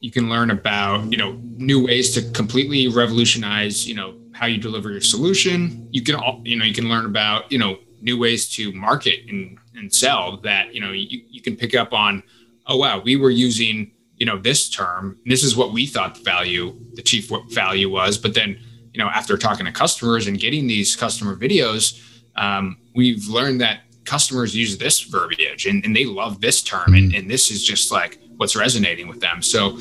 you 0.00 0.10
can 0.10 0.30
learn 0.30 0.50
about 0.50 1.12
you 1.12 1.18
know 1.18 1.38
new 1.56 1.84
ways 1.84 2.14
to 2.14 2.22
completely 2.30 2.88
revolutionize 2.88 3.86
you 3.86 3.94
know 3.94 4.14
how 4.40 4.46
you 4.46 4.56
deliver 4.56 4.90
your 4.90 5.02
solution. 5.02 5.86
You 5.90 6.02
can 6.02 6.14
all, 6.14 6.40
you 6.44 6.56
know, 6.56 6.64
you 6.64 6.72
can 6.72 6.88
learn 6.88 7.04
about, 7.04 7.52
you 7.52 7.58
know, 7.58 7.78
new 8.00 8.18
ways 8.18 8.48
to 8.54 8.72
market 8.72 9.20
and, 9.28 9.58
and 9.74 9.92
sell 9.92 10.38
that, 10.38 10.74
you 10.74 10.80
know, 10.80 10.92
you, 10.92 11.20
you 11.28 11.42
can 11.42 11.56
pick 11.56 11.74
up 11.74 11.92
on, 11.92 12.22
oh, 12.66 12.78
wow, 12.78 13.00
we 13.00 13.16
were 13.16 13.28
using, 13.28 13.92
you 14.20 14.26
know, 14.26 14.38
this 14.38 14.70
term. 14.70 15.18
This 15.26 15.42
is 15.42 15.56
what 15.56 15.72
we 15.72 15.86
thought 15.86 16.14
the 16.14 16.22
value, 16.22 16.78
the 16.94 17.02
chief 17.02 17.30
value 17.48 17.90
was. 17.90 18.16
But 18.18 18.34
then, 18.34 18.60
you 18.94 19.02
know, 19.02 19.08
after 19.08 19.36
talking 19.36 19.66
to 19.66 19.72
customers 19.72 20.28
and 20.28 20.38
getting 20.38 20.68
these 20.68 20.94
customer 20.94 21.34
videos, 21.34 22.00
um, 22.36 22.76
we've 22.94 23.26
learned 23.26 23.60
that 23.62 23.80
customers 24.04 24.54
use 24.54 24.78
this 24.78 25.00
verbiage 25.00 25.66
and, 25.66 25.84
and 25.84 25.96
they 25.96 26.04
love 26.04 26.40
this 26.40 26.62
term. 26.62 26.94
And, 26.94 27.14
and 27.14 27.28
this 27.28 27.50
is 27.50 27.64
just 27.64 27.90
like 27.90 28.20
what's 28.36 28.54
resonating 28.54 29.08
with 29.08 29.20
them. 29.20 29.42
So 29.42 29.78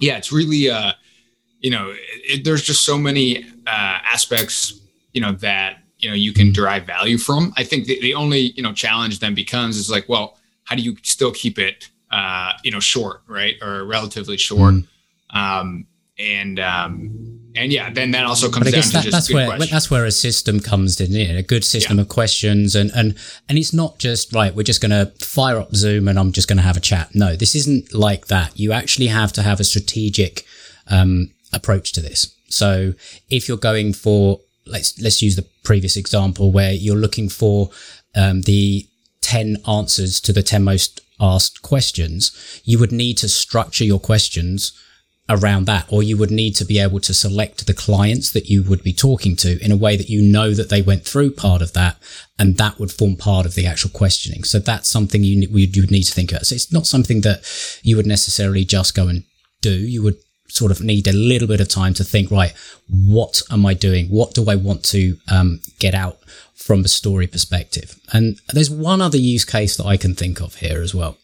yeah, 0.00 0.16
it's 0.16 0.32
really, 0.32 0.68
uh, 0.68 0.92
you 1.60 1.70
know, 1.70 1.94
it, 1.94 2.44
there's 2.44 2.62
just 2.62 2.84
so 2.84 2.98
many 2.98 3.44
uh, 3.66 3.98
aspects, 4.04 4.80
you 5.12 5.20
know, 5.20 5.32
that 5.32 5.78
you 5.98 6.08
know 6.08 6.14
you 6.14 6.32
can 6.32 6.52
derive 6.52 6.86
value 6.86 7.18
from. 7.18 7.52
I 7.56 7.64
think 7.64 7.86
the, 7.86 8.00
the 8.00 8.14
only 8.14 8.52
you 8.52 8.62
know 8.62 8.72
challenge 8.72 9.18
then 9.18 9.34
becomes 9.34 9.76
is 9.76 9.90
like, 9.90 10.08
well, 10.08 10.38
how 10.64 10.76
do 10.76 10.82
you 10.82 10.96
still 11.02 11.32
keep 11.32 11.58
it, 11.58 11.88
uh, 12.10 12.52
you 12.62 12.70
know, 12.70 12.80
short, 12.80 13.22
right, 13.26 13.56
or 13.62 13.84
relatively 13.84 14.36
short? 14.36 14.74
Mm. 14.74 14.86
Um, 15.30 15.86
and 16.18 16.58
um, 16.58 17.40
and 17.54 17.72
yeah, 17.72 17.90
then 17.90 18.10
that 18.12 18.24
also 18.24 18.50
comes 18.50 18.70
down 18.70 18.82
that, 18.92 19.04
to 19.04 19.10
that's 19.10 19.32
where 19.32 19.46
questions. 19.46 19.70
that's 19.70 19.90
where 19.90 20.04
a 20.04 20.10
system 20.10 20.60
comes 20.60 21.00
in. 21.00 21.36
a 21.36 21.42
good 21.42 21.64
system 21.64 21.96
yeah. 21.96 22.02
of 22.02 22.08
questions, 22.08 22.74
and 22.74 22.90
and 22.94 23.16
and 23.48 23.58
it's 23.58 23.72
not 23.72 23.98
just 23.98 24.32
right. 24.32 24.54
We're 24.54 24.62
just 24.64 24.80
going 24.80 24.90
to 24.90 25.12
fire 25.24 25.58
up 25.58 25.74
Zoom, 25.74 26.08
and 26.08 26.18
I'm 26.18 26.32
just 26.32 26.48
going 26.48 26.56
to 26.56 26.62
have 26.62 26.76
a 26.76 26.80
chat. 26.80 27.14
No, 27.14 27.36
this 27.36 27.54
isn't 27.54 27.94
like 27.94 28.26
that. 28.26 28.58
You 28.58 28.72
actually 28.72 29.08
have 29.08 29.32
to 29.34 29.42
have 29.42 29.60
a 29.60 29.64
strategic 29.64 30.44
um, 30.88 31.30
approach 31.52 31.92
to 31.92 32.00
this. 32.00 32.34
So 32.48 32.94
if 33.28 33.48
you're 33.48 33.56
going 33.56 33.92
for 33.92 34.40
let's 34.66 35.00
let's 35.00 35.22
use 35.22 35.36
the 35.36 35.46
previous 35.64 35.96
example 35.96 36.52
where 36.52 36.72
you're 36.72 36.96
looking 36.96 37.28
for 37.28 37.70
um, 38.14 38.42
the 38.42 38.86
10 39.20 39.58
answers 39.68 40.20
to 40.20 40.32
the 40.32 40.42
10 40.42 40.62
most 40.64 41.00
asked 41.20 41.62
questions, 41.62 42.62
you 42.64 42.78
would 42.78 42.92
need 42.92 43.18
to 43.18 43.28
structure 43.28 43.84
your 43.84 44.00
questions 44.00 44.72
around 45.30 45.66
that, 45.66 45.84
or 45.90 46.02
you 46.02 46.16
would 46.16 46.30
need 46.30 46.56
to 46.56 46.64
be 46.64 46.78
able 46.78 47.00
to 47.00 47.12
select 47.12 47.66
the 47.66 47.74
clients 47.74 48.30
that 48.30 48.46
you 48.46 48.62
would 48.62 48.82
be 48.82 48.94
talking 48.94 49.36
to 49.36 49.62
in 49.62 49.70
a 49.70 49.76
way 49.76 49.96
that 49.96 50.08
you 50.08 50.22
know 50.22 50.54
that 50.54 50.70
they 50.70 50.80
went 50.80 51.04
through 51.04 51.30
part 51.30 51.60
of 51.60 51.74
that, 51.74 51.98
and 52.38 52.56
that 52.56 52.78
would 52.78 52.90
form 52.90 53.14
part 53.14 53.44
of 53.44 53.54
the 53.54 53.66
actual 53.66 53.90
questioning. 53.90 54.42
So 54.44 54.58
that's 54.58 54.88
something 54.88 55.22
you 55.22 55.46
you 55.50 55.82
would 55.82 55.90
need 55.90 56.04
to 56.04 56.14
think 56.14 56.32
about. 56.32 56.46
So 56.46 56.54
it's 56.54 56.72
not 56.72 56.86
something 56.86 57.20
that 57.22 57.42
you 57.82 57.96
would 57.96 58.06
necessarily 58.06 58.64
just 58.64 58.94
go 58.94 59.08
and 59.08 59.24
do. 59.60 59.72
You 59.72 60.02
would 60.02 60.16
sort 60.48 60.72
of 60.72 60.80
need 60.80 61.06
a 61.06 61.12
little 61.12 61.48
bit 61.48 61.60
of 61.60 61.68
time 61.68 61.92
to 61.94 62.04
think, 62.04 62.30
right, 62.30 62.54
what 62.88 63.42
am 63.50 63.66
I 63.66 63.74
doing? 63.74 64.06
What 64.06 64.32
do 64.32 64.48
I 64.48 64.56
want 64.56 64.82
to 64.86 65.18
um, 65.30 65.60
get 65.78 65.94
out 65.94 66.18
from 66.68 66.84
a 66.84 66.88
story 66.88 67.26
perspective? 67.26 67.98
And 68.12 68.38
there's 68.52 68.70
one 68.70 69.00
other 69.00 69.16
use 69.16 69.46
case 69.46 69.78
that 69.78 69.86
I 69.86 69.96
can 69.96 70.14
think 70.14 70.42
of 70.42 70.56
here 70.56 70.82
as 70.82 70.94
well. 70.94 71.16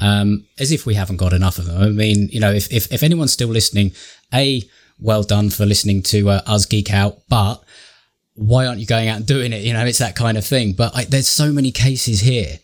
Um, 0.00 0.46
as 0.58 0.72
if 0.72 0.86
we 0.86 0.94
haven't 0.94 1.18
got 1.18 1.34
enough 1.34 1.58
of 1.58 1.66
them. 1.66 1.82
I 1.82 1.90
mean, 1.90 2.30
you 2.32 2.40
know, 2.40 2.50
if, 2.50 2.72
if, 2.72 2.90
if 2.90 3.02
anyone's 3.02 3.34
still 3.34 3.48
listening, 3.48 3.92
A, 4.32 4.62
well 4.98 5.22
done 5.22 5.50
for 5.50 5.66
listening 5.66 6.02
to 6.04 6.30
uh, 6.30 6.40
us 6.46 6.64
geek 6.64 6.90
out, 6.90 7.18
but 7.28 7.62
why 8.34 8.66
aren't 8.66 8.80
you 8.80 8.86
going 8.86 9.08
out 9.08 9.18
and 9.18 9.26
doing 9.26 9.52
it? 9.52 9.62
You 9.64 9.74
know, 9.74 9.84
it's 9.84 9.98
that 9.98 10.16
kind 10.16 10.38
of 10.38 10.46
thing. 10.46 10.72
But 10.72 10.96
I, 10.96 11.04
there's 11.04 11.28
so 11.28 11.52
many 11.52 11.72
cases 11.72 12.20
here. 12.20 12.58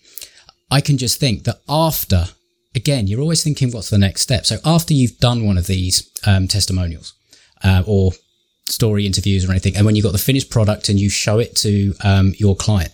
I 0.70 0.80
can 0.80 0.96
just 0.96 1.20
think 1.20 1.44
that 1.44 1.60
after 1.68 2.24
again, 2.74 3.06
you're 3.06 3.20
always 3.20 3.42
thinking, 3.42 3.72
what's 3.72 3.90
the 3.90 3.98
next 3.98 4.22
step? 4.22 4.46
So 4.46 4.56
after 4.64 4.94
you've 4.94 5.18
done 5.18 5.46
one 5.46 5.58
of 5.58 5.66
these 5.66 6.10
um, 6.26 6.48
testimonials 6.48 7.14
uh, 7.64 7.82
or 7.86 8.12
story 8.68 9.06
interviews 9.06 9.46
or 9.46 9.50
anything, 9.50 9.76
and 9.76 9.86
when 9.86 9.96
you've 9.96 10.04
got 10.04 10.12
the 10.12 10.18
finished 10.18 10.50
product 10.50 10.88
and 10.88 10.98
you 10.98 11.08
show 11.08 11.38
it 11.38 11.56
to 11.56 11.94
um, 12.02 12.32
your 12.38 12.56
client, 12.56 12.92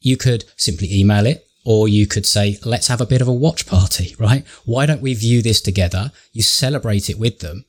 you 0.00 0.16
could 0.16 0.44
simply 0.56 0.92
email 0.92 1.26
it 1.26 1.46
or 1.64 1.88
you 1.88 2.06
could 2.06 2.26
say, 2.26 2.58
let's 2.64 2.88
have 2.88 3.00
a 3.00 3.06
bit 3.06 3.22
of 3.22 3.28
a 3.28 3.32
watch 3.32 3.66
party, 3.66 4.14
right? 4.20 4.46
Why 4.64 4.86
don't 4.86 5.00
we 5.00 5.14
view 5.14 5.42
this 5.42 5.60
together? 5.60 6.12
You 6.32 6.42
celebrate 6.42 7.08
it 7.08 7.18
with 7.18 7.40
them. 7.40 7.64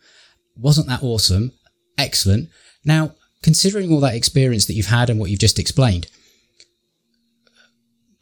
Wasn't 0.57 0.87
that 0.87 1.03
awesome? 1.03 1.53
Excellent. 1.97 2.49
Now, 2.83 3.15
considering 3.41 3.91
all 3.91 3.99
that 4.01 4.15
experience 4.15 4.65
that 4.65 4.73
you've 4.73 4.87
had 4.87 5.09
and 5.09 5.19
what 5.19 5.29
you've 5.29 5.39
just 5.39 5.59
explained, 5.59 6.07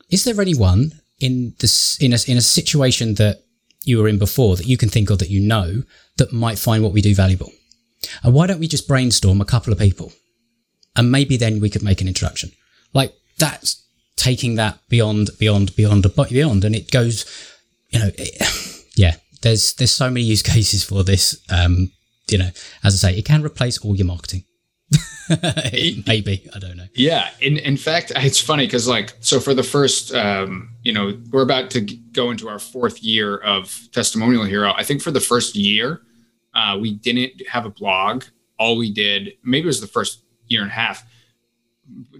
is 0.10 0.24
there 0.24 0.40
anyone 0.40 1.00
in 1.20 1.56
this 1.60 1.98
in 2.00 2.14
a 2.14 2.18
in 2.28 2.38
a 2.38 2.42
situation 2.42 3.16
that 3.16 3.44
you 3.84 3.98
were 3.98 4.08
in 4.08 4.20
before 4.20 4.56
that 4.56 4.68
you 4.68 4.78
can 4.78 4.90
think 4.90 5.10
of 5.10 5.18
that 5.20 5.30
you 5.30 5.40
know 5.40 5.84
that 6.18 6.32
might 6.32 6.60
find 6.60 6.84
what 6.84 6.94
we 6.94 7.02
do 7.02 7.16
valuable? 7.16 7.52
And 8.24 8.34
why 8.34 8.48
don't 8.48 8.60
we 8.60 8.68
just 8.68 8.88
brainstorm 8.88 9.42
a 9.42 9.46
couple 9.46 9.74
of 9.74 9.80
people, 9.80 10.14
and 10.96 11.12
maybe 11.12 11.38
then 11.38 11.60
we 11.60 11.70
could 11.70 11.84
make 11.84 12.02
an 12.02 12.08
introduction? 12.08 12.52
Like 12.94 13.14
that's 13.38 13.84
taking 14.16 14.56
that 14.56 14.80
beyond 14.90 15.32
beyond 15.40 15.76
beyond 15.76 16.06
beyond, 16.30 16.64
and 16.64 16.76
it 16.76 16.92
goes, 16.92 17.26
you 17.90 18.00
know, 18.00 18.12
it, 18.18 18.86
yeah. 18.96 19.16
There's 19.42 19.74
there's 19.74 19.92
so 19.92 20.10
many 20.10 20.26
use 20.26 20.42
cases 20.42 20.84
for 20.86 21.04
this. 21.04 21.38
Um, 21.50 21.92
you 22.30 22.38
know, 22.38 22.50
as 22.84 23.04
I 23.04 23.10
say, 23.10 23.18
it 23.18 23.26
can 23.26 23.44
replace 23.44 23.78
all 23.80 23.96
your 23.96 24.08
marketing. 24.08 24.46
Maybe 26.08 26.48
I 26.56 26.60
don't 26.60 26.78
know. 26.78 26.88
Yeah, 26.96 27.30
in 27.42 27.58
in 27.58 27.78
fact, 27.78 28.12
it's 28.16 28.40
funny 28.40 28.66
because 28.66 28.88
like 28.88 29.14
so 29.20 29.40
for 29.40 29.54
the 29.54 29.64
first, 29.64 30.14
um, 30.14 30.70
you 30.84 30.94
know, 30.94 31.18
we're 31.32 31.44
about 31.44 31.70
to 31.72 31.82
go 31.82 32.32
into 32.32 32.48
our 32.48 32.60
fourth 32.60 33.04
year 33.04 33.38
of 33.38 33.90
Testimonial 33.92 34.46
Hero. 34.46 34.74
I 34.76 34.84
think 34.84 35.02
for 35.02 35.12
the 35.12 35.20
first 35.20 35.56
year, 35.56 36.02
uh, 36.54 36.78
we 36.80 36.94
didn't 36.94 37.48
have 37.48 37.66
a 37.66 37.70
blog. 37.70 38.26
All 38.60 38.78
we 38.78 38.92
did, 38.92 39.34
maybe 39.44 39.64
it 39.64 39.68
was 39.68 39.82
the 39.82 39.88
first 39.88 40.24
year 40.48 40.62
and 40.62 40.72
a 40.72 40.74
half. 40.74 41.04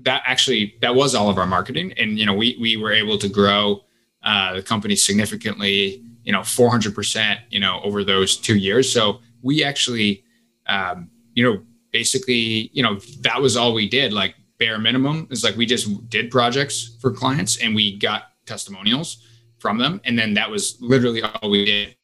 That 0.02 0.24
actually 0.26 0.76
that 0.82 0.96
was 0.96 1.16
all 1.16 1.30
of 1.30 1.38
our 1.38 1.48
marketing, 1.48 1.94
and 1.94 2.20
you 2.20 2.26
know, 2.26 2.34
we 2.34 2.58
we 2.60 2.78
were 2.78 2.92
able 2.92 3.18
to 3.18 3.30
grow 3.30 3.84
uh, 4.24 4.56
the 4.56 4.64
company 4.64 4.96
significantly. 4.96 6.04
You 6.24 6.32
know, 6.32 6.44
four 6.44 6.70
hundred 6.70 6.96
percent. 6.96 7.40
You 7.50 7.60
know, 7.60 7.80
over 7.84 8.04
those 8.04 8.38
two 8.38 8.58
years. 8.58 8.92
So 8.92 9.22
we 9.42 9.64
actually, 9.64 10.24
um, 10.68 11.10
you 11.34 11.44
know 11.44 11.62
basically, 11.94 12.72
you 12.74 12.84
know, 12.84 13.00
that 13.22 13.42
was 13.42 13.56
all 13.56 13.74
we 13.74 13.88
did. 13.88 14.12
Like 14.12 14.36
bare 14.58 14.80
minimum 14.80 15.28
is 15.32 15.44
like 15.46 15.56
we 15.56 15.66
just 15.66 16.10
did 16.10 16.30
projects 16.30 16.98
for 17.00 17.12
clients 17.12 17.62
and 17.62 17.74
we 17.74 17.98
got 17.98 18.32
testimonials 18.46 19.26
from 19.60 19.78
them, 19.78 20.02
and 20.04 20.20
then 20.20 20.34
that 20.34 20.50
was 20.50 20.78
literally 20.82 21.22
all 21.22 21.50
we 21.50 21.64
did. 21.64 21.96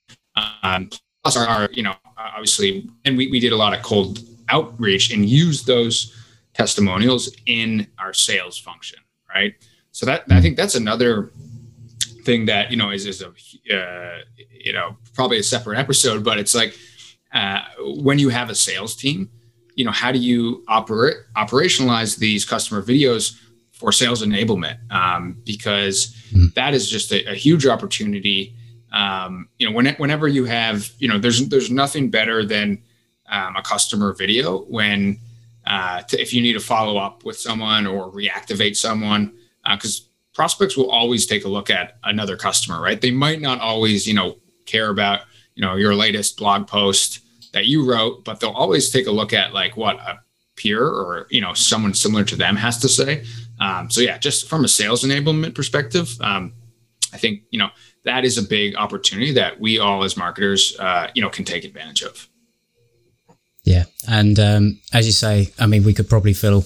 Um, 0.64 0.90
plus 1.24 1.38
our, 1.38 1.70
you 1.72 1.84
know, 1.84 1.94
obviously, 2.18 2.90
and 3.06 3.18
we 3.18 3.30
we 3.30 3.40
did 3.40 3.52
a 3.52 3.58
lot 3.58 3.74
of 3.74 3.82
cold 3.84 4.20
outreach 4.50 5.12
and 5.12 5.30
used 5.30 5.68
those 5.68 6.16
testimonials 6.54 7.34
in 7.46 7.88
our 7.98 8.14
sales 8.14 8.58
function, 8.58 9.00
right? 9.34 9.54
So 9.92 10.06
that 10.06 10.24
I 10.32 10.42
think 10.42 10.58
that's 10.58 10.76
another 10.76 11.32
thing 12.24 12.46
that 12.46 12.72
you 12.72 12.78
know 12.78 12.92
is 12.92 13.06
is 13.06 13.22
a 13.22 13.30
uh, 13.30 14.20
you 14.50 14.74
know 14.74 14.98
probably 15.14 15.40
a 15.40 15.44
separate 15.44 15.78
episode, 15.78 16.24
but 16.24 16.38
it's 16.38 16.56
like 16.56 16.78
uh, 17.34 17.62
when 17.80 18.20
you 18.20 18.30
have 18.30 18.50
a 18.50 18.56
sales 18.56 18.96
team 18.96 19.30
you 19.80 19.86
know, 19.86 19.92
how 19.92 20.12
do 20.12 20.20
you 20.20 20.62
operate 20.68 21.16
operationalize 21.38 22.18
these 22.18 22.44
customer 22.44 22.82
videos 22.84 23.40
for 23.72 23.94
sales 23.94 24.22
enablement? 24.22 24.78
Um, 24.92 25.42
because 25.46 26.14
mm. 26.34 26.54
that 26.56 26.74
is 26.74 26.90
just 26.90 27.14
a, 27.14 27.24
a 27.32 27.34
huge 27.34 27.66
opportunity. 27.66 28.54
Um, 28.92 29.50
you 29.58 29.68
know, 29.68 29.76
when, 29.76 29.88
whenever 29.96 30.28
you 30.28 30.46
have, 30.46 30.90
you 31.00 31.08
know, 31.08 31.20
there's 31.20 31.48
there's 31.50 31.70
nothing 31.70 32.10
better 32.10 32.46
than 32.46 32.82
um, 33.30 33.56
a 33.56 33.62
customer 33.62 34.14
video 34.14 34.60
when 34.64 35.20
uh, 35.68 36.02
to, 36.02 36.20
if 36.20 36.34
you 36.34 36.42
need 36.42 36.54
to 36.54 36.60
follow 36.60 36.98
up 36.98 37.24
with 37.24 37.38
someone 37.38 37.86
or 37.86 38.12
reactivate 38.12 38.76
someone, 38.76 39.34
because 39.72 40.02
uh, 40.02 40.04
prospects 40.34 40.76
will 40.76 40.90
always 40.90 41.26
take 41.26 41.46
a 41.46 41.50
look 41.50 41.70
at 41.70 41.98
another 42.04 42.36
customer, 42.36 42.82
right? 42.82 43.00
They 43.00 43.12
might 43.12 43.42
not 43.42 43.62
always, 43.62 44.08
you 44.08 44.14
know, 44.14 44.38
care 44.66 44.90
about 44.90 45.22
you 45.56 45.66
know 45.66 45.76
your 45.76 45.94
latest 45.94 46.38
blog 46.38 46.68
post 46.68 47.20
that 47.54 47.66
you 47.66 47.90
wrote, 47.90 48.24
but 48.24 48.40
they'll 48.40 48.52
always 48.52 48.90
take 48.90 49.08
a 49.08 49.12
look 49.12 49.34
at 49.34 49.54
like 49.54 49.76
what 49.76 49.98
a 49.98 50.20
peer 50.56 50.84
or 50.84 51.28
you 51.30 51.42
know 51.42 51.54
someone 51.54 51.94
similar 51.94 52.24
to 52.24 52.36
them 52.36 52.56
has 52.56 52.78
to 52.80 52.90
say. 52.90 53.26
Um, 53.60 53.90
so 53.92 54.02
yeah, 54.02 54.18
just 54.18 54.48
from 54.48 54.64
a 54.64 54.68
sales 54.68 55.04
enablement 55.04 55.56
perspective, 55.56 56.16
um, 56.22 56.54
I 57.14 57.18
think 57.18 57.42
you 57.50 57.60
know 57.60 57.70
that 58.06 58.26
is 58.26 58.38
a 58.38 58.44
big 58.44 58.76
opportunity 58.76 59.32
that 59.34 59.60
we 59.60 59.80
all 59.80 60.04
as 60.04 60.18
marketers 60.18 60.76
uh, 60.80 61.08
you 61.14 61.22
know 61.22 61.30
can 61.30 61.46
take 61.46 61.64
advantage 61.64 62.04
of. 62.04 62.28
Yeah, 63.64 63.86
and 64.08 64.40
um, 64.40 64.82
as 64.94 65.06
you 65.06 65.12
say, 65.12 65.54
I 65.60 65.66
mean, 65.66 65.84
we 65.84 65.94
could 65.94 66.10
probably 66.10 66.34
fill. 66.34 66.66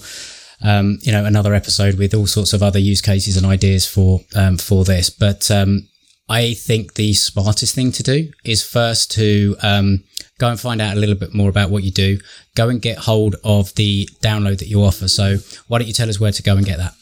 Um, 0.62 0.98
you 1.02 1.12
know, 1.12 1.26
another 1.26 1.52
episode 1.52 1.98
with 1.98 2.14
all 2.14 2.26
sorts 2.26 2.54
of 2.54 2.62
other 2.62 2.78
use 2.78 3.02
cases 3.02 3.36
and 3.36 3.44
ideas 3.44 3.86
for 3.86 4.20
um, 4.34 4.56
for 4.56 4.84
this. 4.84 5.10
But 5.10 5.50
um, 5.50 5.88
I 6.28 6.54
think 6.54 6.94
the 6.94 7.12
smartest 7.12 7.74
thing 7.74 7.92
to 7.92 8.02
do 8.02 8.32
is 8.44 8.62
first 8.62 9.10
to 9.12 9.56
um, 9.62 10.04
go 10.38 10.48
and 10.48 10.58
find 10.58 10.80
out 10.80 10.96
a 10.96 11.00
little 11.00 11.16
bit 11.16 11.34
more 11.34 11.50
about 11.50 11.70
what 11.70 11.82
you 11.84 11.90
do. 11.90 12.18
Go 12.54 12.68
and 12.70 12.80
get 12.80 12.98
hold 12.98 13.36
of 13.44 13.74
the 13.74 14.08
download 14.22 14.58
that 14.60 14.68
you 14.68 14.82
offer. 14.82 15.08
So 15.08 15.36
why 15.68 15.78
don't 15.78 15.88
you 15.88 15.92
tell 15.92 16.08
us 16.08 16.18
where 16.18 16.32
to 16.32 16.42
go 16.42 16.56
and 16.56 16.64
get 16.64 16.78
that? 16.78 16.94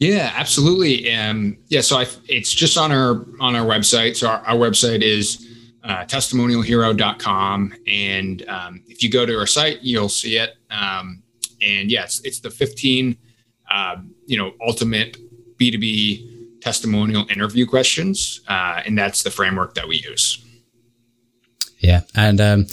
Yeah, 0.00 0.32
absolutely. 0.34 1.12
Um, 1.12 1.58
yeah, 1.68 1.82
so 1.82 1.98
I, 1.98 2.06
it's 2.26 2.52
just 2.52 2.78
on 2.78 2.90
our 2.90 3.26
on 3.38 3.54
our 3.54 3.66
website. 3.66 4.16
So 4.16 4.28
our, 4.28 4.38
our 4.46 4.56
website 4.56 5.02
is 5.02 5.46
uh, 5.84 6.06
testimonialhero.com, 6.06 7.74
and 7.86 8.48
um, 8.48 8.82
if 8.88 9.02
you 9.02 9.10
go 9.10 9.26
to 9.26 9.38
our 9.38 9.46
site, 9.46 9.82
you'll 9.82 10.08
see 10.08 10.38
it. 10.38 10.56
Um, 10.70 11.22
and 11.62 11.90
yes, 11.90 12.22
it's 12.24 12.40
the 12.40 12.50
15, 12.50 13.14
uh, 13.70 13.96
you 14.26 14.38
know, 14.38 14.52
ultimate 14.66 15.18
B2B 15.58 16.60
testimonial 16.62 17.26
interview 17.28 17.66
questions, 17.66 18.40
uh, 18.48 18.80
and 18.86 18.96
that's 18.96 19.22
the 19.22 19.30
framework 19.30 19.74
that 19.74 19.86
we 19.86 19.96
use. 19.96 20.42
Yeah, 21.78 22.00
and 22.14 22.40
um, 22.40 22.66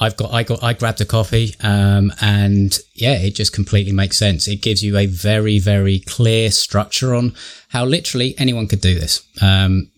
I've 0.00 0.16
got 0.16 0.32
I 0.32 0.42
got 0.42 0.62
I 0.62 0.72
grabbed 0.72 1.00
a 1.00 1.04
copy, 1.04 1.54
um, 1.60 2.12
and 2.20 2.78
yeah, 2.94 3.14
it 3.14 3.34
just 3.34 3.52
completely 3.52 3.92
makes 3.92 4.16
sense. 4.16 4.46
It 4.46 4.62
gives 4.62 4.82
you 4.82 4.96
a 4.96 5.06
very 5.06 5.58
very 5.58 6.00
clear 6.00 6.50
structure 6.50 7.14
on 7.14 7.34
how 7.68 7.84
literally 7.84 8.34
anyone 8.38 8.68
could 8.68 8.80
do 8.80 8.94
this. 8.94 9.26
Um, 9.42 9.90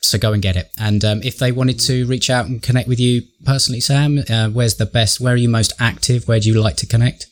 so 0.00 0.18
go 0.18 0.32
and 0.32 0.42
get 0.42 0.56
it. 0.56 0.70
And 0.78 1.04
um, 1.04 1.22
if 1.22 1.38
they 1.38 1.52
wanted 1.52 1.78
to 1.80 2.06
reach 2.06 2.28
out 2.28 2.46
and 2.46 2.60
connect 2.60 2.88
with 2.88 2.98
you 2.98 3.22
personally, 3.44 3.80
Sam, 3.80 4.24
uh, 4.28 4.48
where's 4.48 4.74
the 4.74 4.86
best? 4.86 5.20
Where 5.20 5.34
are 5.34 5.36
you 5.36 5.48
most 5.48 5.72
active? 5.78 6.26
Where 6.26 6.40
do 6.40 6.48
you 6.48 6.60
like 6.60 6.76
to 6.78 6.86
connect? 6.86 7.26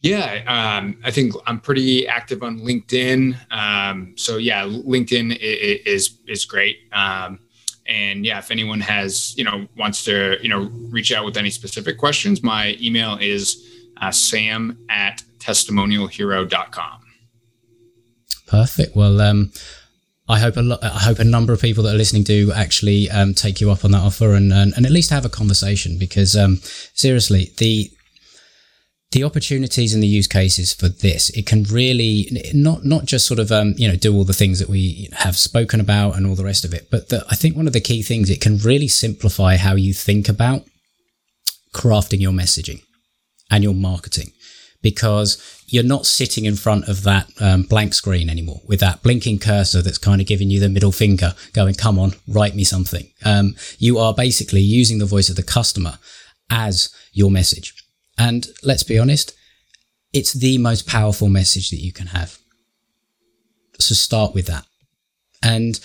Yeah, 0.00 0.42
um, 0.46 0.98
I 1.02 1.10
think 1.10 1.32
I'm 1.46 1.60
pretty 1.60 2.06
active 2.06 2.42
on 2.42 2.60
LinkedIn. 2.60 3.36
Um, 3.50 4.12
so 4.16 4.36
yeah, 4.36 4.64
LinkedIn 4.64 5.38
is 5.40 6.18
is 6.28 6.44
great. 6.44 6.76
Um, 6.92 7.38
and 7.86 8.24
yeah, 8.24 8.38
if 8.38 8.50
anyone 8.50 8.80
has, 8.80 9.36
you 9.36 9.44
know, 9.44 9.66
wants 9.76 10.04
to, 10.04 10.38
you 10.42 10.48
know, 10.48 10.70
reach 10.88 11.12
out 11.12 11.24
with 11.24 11.36
any 11.36 11.50
specific 11.50 11.98
questions, 11.98 12.42
my 12.42 12.76
email 12.80 13.18
is 13.20 13.62
uh, 14.00 14.10
sam 14.10 14.78
at 14.88 15.22
testimonialhero.com. 15.38 17.00
Perfect. 18.46 18.96
Well, 18.96 19.20
um, 19.20 19.52
I 20.28 20.38
hope 20.38 20.56
a 20.56 20.62
lot, 20.62 20.82
I 20.82 20.88
hope 20.88 21.18
a 21.18 21.24
number 21.24 21.52
of 21.52 21.60
people 21.60 21.84
that 21.84 21.94
are 21.94 21.98
listening 21.98 22.22
do 22.22 22.52
actually 22.52 23.10
um, 23.10 23.34
take 23.34 23.60
you 23.60 23.70
up 23.70 23.84
on 23.84 23.90
that 23.90 24.02
offer 24.02 24.32
and, 24.32 24.52
and, 24.52 24.72
and 24.76 24.86
at 24.86 24.92
least 24.92 25.10
have 25.10 25.26
a 25.26 25.30
conversation 25.30 25.98
because 25.98 26.34
um, 26.36 26.60
seriously, 26.94 27.52
the 27.58 27.90
the 29.12 29.24
opportunities 29.24 29.94
and 29.94 30.02
the 30.02 30.08
use 30.08 30.26
cases 30.26 30.72
for 30.72 30.88
this, 30.88 31.30
it 31.30 31.46
can 31.46 31.62
really 31.64 32.28
not 32.52 32.84
not 32.84 33.04
just 33.04 33.26
sort 33.26 33.40
of 33.40 33.52
um, 33.52 33.74
you 33.76 33.88
know 33.88 33.96
do 33.96 34.14
all 34.14 34.24
the 34.24 34.32
things 34.32 34.58
that 34.58 34.68
we 34.68 35.08
have 35.12 35.36
spoken 35.36 35.80
about 35.80 36.16
and 36.16 36.26
all 36.26 36.34
the 36.34 36.44
rest 36.44 36.64
of 36.64 36.74
it, 36.74 36.90
but 36.90 37.08
the, 37.08 37.24
I 37.30 37.36
think 37.36 37.56
one 37.56 37.66
of 37.66 37.72
the 37.72 37.80
key 37.80 38.02
things 38.02 38.30
it 38.30 38.40
can 38.40 38.58
really 38.58 38.88
simplify 38.88 39.56
how 39.56 39.74
you 39.74 39.94
think 39.94 40.28
about 40.28 40.64
crafting 41.72 42.20
your 42.20 42.32
messaging 42.32 42.80
and 43.50 43.62
your 43.62 43.74
marketing 43.74 44.32
because 44.82 45.64
you're 45.66 45.82
not 45.82 46.06
sitting 46.06 46.44
in 46.44 46.54
front 46.56 46.88
of 46.88 47.02
that 47.04 47.26
um, 47.40 47.62
blank 47.62 47.94
screen 47.94 48.28
anymore 48.28 48.60
with 48.66 48.80
that 48.80 49.02
blinking 49.02 49.38
cursor 49.38 49.82
that's 49.82 49.98
kind 49.98 50.20
of 50.20 50.26
giving 50.26 50.50
you 50.50 50.60
the 50.60 50.68
middle 50.68 50.92
finger 50.92 51.34
going, 51.52 51.74
come 51.74 51.98
on, 51.98 52.12
write 52.28 52.54
me 52.54 52.64
something. 52.64 53.10
Um, 53.24 53.56
you 53.78 53.98
are 53.98 54.14
basically 54.14 54.60
using 54.60 54.98
the 54.98 55.06
voice 55.06 55.30
of 55.30 55.36
the 55.36 55.42
customer 55.42 55.98
as 56.50 56.94
your 57.12 57.30
message. 57.30 57.74
And 58.18 58.46
let's 58.62 58.82
be 58.82 58.98
honest, 58.98 59.34
it's 60.12 60.32
the 60.32 60.58
most 60.58 60.86
powerful 60.86 61.28
message 61.28 61.70
that 61.70 61.80
you 61.80 61.92
can 61.92 62.08
have. 62.08 62.38
So 63.78 63.94
start 63.94 64.34
with 64.34 64.46
that. 64.46 64.64
And 65.42 65.78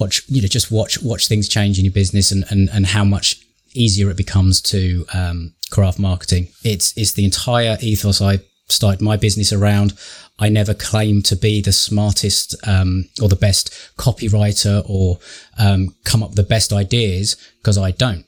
watch, 0.00 0.22
you 0.28 0.40
know, 0.40 0.48
just 0.48 0.70
watch 0.70 1.00
watch 1.02 1.28
things 1.28 1.48
change 1.48 1.78
in 1.78 1.84
your 1.84 1.92
business 1.92 2.32
and 2.32 2.44
and, 2.50 2.68
and 2.72 2.86
how 2.86 3.04
much 3.04 3.40
easier 3.74 4.10
it 4.10 4.16
becomes 4.16 4.60
to 4.62 5.04
um, 5.12 5.54
craft 5.70 5.98
marketing. 5.98 6.48
It's 6.64 6.96
it's 6.96 7.12
the 7.12 7.24
entire 7.24 7.76
ethos 7.80 8.20
I 8.20 8.40
started 8.68 9.00
my 9.00 9.16
business 9.16 9.52
around. 9.52 9.94
I 10.38 10.48
never 10.48 10.74
claimed 10.74 11.24
to 11.26 11.36
be 11.36 11.60
the 11.60 11.72
smartest 11.72 12.54
um, 12.66 13.08
or 13.20 13.28
the 13.28 13.36
best 13.36 13.72
copywriter 13.96 14.88
or 14.88 15.18
um, 15.58 15.94
come 16.04 16.22
up 16.22 16.30
with 16.30 16.36
the 16.36 16.42
best 16.44 16.72
ideas 16.72 17.36
because 17.58 17.76
I 17.76 17.90
don't. 17.90 18.24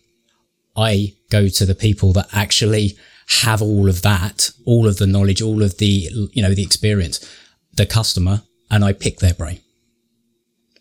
I 0.80 1.14
go 1.30 1.48
to 1.48 1.66
the 1.66 1.74
people 1.74 2.12
that 2.14 2.28
actually 2.32 2.96
have 3.42 3.62
all 3.62 3.88
of 3.88 4.02
that, 4.02 4.50
all 4.64 4.86
of 4.88 4.98
the 4.98 5.06
knowledge, 5.06 5.40
all 5.40 5.62
of 5.62 5.78
the, 5.78 6.08
you 6.32 6.42
know, 6.42 6.54
the 6.54 6.64
experience, 6.64 7.24
the 7.74 7.86
customer, 7.86 8.42
and 8.70 8.84
I 8.84 8.92
pick 8.92 9.18
their 9.18 9.34
brain. 9.34 9.60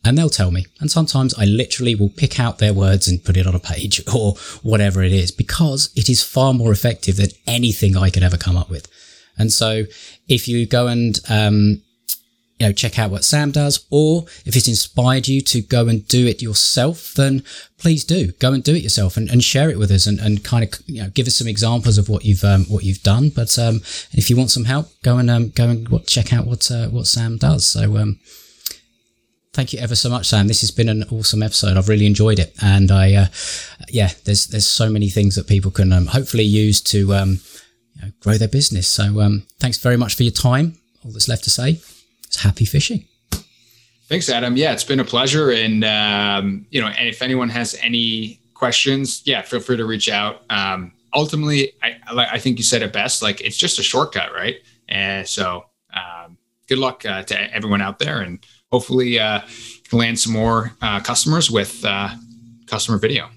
And 0.03 0.17
they'll 0.17 0.29
tell 0.29 0.49
me. 0.49 0.65
And 0.79 0.89
sometimes 0.89 1.33
I 1.37 1.45
literally 1.45 1.93
will 1.93 2.09
pick 2.09 2.39
out 2.39 2.57
their 2.57 2.73
words 2.73 3.07
and 3.07 3.23
put 3.23 3.37
it 3.37 3.45
on 3.45 3.53
a 3.53 3.59
page 3.59 4.01
or 4.15 4.35
whatever 4.63 5.03
it 5.03 5.11
is 5.11 5.31
because 5.31 5.91
it 5.95 6.09
is 6.09 6.23
far 6.23 6.53
more 6.53 6.71
effective 6.71 7.17
than 7.17 7.29
anything 7.45 7.97
I 7.97 8.09
could 8.09 8.23
ever 8.23 8.37
come 8.37 8.57
up 8.57 8.69
with. 8.69 8.87
And 9.37 9.51
so 9.51 9.83
if 10.27 10.47
you 10.47 10.65
go 10.65 10.87
and, 10.87 11.19
um, 11.29 11.83
you 12.59 12.67
know, 12.67 12.73
check 12.73 12.99
out 12.99 13.09
what 13.09 13.23
Sam 13.23 13.51
does, 13.51 13.85
or 13.89 14.25
if 14.45 14.55
it's 14.55 14.67
inspired 14.67 15.29
you 15.29 15.41
to 15.41 15.61
go 15.61 15.87
and 15.87 16.05
do 16.07 16.27
it 16.27 16.41
yourself, 16.41 17.13
then 17.13 17.41
please 17.77 18.03
do 18.03 18.33
go 18.33 18.51
and 18.51 18.61
do 18.61 18.75
it 18.75 18.83
yourself 18.83 19.15
and, 19.15 19.29
and 19.29 19.41
share 19.41 19.69
it 19.69 19.79
with 19.79 19.89
us 19.91 20.05
and, 20.05 20.19
and 20.19 20.43
kind 20.43 20.65
of, 20.65 20.81
you 20.85 21.01
know, 21.01 21.09
give 21.09 21.25
us 21.25 21.37
some 21.37 21.47
examples 21.47 21.97
of 21.97 22.09
what 22.09 22.25
you've, 22.25 22.43
um, 22.43 22.65
what 22.65 22.83
you've 22.83 23.01
done. 23.01 23.29
But, 23.29 23.57
um, 23.57 23.77
if 24.11 24.29
you 24.29 24.35
want 24.35 24.51
some 24.51 24.65
help, 24.65 24.87
go 25.03 25.17
and, 25.17 25.29
um, 25.29 25.49
go 25.49 25.69
and 25.69 25.87
what, 25.87 26.05
check 26.05 26.33
out 26.33 26.45
what, 26.45 26.69
uh, 26.69 26.89
what 26.89 27.07
Sam 27.07 27.37
does. 27.37 27.65
So, 27.65 27.95
um, 27.95 28.19
thank 29.53 29.71
you 29.71 29.79
ever 29.79 29.95
so 29.95 30.09
much, 30.09 30.27
Sam. 30.27 30.47
This 30.47 30.59
has 30.59 30.71
been 30.71 30.89
an 30.89 31.05
awesome 31.11 31.41
episode. 31.41 31.77
I've 31.77 31.87
really 31.87 32.05
enjoyed 32.05 32.39
it. 32.39 32.53
And 32.61 32.91
I, 32.91 33.13
uh, 33.13 33.27
yeah, 33.87 34.09
there's, 34.25 34.47
there's 34.47 34.67
so 34.67 34.89
many 34.89 35.07
things 35.07 35.35
that 35.35 35.47
people 35.47 35.71
can, 35.71 35.93
um, 35.93 36.07
hopefully 36.07 36.43
use 36.43 36.81
to, 36.81 37.13
um, 37.13 37.39
you 37.95 38.01
know, 38.01 38.11
grow 38.19 38.37
their 38.37 38.49
business. 38.49 38.89
So, 38.89 39.21
um, 39.21 39.47
thanks 39.59 39.77
very 39.77 39.95
much 39.95 40.15
for 40.15 40.23
your 40.23 40.33
time. 40.33 40.77
All 41.05 41.13
that's 41.13 41.29
left 41.29 41.45
to 41.45 41.49
say 41.49 41.79
happy 42.37 42.65
fishing. 42.65 43.05
Thanks, 44.07 44.29
Adam. 44.29 44.57
Yeah, 44.57 44.73
it's 44.73 44.83
been 44.83 44.99
a 44.99 45.05
pleasure. 45.05 45.51
And, 45.51 45.83
um, 45.83 46.65
you 46.71 46.81
know, 46.81 46.87
and 46.87 47.07
if 47.07 47.21
anyone 47.21 47.49
has 47.49 47.77
any 47.81 48.41
questions, 48.55 49.21
yeah, 49.25 49.41
feel 49.43 49.59
free 49.59 49.77
to 49.77 49.85
reach 49.85 50.09
out. 50.09 50.41
Um, 50.49 50.93
ultimately, 51.13 51.73
I, 51.83 51.97
I 52.31 52.39
think 52.39 52.57
you 52.57 52.63
said 52.63 52.81
it 52.81 52.91
best. 52.91 53.21
Like 53.21 53.39
it's 53.41 53.57
just 53.57 53.77
a 53.77 53.83
shortcut, 53.83 54.33
right? 54.33 54.55
And 54.87 55.27
so, 55.27 55.65
um, 55.93 56.37
good 56.67 56.79
luck 56.79 57.05
uh, 57.05 57.23
to 57.23 57.53
everyone 57.53 57.81
out 57.81 57.99
there 57.99 58.21
and 58.21 58.43
hopefully 58.71 59.19
uh, 59.19 59.41
you 59.47 59.81
can 59.89 59.99
land 59.99 60.19
some 60.19 60.33
more 60.33 60.71
uh, 60.81 60.99
customers 60.99 61.49
with 61.49 61.83
uh, 61.85 62.09
customer 62.67 62.97
video. 62.97 63.29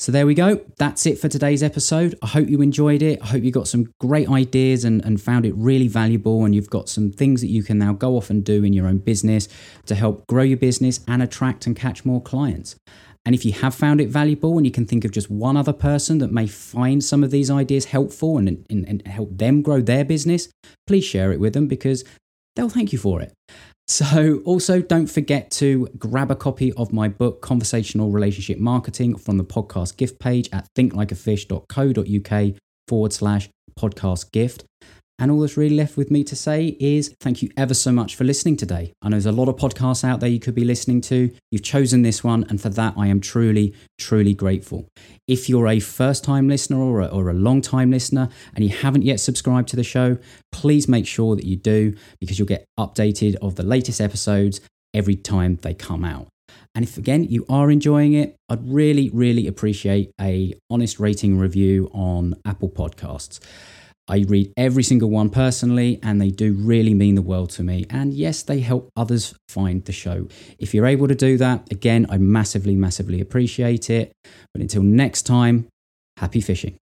So 0.00 0.10
there 0.12 0.24
we 0.24 0.32
go. 0.32 0.64
That's 0.78 1.04
it 1.04 1.18
for 1.18 1.28
today's 1.28 1.62
episode. 1.62 2.14
I 2.22 2.26
hope 2.28 2.48
you 2.48 2.62
enjoyed 2.62 3.02
it. 3.02 3.20
I 3.20 3.26
hope 3.26 3.42
you 3.42 3.50
got 3.50 3.68
some 3.68 3.92
great 4.00 4.30
ideas 4.30 4.82
and, 4.82 5.04
and 5.04 5.20
found 5.20 5.44
it 5.44 5.52
really 5.54 5.88
valuable. 5.88 6.46
And 6.46 6.54
you've 6.54 6.70
got 6.70 6.88
some 6.88 7.12
things 7.12 7.42
that 7.42 7.48
you 7.48 7.62
can 7.62 7.76
now 7.76 7.92
go 7.92 8.16
off 8.16 8.30
and 8.30 8.42
do 8.42 8.64
in 8.64 8.72
your 8.72 8.86
own 8.86 8.96
business 8.96 9.46
to 9.84 9.94
help 9.94 10.26
grow 10.26 10.42
your 10.42 10.56
business 10.56 11.00
and 11.06 11.22
attract 11.22 11.66
and 11.66 11.76
catch 11.76 12.06
more 12.06 12.22
clients. 12.22 12.76
And 13.26 13.34
if 13.34 13.44
you 13.44 13.52
have 13.52 13.74
found 13.74 14.00
it 14.00 14.08
valuable 14.08 14.56
and 14.56 14.66
you 14.66 14.72
can 14.72 14.86
think 14.86 15.04
of 15.04 15.10
just 15.10 15.30
one 15.30 15.58
other 15.58 15.74
person 15.74 16.16
that 16.20 16.32
may 16.32 16.46
find 16.46 17.04
some 17.04 17.22
of 17.22 17.30
these 17.30 17.50
ideas 17.50 17.84
helpful 17.84 18.38
and, 18.38 18.64
and, 18.70 18.88
and 18.88 19.06
help 19.06 19.36
them 19.36 19.60
grow 19.60 19.82
their 19.82 20.06
business, 20.06 20.48
please 20.86 21.04
share 21.04 21.30
it 21.30 21.40
with 21.40 21.52
them 21.52 21.68
because 21.68 22.04
they'll 22.56 22.70
thank 22.70 22.94
you 22.94 22.98
for 22.98 23.20
it. 23.20 23.34
So, 23.90 24.40
also 24.44 24.80
don't 24.80 25.08
forget 25.08 25.50
to 25.62 25.88
grab 25.98 26.30
a 26.30 26.36
copy 26.36 26.72
of 26.74 26.92
my 26.92 27.08
book, 27.08 27.42
Conversational 27.42 28.12
Relationship 28.12 28.60
Marketing, 28.60 29.16
from 29.18 29.36
the 29.36 29.42
podcast 29.42 29.96
gift 29.96 30.20
page 30.20 30.48
at 30.52 30.68
thinklikeafish.co.uk 30.78 32.54
forward 32.86 33.12
slash 33.12 33.48
podcast 33.76 34.30
gift. 34.30 34.62
And 35.20 35.30
all 35.30 35.40
that's 35.40 35.58
really 35.58 35.76
left 35.76 35.98
with 35.98 36.10
me 36.10 36.24
to 36.24 36.34
say 36.34 36.78
is 36.80 37.14
thank 37.20 37.42
you 37.42 37.50
ever 37.54 37.74
so 37.74 37.92
much 37.92 38.16
for 38.16 38.24
listening 38.24 38.56
today. 38.56 38.94
I 39.02 39.10
know 39.10 39.16
there's 39.16 39.26
a 39.26 39.32
lot 39.32 39.50
of 39.50 39.56
podcasts 39.56 40.02
out 40.02 40.20
there 40.20 40.30
you 40.30 40.40
could 40.40 40.54
be 40.54 40.64
listening 40.64 41.02
to. 41.02 41.30
You've 41.50 41.62
chosen 41.62 42.00
this 42.00 42.24
one, 42.24 42.46
and 42.48 42.58
for 42.58 42.70
that, 42.70 42.94
I 42.96 43.08
am 43.08 43.20
truly, 43.20 43.74
truly 43.98 44.32
grateful. 44.32 44.88
If 45.28 45.46
you're 45.46 45.68
a 45.68 45.78
first 45.78 46.24
time 46.24 46.48
listener 46.48 46.78
or 46.78 47.02
a, 47.02 47.06
or 47.06 47.28
a 47.28 47.34
long 47.34 47.60
time 47.60 47.90
listener 47.90 48.30
and 48.54 48.64
you 48.64 48.70
haven't 48.70 49.02
yet 49.02 49.20
subscribed 49.20 49.68
to 49.68 49.76
the 49.76 49.84
show, 49.84 50.16
please 50.52 50.88
make 50.88 51.06
sure 51.06 51.36
that 51.36 51.44
you 51.44 51.56
do 51.56 51.94
because 52.18 52.38
you'll 52.38 52.48
get 52.48 52.64
updated 52.78 53.36
of 53.42 53.56
the 53.56 53.62
latest 53.62 54.00
episodes 54.00 54.62
every 54.94 55.16
time 55.16 55.56
they 55.56 55.74
come 55.74 56.02
out. 56.02 56.28
And 56.74 56.82
if 56.82 56.96
again 56.96 57.24
you 57.24 57.44
are 57.46 57.70
enjoying 57.70 58.14
it, 58.14 58.36
I'd 58.48 58.66
really, 58.66 59.10
really 59.10 59.46
appreciate 59.46 60.12
a 60.18 60.54
honest 60.70 60.98
rating 60.98 61.38
review 61.38 61.90
on 61.92 62.36
Apple 62.46 62.70
Podcasts. 62.70 63.38
I 64.08 64.24
read 64.28 64.52
every 64.56 64.82
single 64.82 65.10
one 65.10 65.30
personally, 65.30 66.00
and 66.02 66.20
they 66.20 66.30
do 66.30 66.52
really 66.52 66.94
mean 66.94 67.14
the 67.14 67.22
world 67.22 67.50
to 67.50 67.62
me. 67.62 67.86
And 67.90 68.12
yes, 68.12 68.42
they 68.42 68.60
help 68.60 68.90
others 68.96 69.34
find 69.48 69.84
the 69.84 69.92
show. 69.92 70.26
If 70.58 70.74
you're 70.74 70.86
able 70.86 71.08
to 71.08 71.14
do 71.14 71.36
that, 71.38 71.70
again, 71.70 72.06
I 72.10 72.18
massively, 72.18 72.74
massively 72.74 73.20
appreciate 73.20 73.88
it. 73.88 74.12
But 74.52 74.62
until 74.62 74.82
next 74.82 75.22
time, 75.22 75.68
happy 76.16 76.40
fishing. 76.40 76.76